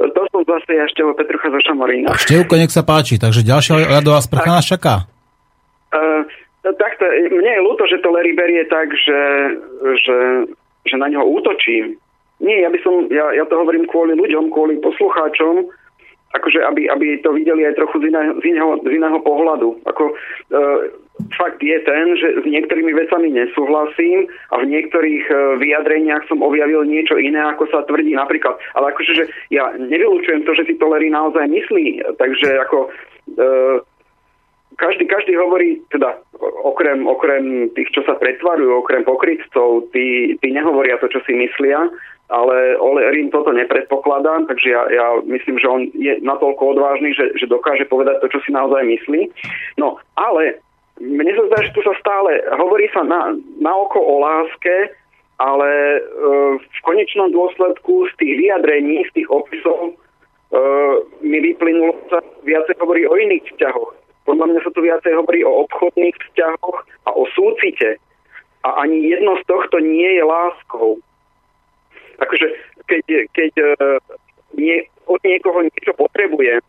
[0.00, 2.16] To som zase ja Števo Petrucha zo Šamorína.
[2.16, 5.04] Števko, nech sa páči, takže ďalšia ľadová sprcha nás čaká.
[5.92, 6.24] Uh,
[6.64, 9.20] takto, mne je ľúto, že to Larry berie tak, že,
[10.00, 10.18] že,
[10.88, 11.96] že na neho útočím.
[12.40, 15.68] Nie, ja by som, ja, ja to hovorím kvôli ľuďom, kvôli poslucháčom,
[16.30, 19.82] akože aby, aby to videli aj trochu z iného, z iného, z iného pohľadu.
[19.82, 20.14] Ako, e,
[21.34, 26.86] fakt je ten, že s niektorými vecami nesúhlasím a v niektorých e, vyjadreniach som objavil
[26.86, 28.54] niečo iné, ako sa tvrdí napríklad.
[28.78, 32.78] Ale akože, že ja nevylučujem to, že si Tolery naozaj myslí, takže ako
[33.34, 33.48] e,
[34.78, 36.14] každý, každý hovorí, teda
[36.62, 41.90] okrem, okrem tých, čo sa pretvarujú, okrem pokrytcov, tí, tí nehovoria to, čo si myslia
[42.30, 47.34] ale Ole Rin toto nepredpokladá, takže ja, ja myslím, že on je natoľko odvážny, že,
[47.34, 49.26] že dokáže povedať to, čo si naozaj myslí.
[49.76, 50.62] No, ale
[51.02, 54.94] mne sa zdá, že tu sa stále hovorí sa na, na oko o láske,
[55.40, 56.00] ale e,
[56.60, 59.92] v konečnom dôsledku z tých vyjadrení, z tých opisov e,
[61.24, 63.90] mi vyplynulo sa viacej hovorí o iných vzťahoch.
[64.28, 66.78] Podľa mňa sa tu viacej hovorí o obchodných vzťahoch
[67.08, 67.96] a o súcite.
[68.60, 71.00] A ani jedno z tohto nie je láskou.
[72.20, 72.46] Takže
[72.84, 73.68] keď, keď e,
[74.60, 74.76] nie,
[75.08, 76.60] od niekoho niečo potrebujem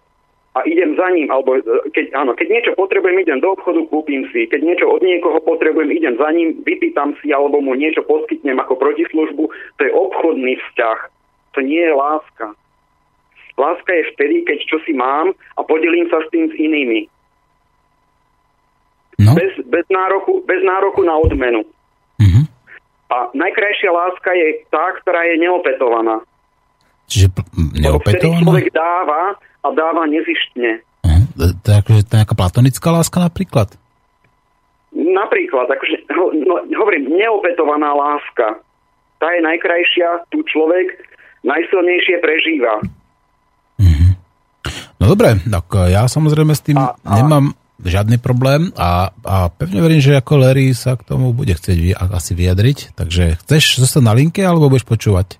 [0.51, 4.27] a idem za ním, alebo e, keď, áno, keď niečo potrebujem, idem do obchodu, kúpim
[4.31, 4.47] si.
[4.47, 8.79] Keď niečo od niekoho potrebujem, idem za ním, vypýtam si, alebo mu niečo poskytnem ako
[8.79, 9.43] protislužbu.
[9.51, 10.99] To je obchodný vzťah.
[11.55, 12.55] To nie je láska.
[13.59, 17.11] Láska je vtedy, keď čo si mám a podelím sa s tým s inými.
[19.21, 19.37] No.
[19.37, 21.61] Bez, bez, nároku, bez nároku na odmenu.
[22.17, 22.43] Mm-hmm.
[23.11, 26.23] A najkrajšia láska je tá, ktorá je neopetovaná.
[27.11, 27.27] Čiže
[27.75, 28.39] neopetovaná?
[28.39, 30.79] Človek dáva a dáva nezištne.
[31.03, 31.51] Uh-huh.
[31.67, 33.75] To je nejaká platonická láska napríklad?
[34.95, 36.07] Napríklad, akože,
[36.47, 38.63] no, hovorím, neopetovaná láska.
[39.19, 40.95] Tá je najkrajšia, tu človek
[41.43, 42.79] najsilnejšie prežíva.
[43.75, 44.11] Uh-huh.
[45.03, 47.51] No dobre, tak ja samozrejme s tým a, a, nemám
[47.83, 51.91] žiadny problém a, a pevne verím, že ako Larry sa k tomu bude chcieť vy,
[51.97, 52.97] asi vyjadriť.
[52.97, 55.37] Takže chceš zostať na linke alebo budeš počúvať?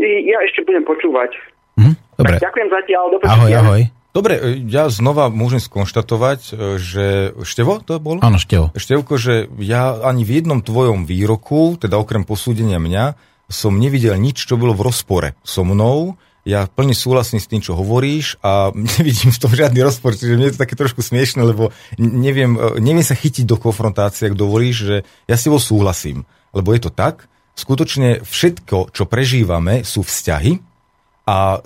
[0.00, 1.30] Ja ešte budem počúvať.
[1.76, 1.94] Hm?
[2.16, 2.36] Dobre.
[2.40, 3.04] Tak ďakujem zatiaľ.
[3.12, 3.82] Do ahoj, ahoj.
[4.16, 7.04] Dobre, ja znova môžem skonštatovať, e, že
[7.44, 8.16] Števo to bol?
[8.24, 8.72] Áno, Števo.
[8.72, 13.12] Števko, že ja ani v jednom tvojom výroku, teda okrem posúdenia mňa,
[13.52, 16.16] som nevidel nič, čo bolo v rozpore so mnou
[16.46, 20.48] ja plne súhlasím s tým, čo hovoríš a nevidím v tom žiadny rozpor, čiže mne
[20.48, 24.76] je to také trošku smiešne, lebo neviem, e, neviem sa chytiť do konfrontácie, ak dovolíš,
[24.86, 24.96] že
[25.26, 26.22] ja si bol súhlasím,
[26.54, 27.26] lebo je to tak,
[27.58, 30.62] skutočne všetko, čo prežívame, sú vzťahy
[31.26, 31.58] a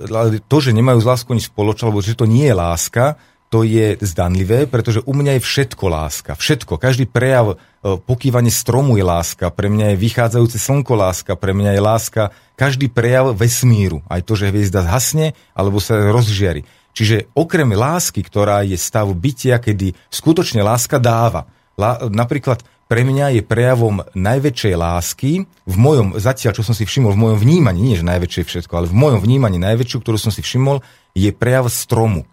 [0.48, 3.20] to, že nemajú z láskou nič spoločné, alebo že to nie je láska,
[3.51, 6.39] to je zdanlivé, pretože u mňa je všetko láska.
[6.39, 6.78] Všetko.
[6.78, 9.51] Každý prejav, e, pokývanie stromu je láska.
[9.51, 11.35] Pre mňa je vychádzajúce slnko láska.
[11.35, 12.22] Pre mňa je láska
[12.55, 14.06] každý prejav vesmíru.
[14.06, 16.62] Aj to, že hviezda zhasne alebo sa rozžiari.
[16.94, 21.51] Čiže okrem lásky, ktorá je stav bytia, kedy skutočne láska dáva.
[21.74, 27.14] Lá, napríklad pre mňa je prejavom najväčšej lásky, v mojom, zatiaľ čo som si všimol,
[27.14, 30.43] v mojom vnímaní, nie že najväčšie všetko, ale v mojom vnímaní najväčšiu, ktorú som si
[30.43, 30.82] všimol,
[31.14, 32.27] je prejav stromu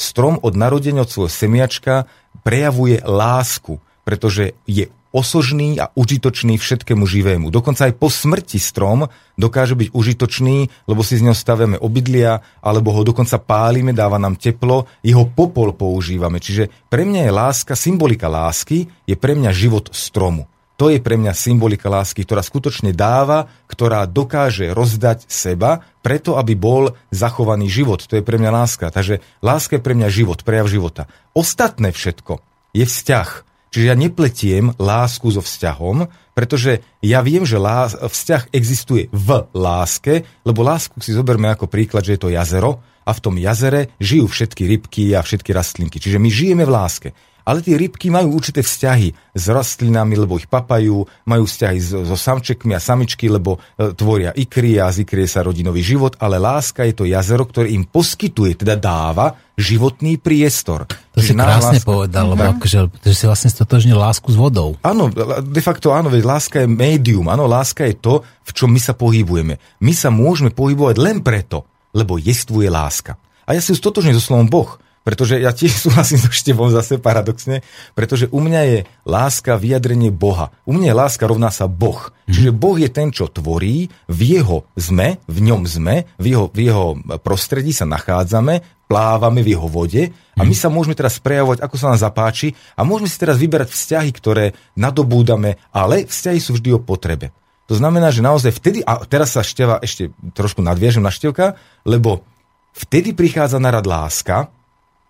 [0.00, 2.08] strom od narodenia od svojho semiačka
[2.40, 3.76] prejavuje lásku,
[4.08, 7.50] pretože je osožný a užitočný všetkému živému.
[7.50, 12.94] Dokonca aj po smrti strom dokáže byť užitočný, lebo si z neho stavíme obydlia, alebo
[12.94, 16.38] ho dokonca pálime, dáva nám teplo, jeho popol používame.
[16.38, 20.46] Čiže pre mňa je láska, symbolika lásky, je pre mňa život stromu.
[20.80, 26.56] To je pre mňa symbolika lásky, ktorá skutočne dáva, ktorá dokáže rozdať seba, preto aby
[26.56, 28.00] bol zachovaný život.
[28.08, 28.88] To je pre mňa láska.
[28.88, 31.04] Takže láska je pre mňa život, prejav života.
[31.36, 32.40] Ostatné všetko
[32.72, 33.28] je vzťah.
[33.70, 40.24] Čiže ja nepletiem lásku so vzťahom, pretože ja viem, že lás- vzťah existuje v láske,
[40.48, 44.28] lebo lásku si zoberme ako príklad, že je to jazero a v tom jazere žijú
[44.28, 45.98] všetky rybky a všetky rastlinky.
[45.98, 47.08] Čiže my žijeme v láske
[47.50, 52.76] ale tie rybky majú určité vzťahy s rastlinami, lebo ich papajú, majú vzťahy so, samčekmi
[52.76, 56.84] a samičky, lebo e, tvoria ikry a z ikrie sa rodí nový život, ale láska
[56.84, 60.88] je to jazero, ktoré im poskytuje, teda dáva životný priestor.
[61.12, 61.88] To si krásne láska...
[61.88, 62.50] povedal, lebo mhm.
[62.56, 64.76] akože, že si vlastne stotožnil lásku s vodou.
[64.84, 65.10] Áno,
[65.42, 68.14] de facto áno, veď láska je médium, áno, láska je to,
[68.46, 69.58] v čom my sa pohybujeme.
[69.82, 73.18] My sa môžeme pohybovať len preto, lebo jestvuje láska.
[73.48, 74.78] A ja si stotožním so slovom Boh.
[75.00, 77.64] Pretože ja tiež súhlasím so Števom zase paradoxne,
[77.96, 80.52] pretože u mňa je láska vyjadrenie Boha.
[80.68, 82.12] U mňa je láska rovná sa Boh.
[82.28, 82.32] Mm.
[82.36, 86.58] Čiže Boh je ten, čo tvorí, v jeho sme, v ňom sme, v jeho, v
[86.68, 86.84] jeho
[87.24, 88.60] prostredí sa nachádzame,
[88.90, 90.60] plávame v jeho vode a my mhm.
[90.66, 94.58] sa môžeme teraz prejavovať, ako sa nám zapáči a môžeme si teraz vyberať vzťahy, ktoré
[94.74, 97.30] nadobúdame, ale vzťahy sú vždy o potrebe.
[97.70, 101.54] To znamená, že naozaj vtedy, a teraz sa Števa ešte trošku nadviežem na Števka,
[101.86, 102.26] lebo
[102.74, 104.50] vtedy prichádza na rad láska,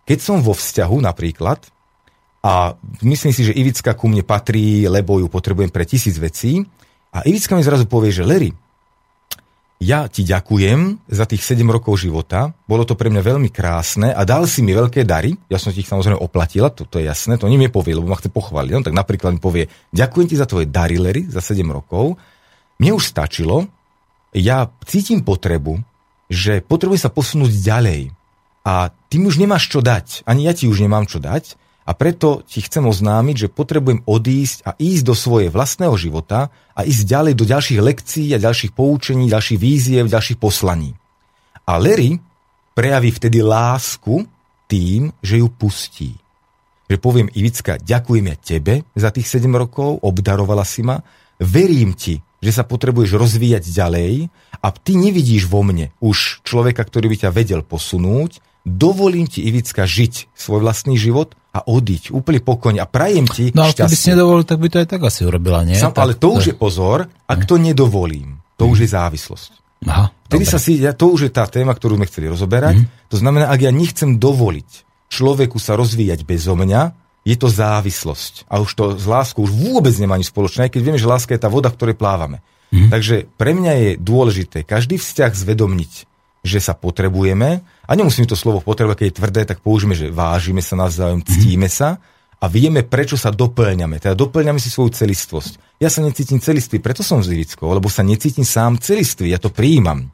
[0.05, 1.57] keď som vo vzťahu napríklad
[2.45, 6.61] a myslím si, že Ivicka ku mne patrí, lebo ju potrebujem pre tisíc vecí
[7.16, 8.53] a Ivicka mi zrazu povie, že Larry,
[9.81, 14.20] ja ti ďakujem za tých 7 rokov života, bolo to pre mňa veľmi krásne a
[14.28, 17.41] dal si mi veľké dary, ja som ti ich samozrejme oplatila, to, to je jasné,
[17.41, 18.73] to nie mi povie, lebo ma chce pochváliť.
[18.77, 22.20] No, tak napríklad mi povie, ďakujem ti za tvoje dary, Larry, za 7 rokov.
[22.81, 23.69] Mne už stačilo,
[24.32, 25.85] ja cítim potrebu,
[26.32, 28.16] že potrebujem sa posunúť ďalej.
[28.65, 31.61] A ty už nemáš čo dať, ani ja ti už nemám čo dať.
[31.89, 36.86] A preto ti chcem oznámiť, že potrebujem odísť a ísť do svojej vlastného života a
[36.86, 40.94] ísť ďalej do ďalších lekcií a ďalších poučení, ďalších víziev, ďalších poslaní.
[41.66, 42.23] A Larry
[42.78, 44.23] prejaví vtedy lásku
[44.70, 46.15] tým, že ju pustí.
[46.86, 51.02] Že poviem, Ivicka, ďakujem ja tebe za tých 7 rokov, obdarovala si ma,
[51.43, 57.12] verím ti, že sa potrebuješ rozvíjať ďalej a ty nevidíš vo mne už človeka, ktorý
[57.12, 62.81] by ťa vedel posunúť, dovolím ti, Ivicka, žiť svoj vlastný život a odiť úplne pokojne
[62.81, 65.65] a prajem ti No ale keby si nedovolil, tak by to aj tak asi urobila,
[65.67, 65.77] nie?
[65.77, 68.41] Sam, tak, ale to už je pozor, ak to nedovolím.
[68.61, 69.51] To už je závislosť.
[69.89, 72.85] Aha, Vtedy sa si, to už je tá téma, ktorú sme chceli rozoberať.
[72.85, 72.87] Mm.
[73.11, 78.48] To znamená, ak ja nechcem dovoliť človeku sa rozvíjať bezo mňa, je to závislosť.
[78.48, 81.42] A už to z láskou už vôbec nemá nič spoločné, keď vieme, že láska je
[81.42, 82.40] tá voda, v ktorej plávame.
[82.70, 82.88] Mm.
[82.88, 85.92] Takže pre mňa je dôležité každý vzťah zvedomniť,
[86.40, 90.64] že sa potrebujeme, a nemusíme to slovo potrebovať, keď je tvrdé, tak použijeme, že vážime
[90.64, 92.01] sa navzájom, ctíme sa
[92.40, 94.01] a vieme, prečo sa doplňame.
[94.01, 95.82] Teda doplňame si svoju celistvosť.
[95.82, 99.52] Ja sa necítim celistvý, preto som z Ivickou, lebo sa necítim sám celistvý, ja to
[99.52, 100.09] prijímam.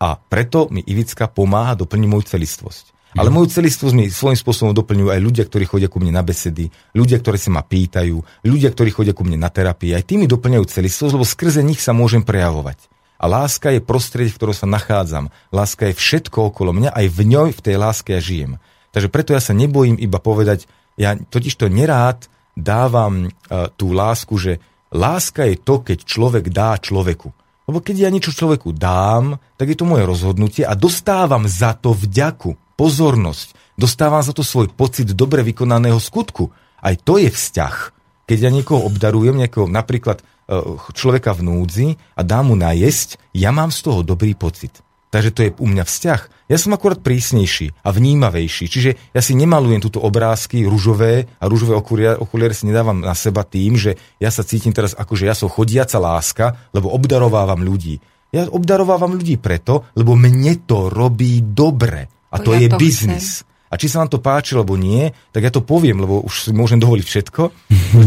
[0.00, 2.99] A preto mi Ivicka pomáha doplniť moju celistvosť.
[3.18, 6.70] Ale moju celistvosť mi svojím spôsobom doplňujú aj ľudia, ktorí chodia ku mne na besedy,
[6.94, 9.98] ľudia, ktorí sa ma pýtajú, ľudia, ktorí chodia ku mne na terapii.
[9.98, 12.86] Aj tí mi doplňajú celistvosť, lebo skrze nich sa môžem prejavovať.
[13.20, 15.28] A láska je prostredie, v ktorom sa nachádzam.
[15.52, 18.62] Láska je všetko okolo mňa, aj v ňoj, v tej láske ja žijem.
[18.94, 24.34] Takže preto ja sa nebojím iba povedať, ja totiž to nerád dávam uh, tú lásku,
[24.40, 24.52] že
[24.88, 27.28] láska je to, keď človek dá človeku.
[27.70, 31.94] Lebo keď ja niečo človeku dám, tak je to moje rozhodnutie a dostávam za to
[31.94, 36.48] vďaku, pozornosť, dostávam za to svoj pocit dobre vykonaného skutku.
[36.80, 37.76] Aj to je vzťah.
[38.24, 40.58] Keď ja niekoho obdarujem, niekoho, napríklad Eh,
[40.98, 41.88] človeka v núdzi
[42.18, 44.82] a dám mu najesť, ja mám z toho dobrý pocit.
[45.14, 46.50] Takže to je u mňa vzťah.
[46.50, 52.18] Ja som akurát prísnejší a vnímavejší, čiže ja si nemalujem túto obrázky ružové a okuliare,
[52.18, 55.46] okuliare si nedávam na seba tým, že ja sa cítim teraz ako, že ja som
[55.46, 58.02] chodiaca láska, lebo obdarovávam ľudí.
[58.34, 62.10] Ja obdarovávam ľudí preto, lebo mne to robí dobre.
[62.30, 63.42] A to, to ja je to biznis.
[63.70, 66.50] A či sa vám to páči, alebo nie, tak ja to poviem, lebo už si
[66.50, 67.42] môžem dovoliť všetko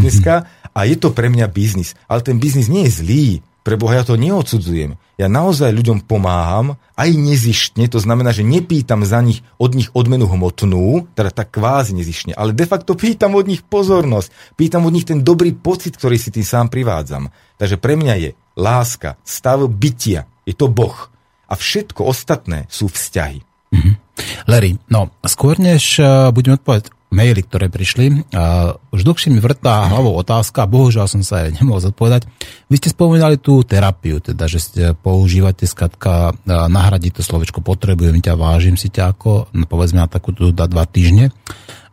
[0.04, 0.48] dneska.
[0.76, 1.96] A je to pre mňa biznis.
[2.12, 3.28] Ale ten biznis nie je zlý.
[3.64, 5.00] Pre Boha ja to neodsudzujem.
[5.16, 10.28] Ja naozaj ľuďom pomáham, aj nezištne, to znamená, že nepýtam za nich od nich odmenu
[10.28, 15.08] hmotnú, teda tak kvázi nezištne, ale de facto pýtam od nich pozornosť, pýtam od nich
[15.08, 17.32] ten dobrý pocit, ktorý si tým sám privádzam.
[17.56, 18.30] Takže pre mňa je
[18.60, 21.08] láska, stav bytia, je to Boh.
[21.48, 23.40] A všetko ostatné sú vzťahy.
[23.72, 24.03] Mm-hmm.
[24.46, 28.26] Larry, no skôr než uh, budeme odpovedať maily, ktoré prišli.
[28.34, 32.26] A už dlhšie mi vrtá hlavou otázka, bohužiaľ som sa aj nemohol zodpovedať.
[32.74, 38.34] Vy ste spomínali tú terapiu, teda, že ste používate skatka, nahradiť to slovečko potrebujem ťa,
[38.34, 41.30] vážim si ťa ako, no, povedzme na takú da dva týždne.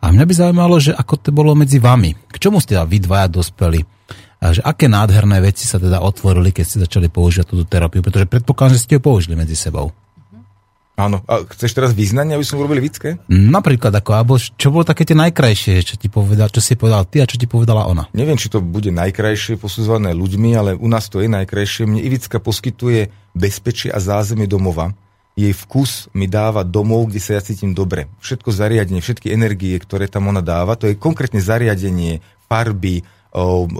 [0.01, 2.16] A mňa by zaujímalo, že ako to bolo medzi vami.
[2.16, 3.84] K čomu ste vy dvaja dospeli?
[4.40, 8.24] A že aké nádherné veci sa teda otvorili, keď ste začali používať túto terapiu, pretože
[8.24, 9.92] predpokladám, že ste ju použili medzi sebou.
[10.98, 11.24] Áno.
[11.24, 13.16] A chceš teraz vyznanie, aby sme urobili vické?
[13.30, 17.24] Napríklad ako, alebo čo bolo také tie najkrajšie, čo ti povedal, čo si povedal ty
[17.24, 18.04] a čo ti povedala ona?
[18.12, 21.88] Neviem, či to bude najkrajšie posudzované ľuďmi, ale u nás to je najkrajšie.
[21.88, 24.92] Mne Ivicka poskytuje bezpečie a zázemie domova.
[25.38, 28.10] Jej vkus mi dáva domov, kde sa ja cítim dobre.
[28.20, 33.06] Všetko zariadenie, všetky energie, ktoré tam ona dáva, to je konkrétne zariadenie, farby,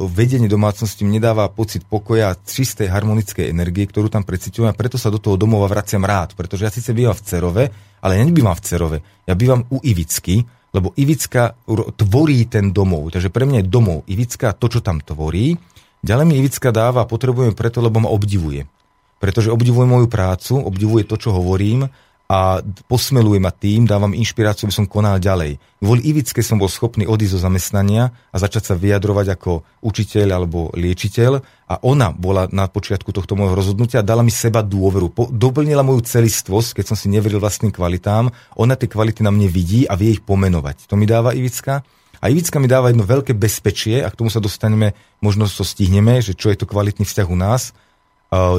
[0.07, 5.11] vedenie domácnosti mi nedáva pocit pokoja čistej harmonickej energie, ktorú tam precítujem a preto sa
[5.11, 7.65] do toho domova vraciam rád, pretože ja síce bývam v Cerove,
[7.99, 11.59] ale ja nebývam v Cerove, ja bývam u Ivicky, lebo Ivicka
[11.99, 15.59] tvorí ten domov, takže pre mňa je domov Ivicka to, čo tam tvorí.
[15.99, 18.71] Ďalej mi Ivicka dáva, potrebujem preto, lebo ma obdivuje.
[19.19, 21.91] Pretože obdivuje moju prácu, obdivuje to, čo hovorím
[22.31, 25.59] a posmeluje ma tým, dávam inšpiráciu, aby som konal ďalej.
[25.83, 30.71] Kvôli Ivické som bol schopný odísť zo zamestnania a začať sa vyjadrovať ako učiteľ alebo
[30.79, 35.11] liečiteľ a ona bola na počiatku tohto môjho rozhodnutia a dala mi seba dôveru.
[35.11, 38.31] Po, doplnila moju celistvosť, keď som si neveril vlastným kvalitám.
[38.55, 40.87] Ona tie kvality na mne vidí a vie ich pomenovať.
[40.87, 41.83] To mi dáva Ivická.
[42.23, 46.23] A Ivická mi dáva jedno veľké bezpečie, a k tomu sa dostaneme, možno to stihneme,
[46.23, 47.75] že čo je to kvalitný vzťah u nás.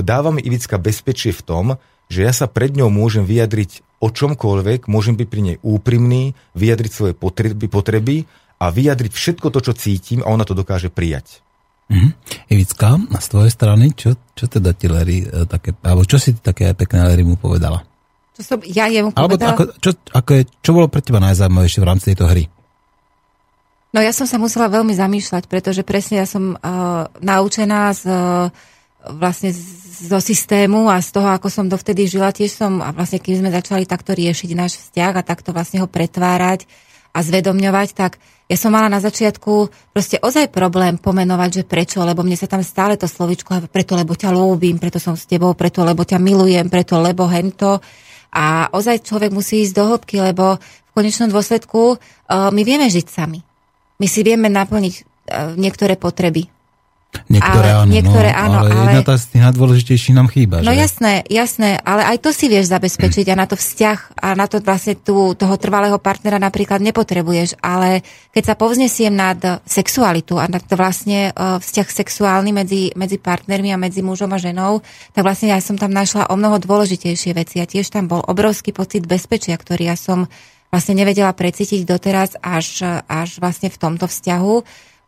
[0.03, 1.65] Dáva mi Ivická bezpečie v tom,
[2.11, 6.91] že ja sa pred ňou môžem vyjadriť o čomkoľvek, môžem byť pri nej úprimný, vyjadriť
[6.91, 8.27] svoje potreby, potreby
[8.59, 11.39] a vyjadriť všetko to, čo cítim a ona to dokáže prijať.
[11.87, 12.11] Mm-hmm.
[12.51, 12.89] Ivická,
[13.19, 16.71] z tvojej strany, čo, čo teda ti Larry e, také, alebo čo si ty také
[16.71, 17.83] pekné Larry mu povedala?
[18.35, 19.55] Čo som ja jemu povedala?
[19.55, 22.47] Alebo ako, čo, ako je, čo bolo pre teba najzaujímavejšie v rámci tejto hry?
[23.91, 28.47] No ja som sa musela veľmi zamýšľať, pretože presne ja som uh, naučená z uh,
[29.09, 29.49] vlastne
[30.01, 33.49] zo systému a z toho, ako som dovtedy žila, tiež som, a vlastne keď sme
[33.53, 36.65] začali takto riešiť náš vzťah a takto vlastne ho pretvárať
[37.13, 38.17] a zvedomňovať, tak
[38.49, 42.65] ja som mala na začiatku proste ozaj problém pomenovať, že prečo, lebo mne sa tam
[42.65, 46.67] stále to slovičko, preto, lebo ťa ľúbim, preto som s tebou, preto, lebo ťa milujem,
[46.67, 47.79] preto, lebo hento.
[48.31, 53.07] A ozaj človek musí ísť do hĺbky, lebo v konečnom dôsledku uh, my vieme žiť
[53.07, 53.39] sami.
[53.99, 55.03] My si vieme naplniť uh,
[55.55, 56.60] niektoré potreby
[57.31, 60.63] Niektoré ale, áno, niektoré no, áno, ale, ale jedna tá z tých najdôležitejších nám chýba.
[60.63, 60.79] No že?
[60.79, 64.63] jasné, jasné, ale aj to si vieš zabezpečiť a na to vzťah a na to
[64.63, 70.63] vlastne tú, toho trvalého partnera napríklad nepotrebuješ, ale keď sa povznesiem nad sexualitu a nad
[70.63, 74.79] to vlastne uh, vzťah sexuálny medzi, medzi partnermi a medzi mužom a ženou,
[75.11, 78.71] tak vlastne ja som tam našla o mnoho dôležitejšie veci a tiež tam bol obrovský
[78.71, 80.31] pocit bezpečia, ktorý ja som
[80.71, 84.55] vlastne nevedela precítiť doteraz až, až vlastne v tomto vzťahu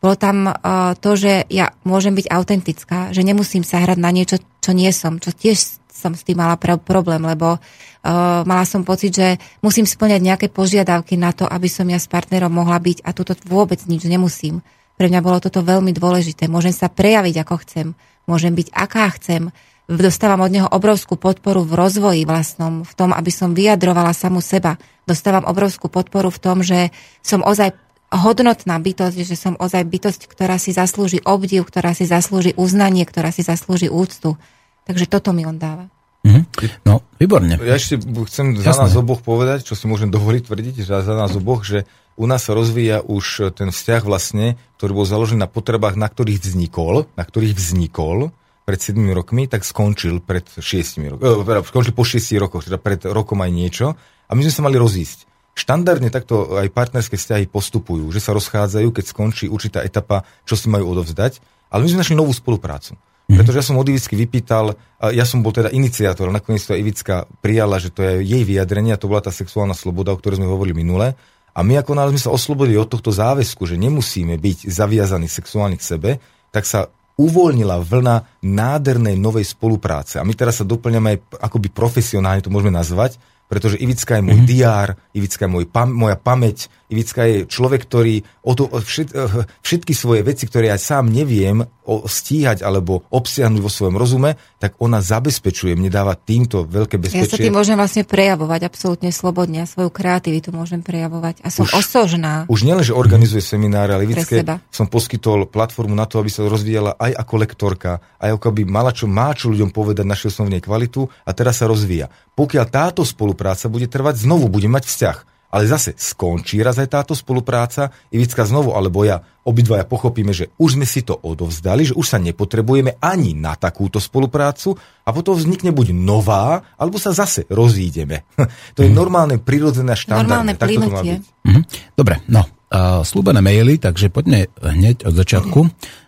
[0.04, 4.36] bolo tam uh, to, že ja môžem byť autentická, že nemusím sa hrať na niečo,
[4.60, 8.84] čo nie som, čo tiež som s tým mala pr- problém, lebo uh, mala som
[8.84, 13.00] pocit, že musím splňať nejaké požiadavky na to, aby som ja s partnerom mohla byť
[13.00, 14.60] a toto vôbec nič nemusím.
[15.00, 16.52] Pre mňa bolo toto veľmi dôležité.
[16.52, 17.86] Môžem sa prejaviť ako chcem,
[18.28, 19.48] môžem byť aká chcem,
[19.88, 24.76] dostávam od neho obrovskú podporu v rozvoji vlastnom, v tom, aby som vyjadrovala samu seba.
[25.08, 27.76] Dostávam obrovskú podporu v tom, že som ozaj
[28.16, 33.34] hodnotná bytosť, že som ozaj bytosť, ktorá si zaslúži obdiv, ktorá si zaslúži uznanie, ktorá
[33.34, 34.38] si zaslúži úctu.
[34.84, 35.90] Takže toto mi on dáva.
[36.24, 36.88] Mm-hmm.
[36.88, 37.60] No, výborne.
[37.60, 38.88] Ja ešte chcem za Jasné.
[38.88, 41.84] nás oboch povedať, čo si môžem dovoliť tvrdiť, že za nás oboch, že
[42.16, 46.40] u nás sa rozvíja už ten vzťah vlastne, ktorý bol založený na potrebách, na ktorých
[46.40, 48.32] vznikol, na ktorých vznikol
[48.64, 51.20] pred 7 rokmi, tak skončil pred 6 rokmi.
[51.20, 53.86] Eh, skončil po 6 rokoch, teda pred rokom aj niečo.
[54.24, 55.28] A my sme sa mali rozísť.
[55.54, 60.66] Štandardne takto aj partnerské vzťahy postupujú, že sa rozchádzajú, keď skončí určitá etapa, čo si
[60.66, 61.38] majú odovzdať.
[61.70, 62.94] Ale my sme našli novú spoluprácu.
[62.98, 63.40] Mm-hmm.
[63.40, 64.76] Pretože ja som od Ivicky vypýtal,
[65.14, 68.92] ja som bol teda iniciátor, nakoniec to aj Ivická prijala, že to je jej vyjadrenie
[68.92, 71.16] a to bola tá sexuálna sloboda, o ktorej sme hovorili minule.
[71.54, 75.78] A my ako náhle sme sa oslobodili od tohto záväzku, že nemusíme byť zaviazaní sexuálne
[75.78, 76.10] k sebe,
[76.50, 80.18] tak sa uvoľnila vlna nádhernej novej spolupráce.
[80.18, 84.38] A my teraz sa doplňame aj akoby profesionálne, to môžeme nazvať, pretože Ivická je môj
[84.40, 84.50] mm-hmm.
[84.50, 89.48] diár, Ivická je môj pam, moja pamäť, Ivická je človek, ktorý o to, všet, eh,
[89.64, 95.04] všetky svoje veci, ktoré ja sám neviem stíhať alebo obsiahnuť vo svojom rozume, tak ona
[95.04, 97.28] zabezpečuje, mne dáva týmto veľké bezpečie.
[97.28, 101.68] Ja sa tým môžem vlastne prejavovať absolútne slobodne a svoju kreativitu môžem prejavovať a som
[101.68, 102.48] už, osožná.
[102.48, 104.40] Už nielen, že organizuje semináre, ale Ivické
[104.72, 108.90] som poskytol platformu na to, aby sa rozvíjala aj ako lektorka, aj ako by mala
[108.96, 112.08] čo, má čo ľuďom povedať našej osnovnej kvalitu a teraz sa rozvíja.
[112.32, 117.14] Pokiaľ táto spolupráca bude trvať, znovu bude mať vzťah ale zase skončí raz aj táto
[117.14, 122.02] spolupráca, Ivicka znovu, alebo ja, obidvaja pochopíme, že už sme si to odovzdali, že už
[122.02, 124.74] sa nepotrebujeme ani na takúto spoluprácu
[125.06, 128.26] a potom vznikne buď nová, alebo sa zase rozídeme.
[128.74, 128.98] to je mm.
[128.98, 130.26] normálne, prirodzené a štandardné.
[130.26, 131.22] Normálne tak to má byť.
[131.46, 131.62] Mm.
[131.94, 135.60] Dobre, no, uh, slúbené maily, takže poďme hneď od začiatku.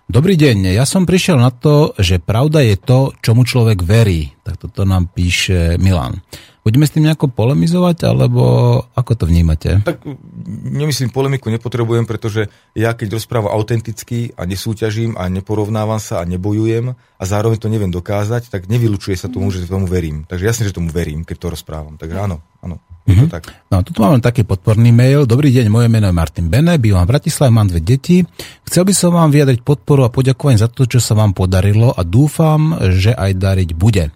[0.07, 4.31] Dobrý deň, ja som prišiel na to, že pravda je to, čomu človek verí.
[4.47, 6.23] Tak toto nám píše Milan.
[6.63, 8.43] Budeme s tým nejako polemizovať, alebo
[8.95, 9.83] ako to vnímate?
[9.83, 10.07] Tak
[10.63, 12.47] nemyslím, polemiku nepotrebujem, pretože
[12.79, 17.91] ja keď rozprávam autenticky a nesúťažím a neporovnávam sa a nebojujem a zároveň to neviem
[17.91, 20.23] dokázať, tak nevylučuje sa tomu, že tomu verím.
[20.23, 21.99] Takže jasne, že tomu verím, keď to rozprávam.
[21.99, 22.79] Takže áno, áno.
[23.07, 23.29] Mm-hmm.
[23.31, 23.55] tak.
[23.71, 25.31] No, tu máme taký podporný mail.
[25.31, 28.27] Dobrý deň, moje meno je Martin Bene, bývam v Bratislave, mám dve deti.
[28.67, 32.03] Chcel by som vám vyjadriť podporu a poďakovanie za to, čo sa vám podarilo a
[32.03, 34.11] dúfam, že aj dariť bude.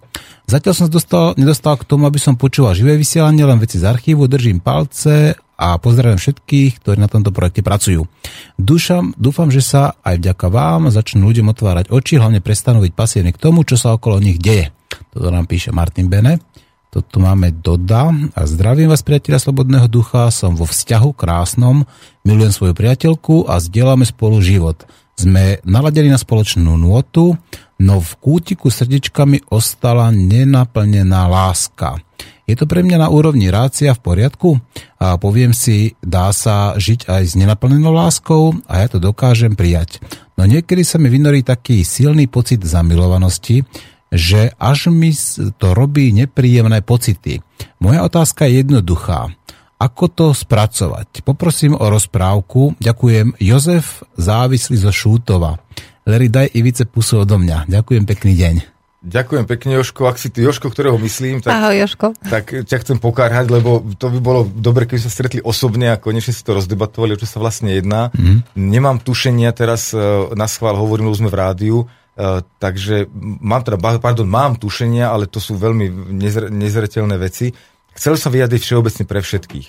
[0.51, 4.27] Zatiaľ som dostal, nedostal k tomu, aby som počúval živé vysielanie, len veci z archívu,
[4.27, 8.11] držím palce a pozdravím všetkých, ktorí na tomto projekte pracujú.
[8.59, 13.31] Dúšam, dúfam, že sa aj vďaka vám začnú ľuďom otvárať oči, hlavne prestanú byť pasívni
[13.31, 14.75] k tomu, čo sa okolo nich deje.
[15.15, 16.43] Toto nám píše Martin Bene.
[16.91, 21.87] Toto máme Doda a zdravím vás priateľa Slobodného ducha, som vo vzťahu krásnom,
[22.27, 24.83] milujem svoju priateľku a zdieľame spolu život.
[25.15, 27.39] Sme naladili na spoločnú nôtu,
[27.79, 32.03] no v kútiku srdiečkami ostala nenaplnená láska.
[32.51, 34.59] Je to pre mňa na úrovni rácia v poriadku?
[34.99, 40.03] A poviem si, dá sa žiť aj s nenaplnenou láskou a ja to dokážem prijať.
[40.35, 43.63] No niekedy sa mi vynorí taký silný pocit zamilovanosti,
[44.11, 45.15] že až mi
[45.57, 47.41] to robí nepríjemné pocity.
[47.79, 49.31] Moja otázka je jednoduchá.
[49.81, 51.25] Ako to spracovať?
[51.25, 52.77] Poprosím o rozprávku.
[52.85, 53.41] Ďakujem.
[53.41, 55.57] Jozef závislý zo Šútova.
[56.05, 57.65] Larry, daj Ivice pusu odo mňa.
[57.65, 58.55] Ďakujem, pekný deň.
[59.01, 60.13] Ďakujem pekne, Joško.
[60.13, 62.07] Ak si ty Joško, ktorého myslím, tak, Ahoj, Joško.
[62.21, 66.37] tak ťa chcem pokárhať, lebo to by bolo dobre, keby sa stretli osobne a konečne
[66.37, 68.13] si to rozdebatovali, o čo sa vlastne jedná.
[68.13, 68.45] Mm.
[68.61, 70.01] Nemám tušenia teraz, e,
[70.37, 71.77] na schvál hovorím, lebo sme v rádiu,
[72.61, 73.09] takže
[73.41, 77.49] mám teda, pardon, mám tušenia, ale to sú veľmi nezre, nezretelné veci.
[77.97, 79.67] Chcel som vyjadriť všeobecne pre všetkých.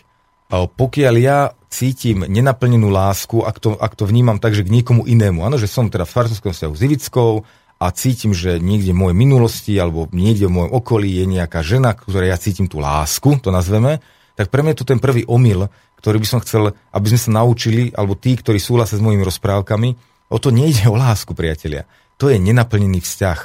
[0.52, 5.48] Pokiaľ ja cítim nenaplnenú lásku, ak to, ak to vnímam tak, že k niekomu inému.
[5.48, 7.32] Áno, že som teda v partnerskom vzťahu s Ivickou
[7.80, 11.96] a cítim, že niekde v mojej minulosti alebo niekde v mojom okolí je nejaká žena,
[11.96, 14.04] ktorej ja cítim tú lásku, to nazveme,
[14.36, 15.72] tak pre mňa je to ten prvý omyl,
[16.04, 19.90] ktorý by som chcel, aby sme sa naučili, alebo tí, ktorí súhlasia s mojimi rozprávkami,
[20.30, 21.88] o to nejde o lásku, priatelia.
[22.22, 23.40] To je nenaplnený vzťah.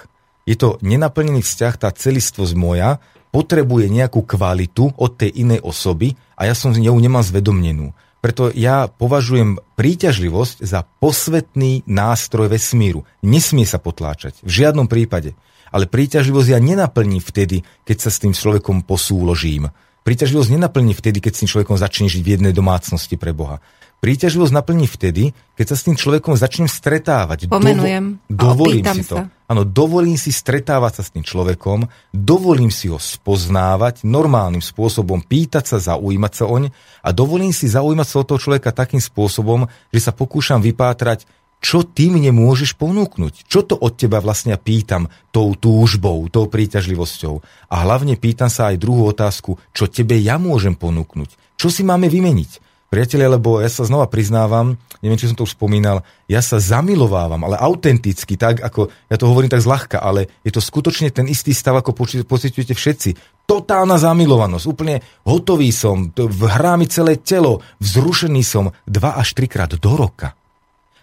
[0.45, 3.01] Je to nenaplnený vzťah, tá celistvosť moja
[3.33, 7.97] potrebuje nejakú kvalitu od tej inej osoby a ja som z ňou nemám zvedomnenú.
[8.21, 13.09] Preto ja považujem príťažlivosť za posvetný nástroj vesmíru.
[13.25, 14.45] Nesmie sa potláčať.
[14.45, 15.33] V žiadnom prípade.
[15.73, 19.73] Ale príťažlivosť ja nenaplní vtedy, keď sa s tým človekom posúložím.
[20.05, 23.59] Príťažlivosť nenaplní vtedy, keď s tým človekom začne žiť v jednej domácnosti pre Boha.
[23.97, 27.49] Príťažlivosť naplní vtedy, keď sa s tým človekom začnem stretávať.
[27.51, 28.21] Pomenujem.
[28.29, 29.27] Dovo- dovolím si to.
[29.47, 35.65] Áno, dovolím si stretávať sa s tým človekom, dovolím si ho spoznávať normálnym spôsobom, pýtať
[35.71, 40.01] sa, zaujímať sa oň a dovolím si zaujímať sa o toho človeka takým spôsobom, že
[40.03, 41.31] sa pokúšam vypátrať,
[41.63, 43.49] čo ty mne môžeš ponúknuť?
[43.49, 47.35] Čo to od teba vlastne pýtam tou túžbou, tou príťažlivosťou?
[47.73, 51.57] A hlavne pýtam sa aj druhú otázku, čo tebe ja môžem ponúknuť?
[51.57, 52.66] Čo si máme vymeniť?
[52.87, 57.43] Priatelia, lebo ja sa znova priznávam, neviem, či som to už spomínal, ja sa zamilovávam,
[57.43, 61.51] ale autenticky, tak ako, ja to hovorím tak zľahka, ale je to skutočne ten istý
[61.51, 63.43] stav, ako pocitujete všetci.
[63.43, 66.15] Totálna zamilovanosť, úplne hotový som,
[66.47, 70.39] hrá mi celé telo, vzrušený som dva až trikrát do roka.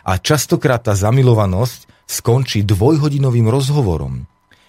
[0.07, 4.23] A častokrát tá zamilovanosť skončí dvojhodinovým rozhovorom.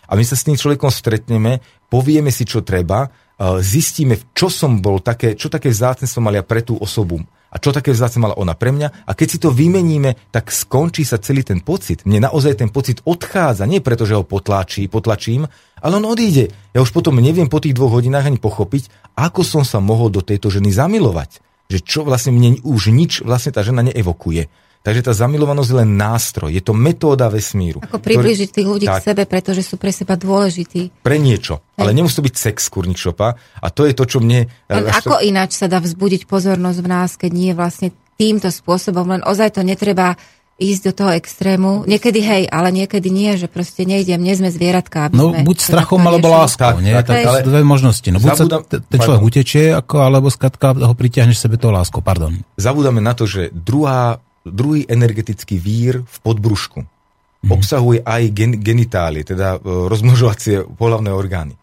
[0.06, 5.02] A my sa s tým človekom stretneme, povieme si, čo treba, zistíme, čo som bol
[5.02, 7.22] také, čo také vzácne som mal ja pre tú osobu
[7.54, 9.06] a čo také vzácne mala ona pre mňa.
[9.06, 12.02] A keď si to vymeníme, tak skončí sa celý ten pocit.
[12.02, 15.46] Mne naozaj ten pocit odchádza, nie preto, že ho potlačí, potlačím,
[15.78, 16.50] ale on odíde.
[16.74, 20.18] Ja už potom neviem po tých dvoch hodinách ani pochopiť, ako som sa mohol do
[20.18, 21.38] tejto ženy zamilovať.
[21.70, 24.50] Že čo vlastne mne už nič vlastne tá žena neevokuje.
[24.84, 27.80] Takže tá zamilovanosť je len nástroj, je to metóda vesmíru.
[27.80, 31.00] Ako približiť tých ľudí tak, k sebe, pretože sú pre seba dôležití.
[31.00, 31.80] Pre niečo, Hej.
[31.80, 33.28] ale nemusí to byť sex kurničopa
[33.64, 34.44] a to je to, čo mne...
[34.68, 35.24] Len ako to...
[35.24, 39.64] ináč sa dá vzbudiť pozornosť v nás, keď nie vlastne týmto spôsobom, len ozaj to
[39.64, 40.20] netreba
[40.54, 41.82] ísť do toho extrému.
[41.88, 45.10] Niekedy hej, ale niekedy nie, že proste nejdem, nie sme zvieratka.
[45.10, 46.94] Aby no sme buď strachom alebo láskou, nie?
[46.94, 48.06] Tak, tak, ale dve možnosti.
[48.14, 52.06] No buď zabudám, sa ten človek utečie, ako, alebo skratka ho pritiahneš sebe toho láskou,
[52.06, 52.38] pardon.
[52.54, 56.80] Zabúdame na to, že druhá druhý energetický vír v podbrušku.
[56.84, 57.50] Mm.
[57.50, 61.54] Obsahuje aj gen, genitálie, teda e, rozmnožovacie pohľavné orgány.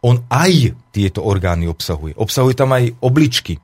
[0.00, 2.16] On aj tieto orgány obsahuje.
[2.16, 3.60] Obsahuje tam aj obličky.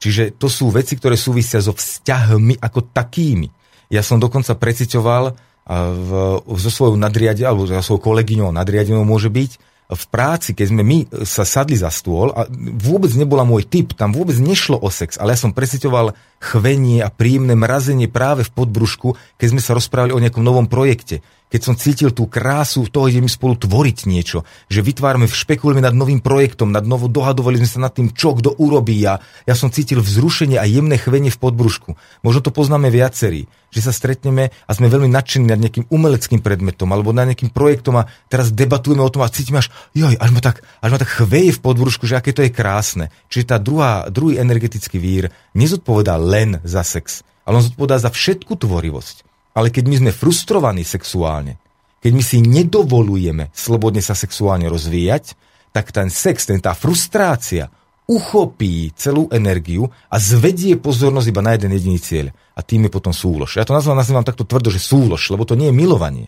[0.00, 3.48] Čiže to sú veci, ktoré súvisia so vzťahmi ako takými.
[3.92, 5.36] Ja som dokonca precitoval
[5.68, 6.10] v,
[6.56, 10.98] so svojou nadriade, alebo so svojou kolegyňou nadriadenou môže byť, v práci, keď sme my
[11.26, 12.46] sa sadli za stôl a
[12.78, 17.10] vôbec nebola môj typ, tam vôbec nešlo o sex, ale ja som presitoval chvenie a
[17.10, 21.20] príjemné mrazenie práve v podbrušku, keď sme sa rozprávali o nejakom novom projekte.
[21.50, 25.92] Keď som cítil tú krásu toho, že mi spolu tvoriť niečo, že vytvárame, špekulujeme nad
[25.92, 28.94] novým projektom, nad novo dohadovali sme sa nad tým, čo kto urobí.
[29.02, 31.98] Ja, ja som cítil vzrušenie a jemné chvenie v podbrušku.
[32.22, 36.86] Možno to poznáme viacerí, že sa stretneme a sme veľmi nadšení nad nejakým umeleckým predmetom
[36.94, 40.38] alebo nad nejakým projektom a teraz debatujeme o tom a cítime až, joj, až ma
[40.38, 43.10] tak, až ma tak chveje v podbrušku, že aké to je krásne.
[43.26, 48.54] Čiže tá druhá, druhý energetický vír nezodpovedá len za sex, ale on zodpovedá za všetku
[48.54, 49.29] tvorivosť.
[49.60, 51.60] Ale keď my sme frustrovaní sexuálne,
[52.00, 55.36] keď my si nedovolujeme slobodne sa sexuálne rozvíjať,
[55.76, 57.68] tak ten sex, ten, tá frustrácia
[58.08, 62.26] uchopí celú energiu a zvedie pozornosť iba na jeden jediný cieľ.
[62.56, 63.60] A tým je potom súlož.
[63.60, 66.26] Ja to nazývam, nazývam takto tvrdo, že súlož, lebo to nie je milovanie.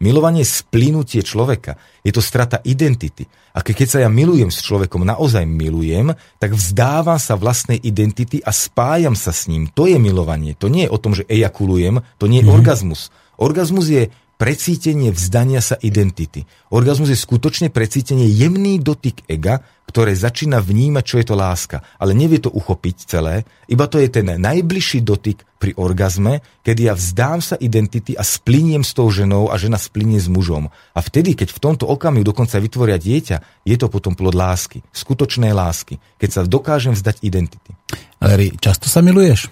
[0.00, 1.76] Milovanie je splinutie človeka.
[2.00, 3.28] Je to strata identity.
[3.54, 6.10] A keď sa ja milujem s človekom, naozaj milujem,
[6.42, 9.70] tak vzdávam sa vlastnej identity a spájam sa s ním.
[9.76, 10.58] To je milovanie.
[10.58, 12.58] To nie je o tom, že ejakulujem, to nie je mm-hmm.
[12.58, 13.14] orgazmus.
[13.38, 14.02] Orgazmus je
[14.36, 16.44] precítenie vzdania sa identity.
[16.74, 22.16] Orgazmus je skutočne precítenie jemný dotyk ega, ktoré začína vnímať, čo je to láska, ale
[22.16, 27.38] nevie to uchopiť celé, iba to je ten najbližší dotyk pri orgazme, kedy ja vzdám
[27.38, 30.66] sa identity a spliniem s tou ženou a žena splinie s mužom.
[30.92, 35.54] A vtedy, keď v tomto okamihu dokonca vytvoria dieťa, je to potom plod lásky, skutočnej
[35.54, 37.70] lásky, keď sa dokážem vzdať identity.
[38.18, 39.46] Larry, často sa miluješ?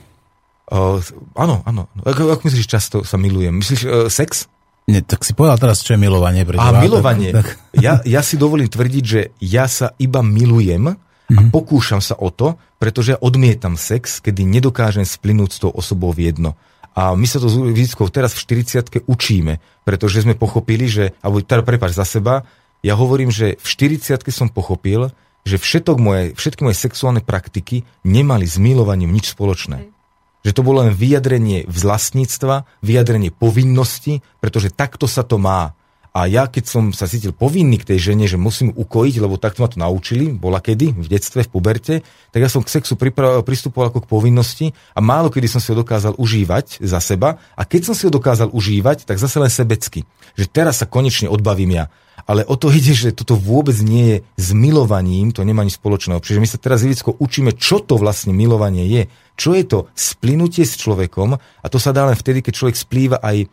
[0.72, 0.98] Uh,
[1.36, 1.92] áno, áno.
[2.00, 3.60] Ako, ako myslíš, často sa milujem?
[3.60, 4.48] Myslíš uh, sex?
[4.90, 6.42] Nie, tak si povedal teraz, čo je milovanie.
[6.42, 7.30] Pre a milovanie.
[7.30, 7.78] Tak, tak.
[7.78, 11.38] Ja, ja si dovolím tvrdiť, že ja sa iba milujem mm-hmm.
[11.38, 11.50] a mhm.
[11.54, 16.34] pokúšam sa o to, pretože ja odmietam sex, kedy nedokážem splynúť s tou osobou v
[16.34, 16.59] jedno.
[16.92, 21.40] A my sa to s Vizickou teraz v 40 učíme, pretože sme pochopili, že, alebo
[21.40, 22.44] teda prepáč za seba,
[22.84, 25.09] ja hovorím, že v 40 som pochopil,
[25.46, 29.88] že všetok moje, všetky moje sexuálne praktiky nemali s milovaním nič spoločné.
[29.88, 30.02] Mm
[30.43, 35.74] že to bolo len vyjadrenie vlastníctva, vyjadrenie povinnosti, pretože takto sa to má.
[36.12, 39.64] A ja, keď som sa cítil povinný k tej žene, že musím ukojiť, lebo takto
[39.64, 41.94] ma to naučili, bola kedy, v detstve, v puberte,
[42.28, 43.01] tak ja som k sexu
[43.40, 47.40] pristupoval ako k povinnosti a málo kedy som si ho dokázal užívať za seba.
[47.56, 50.05] A keď som si ho dokázal užívať, tak zase len sebecky.
[50.36, 51.89] Že teraz sa konečne odbavím ja
[52.27, 56.23] ale o to ide, že toto vôbec nie je s milovaním, to nemá nič spoločného.
[56.23, 59.03] Čiže my sa teraz Ivicko učíme, čo to vlastne milovanie je.
[59.35, 63.16] Čo je to splynutie s človekom a to sa dá len vtedy, keď človek splýva
[63.19, 63.49] aj,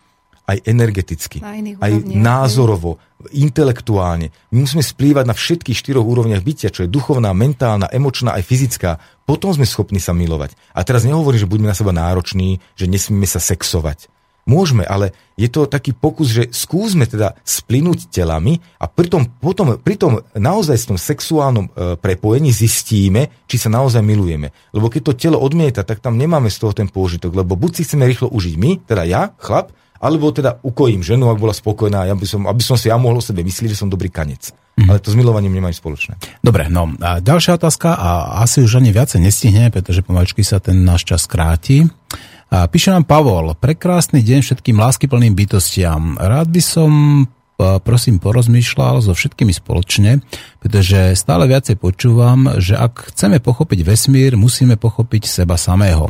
[0.46, 1.40] aj energeticky,
[1.80, 3.00] aj názorovo,
[3.32, 4.30] intelektuálne.
[4.52, 8.91] My musíme splývať na všetkých štyroch úrovniach bytia, čo je duchovná, mentálna, emočná aj fyzická.
[9.24, 10.54] Potom sme schopní sa milovať.
[10.76, 14.19] A teraz nehovorím, že buďme na seba nároční, že nesmieme sa sexovať
[14.50, 19.96] Môžeme, ale je to taký pokus, že skúsme teda splynúť telami a pritom, potom, pri
[20.02, 21.72] tom naozaj tom sexuálnom e,
[22.02, 24.50] prepojení zistíme, či sa naozaj milujeme.
[24.74, 27.86] Lebo keď to telo odmieta, tak tam nemáme z toho ten pôžitok, lebo buď si
[27.86, 29.70] chceme rýchlo užiť my, teda ja, chlap,
[30.00, 33.24] alebo teda ukojím ženu, ak bola spokojná, aby som, aby som si ja mohol o
[33.24, 34.56] sebe myslieť, že som dobrý kanec.
[34.80, 34.96] Mm.
[34.96, 36.16] Ale to s milovaním nemajú spoločné.
[36.40, 40.88] Dobre, no a ďalšia otázka a asi už ani viacej nestihne, pretože pomaličky sa ten
[40.88, 41.84] náš čas kráti.
[42.50, 46.18] A píše nám Pavol, prekrásny deň všetkým láskyplným bytostiam.
[46.18, 46.92] Rád by som
[47.86, 50.26] prosím porozmýšľal so všetkými spoločne,
[50.58, 56.10] pretože stále viacej počúvam, že ak chceme pochopiť vesmír, musíme pochopiť seba samého.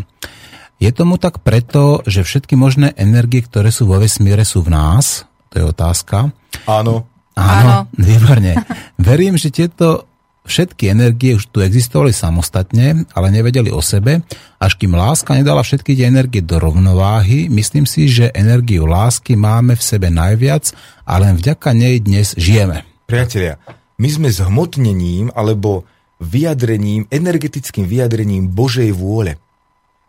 [0.80, 5.28] Je tomu tak preto, že všetky možné energie, ktoré sú vo vesmíre, sú v nás?
[5.52, 6.32] To je otázka.
[6.70, 7.03] Áno.
[7.40, 8.64] Áno, výborne.
[8.99, 10.09] Verím, že tieto
[10.49, 14.26] Všetky energie už tu existovali samostatne, ale nevedeli o sebe,
[14.57, 19.77] až kým láska nedala všetky tie energie do rovnováhy, myslím si, že energiu lásky máme
[19.77, 20.73] v sebe najviac
[21.05, 22.81] a len vďaka nej dnes žijeme.
[23.05, 23.61] Priatelia,
[24.01, 25.85] my sme zhmotnením alebo
[26.17, 29.38] vyjadrením, energetickým vyjadrením Božej vôle.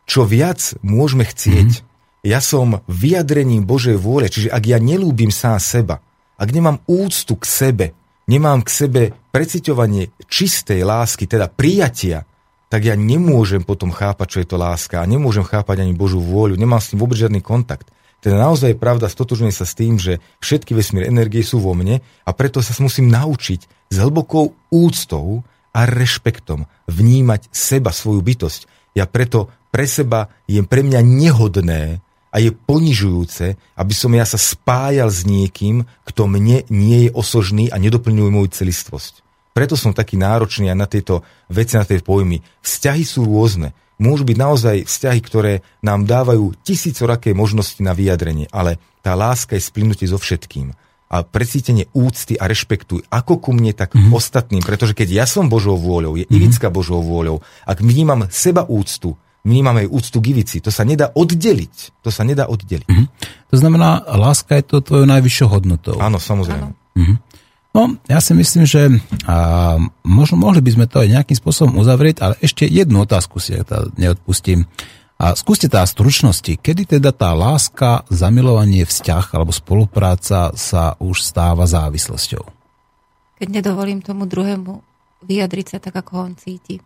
[0.09, 2.25] Čo viac môžeme chcieť, mm-hmm.
[2.25, 6.01] ja som vyjadrením Božej vôle, čiže ak ja nelúbim sám seba,
[6.41, 7.87] ak nemám úctu k sebe,
[8.31, 9.03] nemám k sebe
[9.35, 12.23] preciťovanie čistej lásky, teda prijatia,
[12.71, 16.55] tak ja nemôžem potom chápať, čo je to láska a nemôžem chápať ani Božú vôľu,
[16.55, 17.91] nemám s tým vôbec žiadny kontakt.
[18.23, 21.99] Teda naozaj je pravda, stotožňujem sa s tým, že všetky vesmír energie sú vo mne
[22.23, 25.43] a preto sa musím naučiť s hlbokou úctou
[25.75, 28.95] a rešpektom vnímať seba, svoju bytosť.
[28.95, 34.39] Ja preto pre seba je pre mňa nehodné a je ponižujúce, aby som ja sa
[34.39, 39.27] spájal s niekým, kto mne nie je osožný a nedoplňuje moju celistvosť.
[39.51, 42.39] Preto som taký náročný aj na tieto veci, na tie pojmy.
[42.63, 43.75] Vzťahy sú rôzne.
[44.01, 45.53] Môžu byť naozaj vzťahy, ktoré
[45.85, 50.73] nám dávajú tisícoraké možnosti na vyjadrenie, ale tá láska je splynutí so všetkým.
[51.11, 54.15] A precítenie úcty a rešpektu ako ku mne, tak mm-hmm.
[54.15, 54.63] ostatným.
[54.63, 56.39] Pretože keď ja som Božou vôľou, je mm-hmm.
[56.39, 60.61] Ivická Božou vôľou, ak vnímam seba úctu, vnímame aj úctu givici.
[60.61, 62.05] To sa nedá oddeliť.
[62.05, 62.89] To sa nedá oddeliť.
[62.89, 63.09] Mm-hmm.
[63.51, 65.97] To znamená, láska je to tvojou najvyššou hodnotou.
[65.97, 66.73] Áno, samozrejme.
[66.73, 67.17] Mm-hmm.
[67.71, 68.91] No, ja si myslím, že
[69.31, 73.55] a, možno mohli by sme to aj nejakým spôsobom uzavrieť, ale ešte jednu otázku si
[73.55, 73.63] ja
[73.95, 74.67] neodpustím.
[75.21, 81.69] A skúste tá stručnosti, kedy teda tá láska, zamilovanie, vzťah alebo spolupráca sa už stáva
[81.69, 82.43] závislosťou?
[83.39, 84.81] Keď nedovolím tomu druhému
[85.25, 86.81] vyjadriť sa tak, ako on cíti.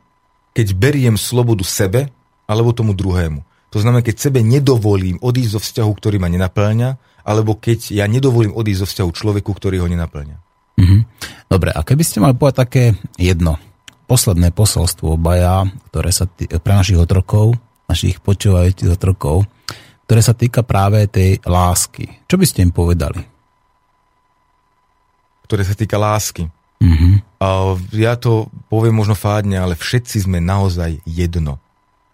[0.55, 2.10] Keď beriem slobodu sebe
[2.45, 3.43] alebo tomu druhému.
[3.75, 6.91] To znamená, keď sebe nedovolím odísť zo vzťahu, ktorý ma nenaplňa,
[7.27, 10.37] alebo keď ja nedovolím odísť zo vzťahu človeku, ktorý ho nenaplňa.
[10.79, 11.01] Mm-hmm.
[11.51, 12.85] Dobre, a keby ste mali povedať také
[13.19, 13.59] jedno,
[14.07, 17.57] posledné posolstvo obaja, ktoré sa tý, pre našich otrokov,
[17.89, 19.49] našich počúvajúcich otrokov,
[20.05, 22.23] ktoré sa týka práve tej lásky.
[22.29, 23.25] Čo by ste im povedali?
[25.49, 26.47] Ktoré sa týka lásky.
[26.85, 27.41] Mm-hmm.
[27.41, 31.64] A ja to poviem možno fádne, ale všetci sme naozaj jedno.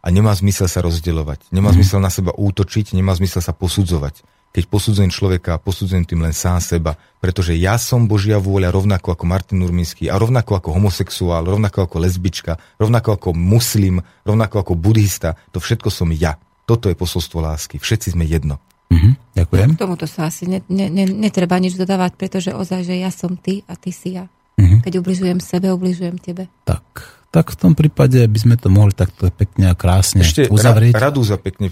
[0.00, 1.52] A nemá zmysel sa rozdeľovať.
[1.52, 1.76] Nemá mm-hmm.
[1.80, 6.58] zmysel na seba útočiť, nemá zmysel sa posudzovať keď posudzujem človeka, posudzujem tým len sám
[6.58, 11.86] seba, pretože ja som Božia vôľa rovnako ako Martin Urminský a rovnako ako homosexuál, rovnako
[11.86, 16.34] ako lesbička, rovnako ako muslim, rovnako ako buddhista, to všetko som ja.
[16.66, 17.78] Toto je posolstvo lásky.
[17.78, 18.58] Všetci sme jedno.
[18.90, 19.68] Mm-hmm, ďakujem.
[19.78, 23.38] K tomuto sa asi ne, ne, ne, netreba nič dodávať, pretože ozaj, že ja som
[23.38, 24.26] ty a ty si ja.
[24.58, 24.82] Mm-hmm.
[24.82, 26.50] Keď ubližujem sebe, ubližujem tebe.
[26.66, 30.94] Tak, tak v tom prípade by sme to mohli takto pekne a krásne Ešte uzavrieť.
[30.94, 31.70] Ešte Radúza pekne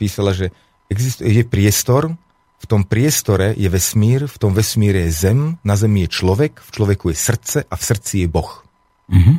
[0.00, 0.48] písala, že
[0.88, 2.16] existuje, je priestor,
[2.64, 6.70] v tom priestore je vesmír, v tom vesmíre je zem, na zemi je človek, v
[6.72, 8.64] človeku je srdce a v srdci je Boh.
[9.12, 9.36] Mm-hmm.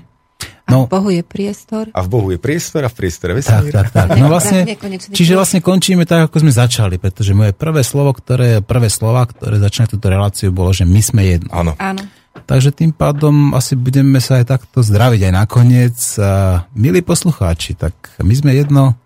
[0.66, 1.90] No, a v Bohu je priestor.
[1.94, 3.74] A v Bohu je priestor a v priestore vesmír.
[3.74, 4.18] Tak, tak, tak.
[4.22, 4.66] No vlastne,
[5.14, 9.58] čiže vlastne končíme tak, ako sme začali, pretože moje prvé slovo, ktoré, prvé slova, ktoré
[9.62, 11.50] začínajú túto reláciu, bolo, že my sme jedno.
[11.54, 11.74] Áno.
[11.78, 12.02] Áno.
[12.44, 15.98] Takže tým pádom asi budeme sa aj takto zdraviť aj nakoniec.
[16.20, 19.00] A, milí poslucháči, tak my sme jedno,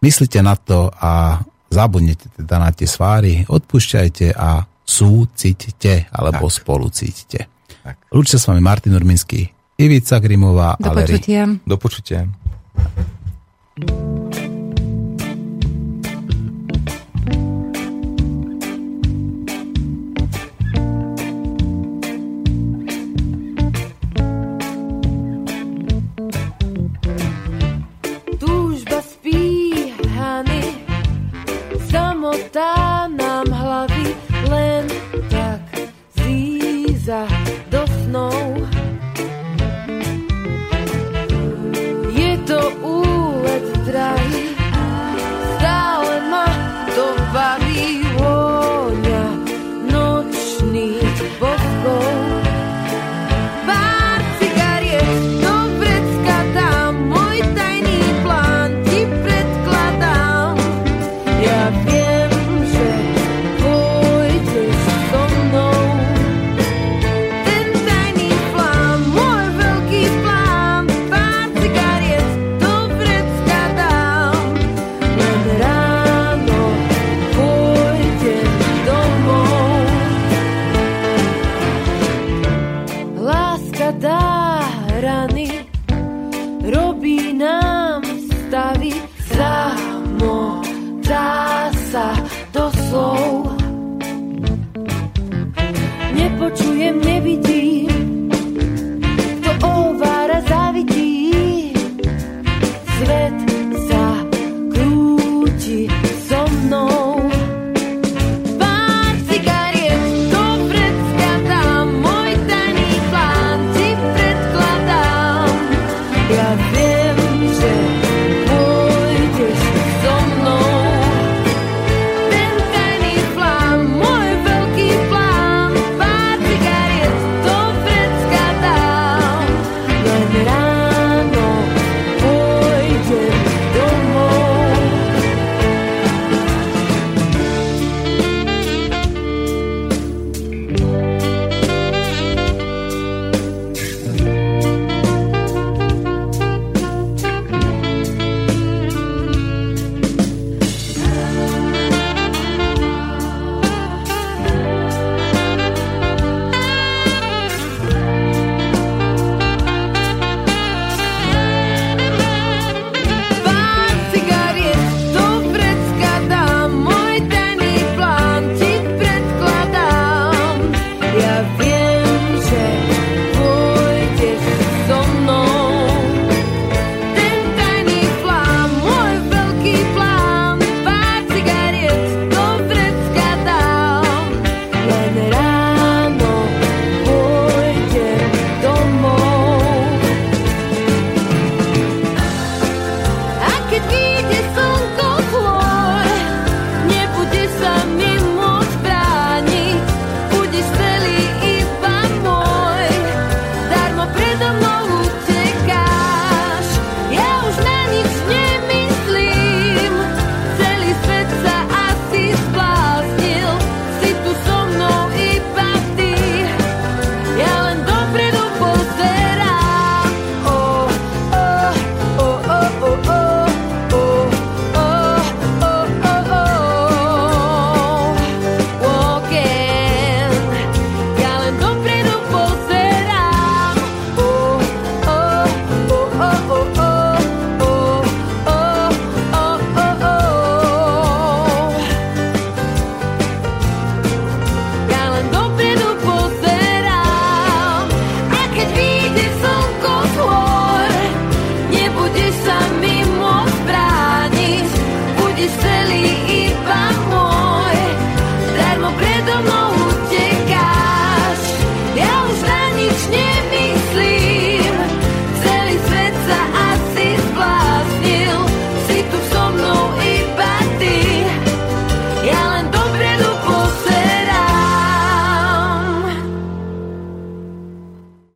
[0.00, 6.56] myslíte na to a zabudnete teda na tie sváry, odpúšťajte a súciťte alebo tak.
[6.56, 7.46] spolu cítite.
[8.10, 9.46] Lúčte s vami Martin Urminský,
[9.78, 10.74] Ivica Grimová.
[10.76, 11.46] Do počutia.
[11.46, 12.26] Do počutia.
[32.52, 33.10] Počujem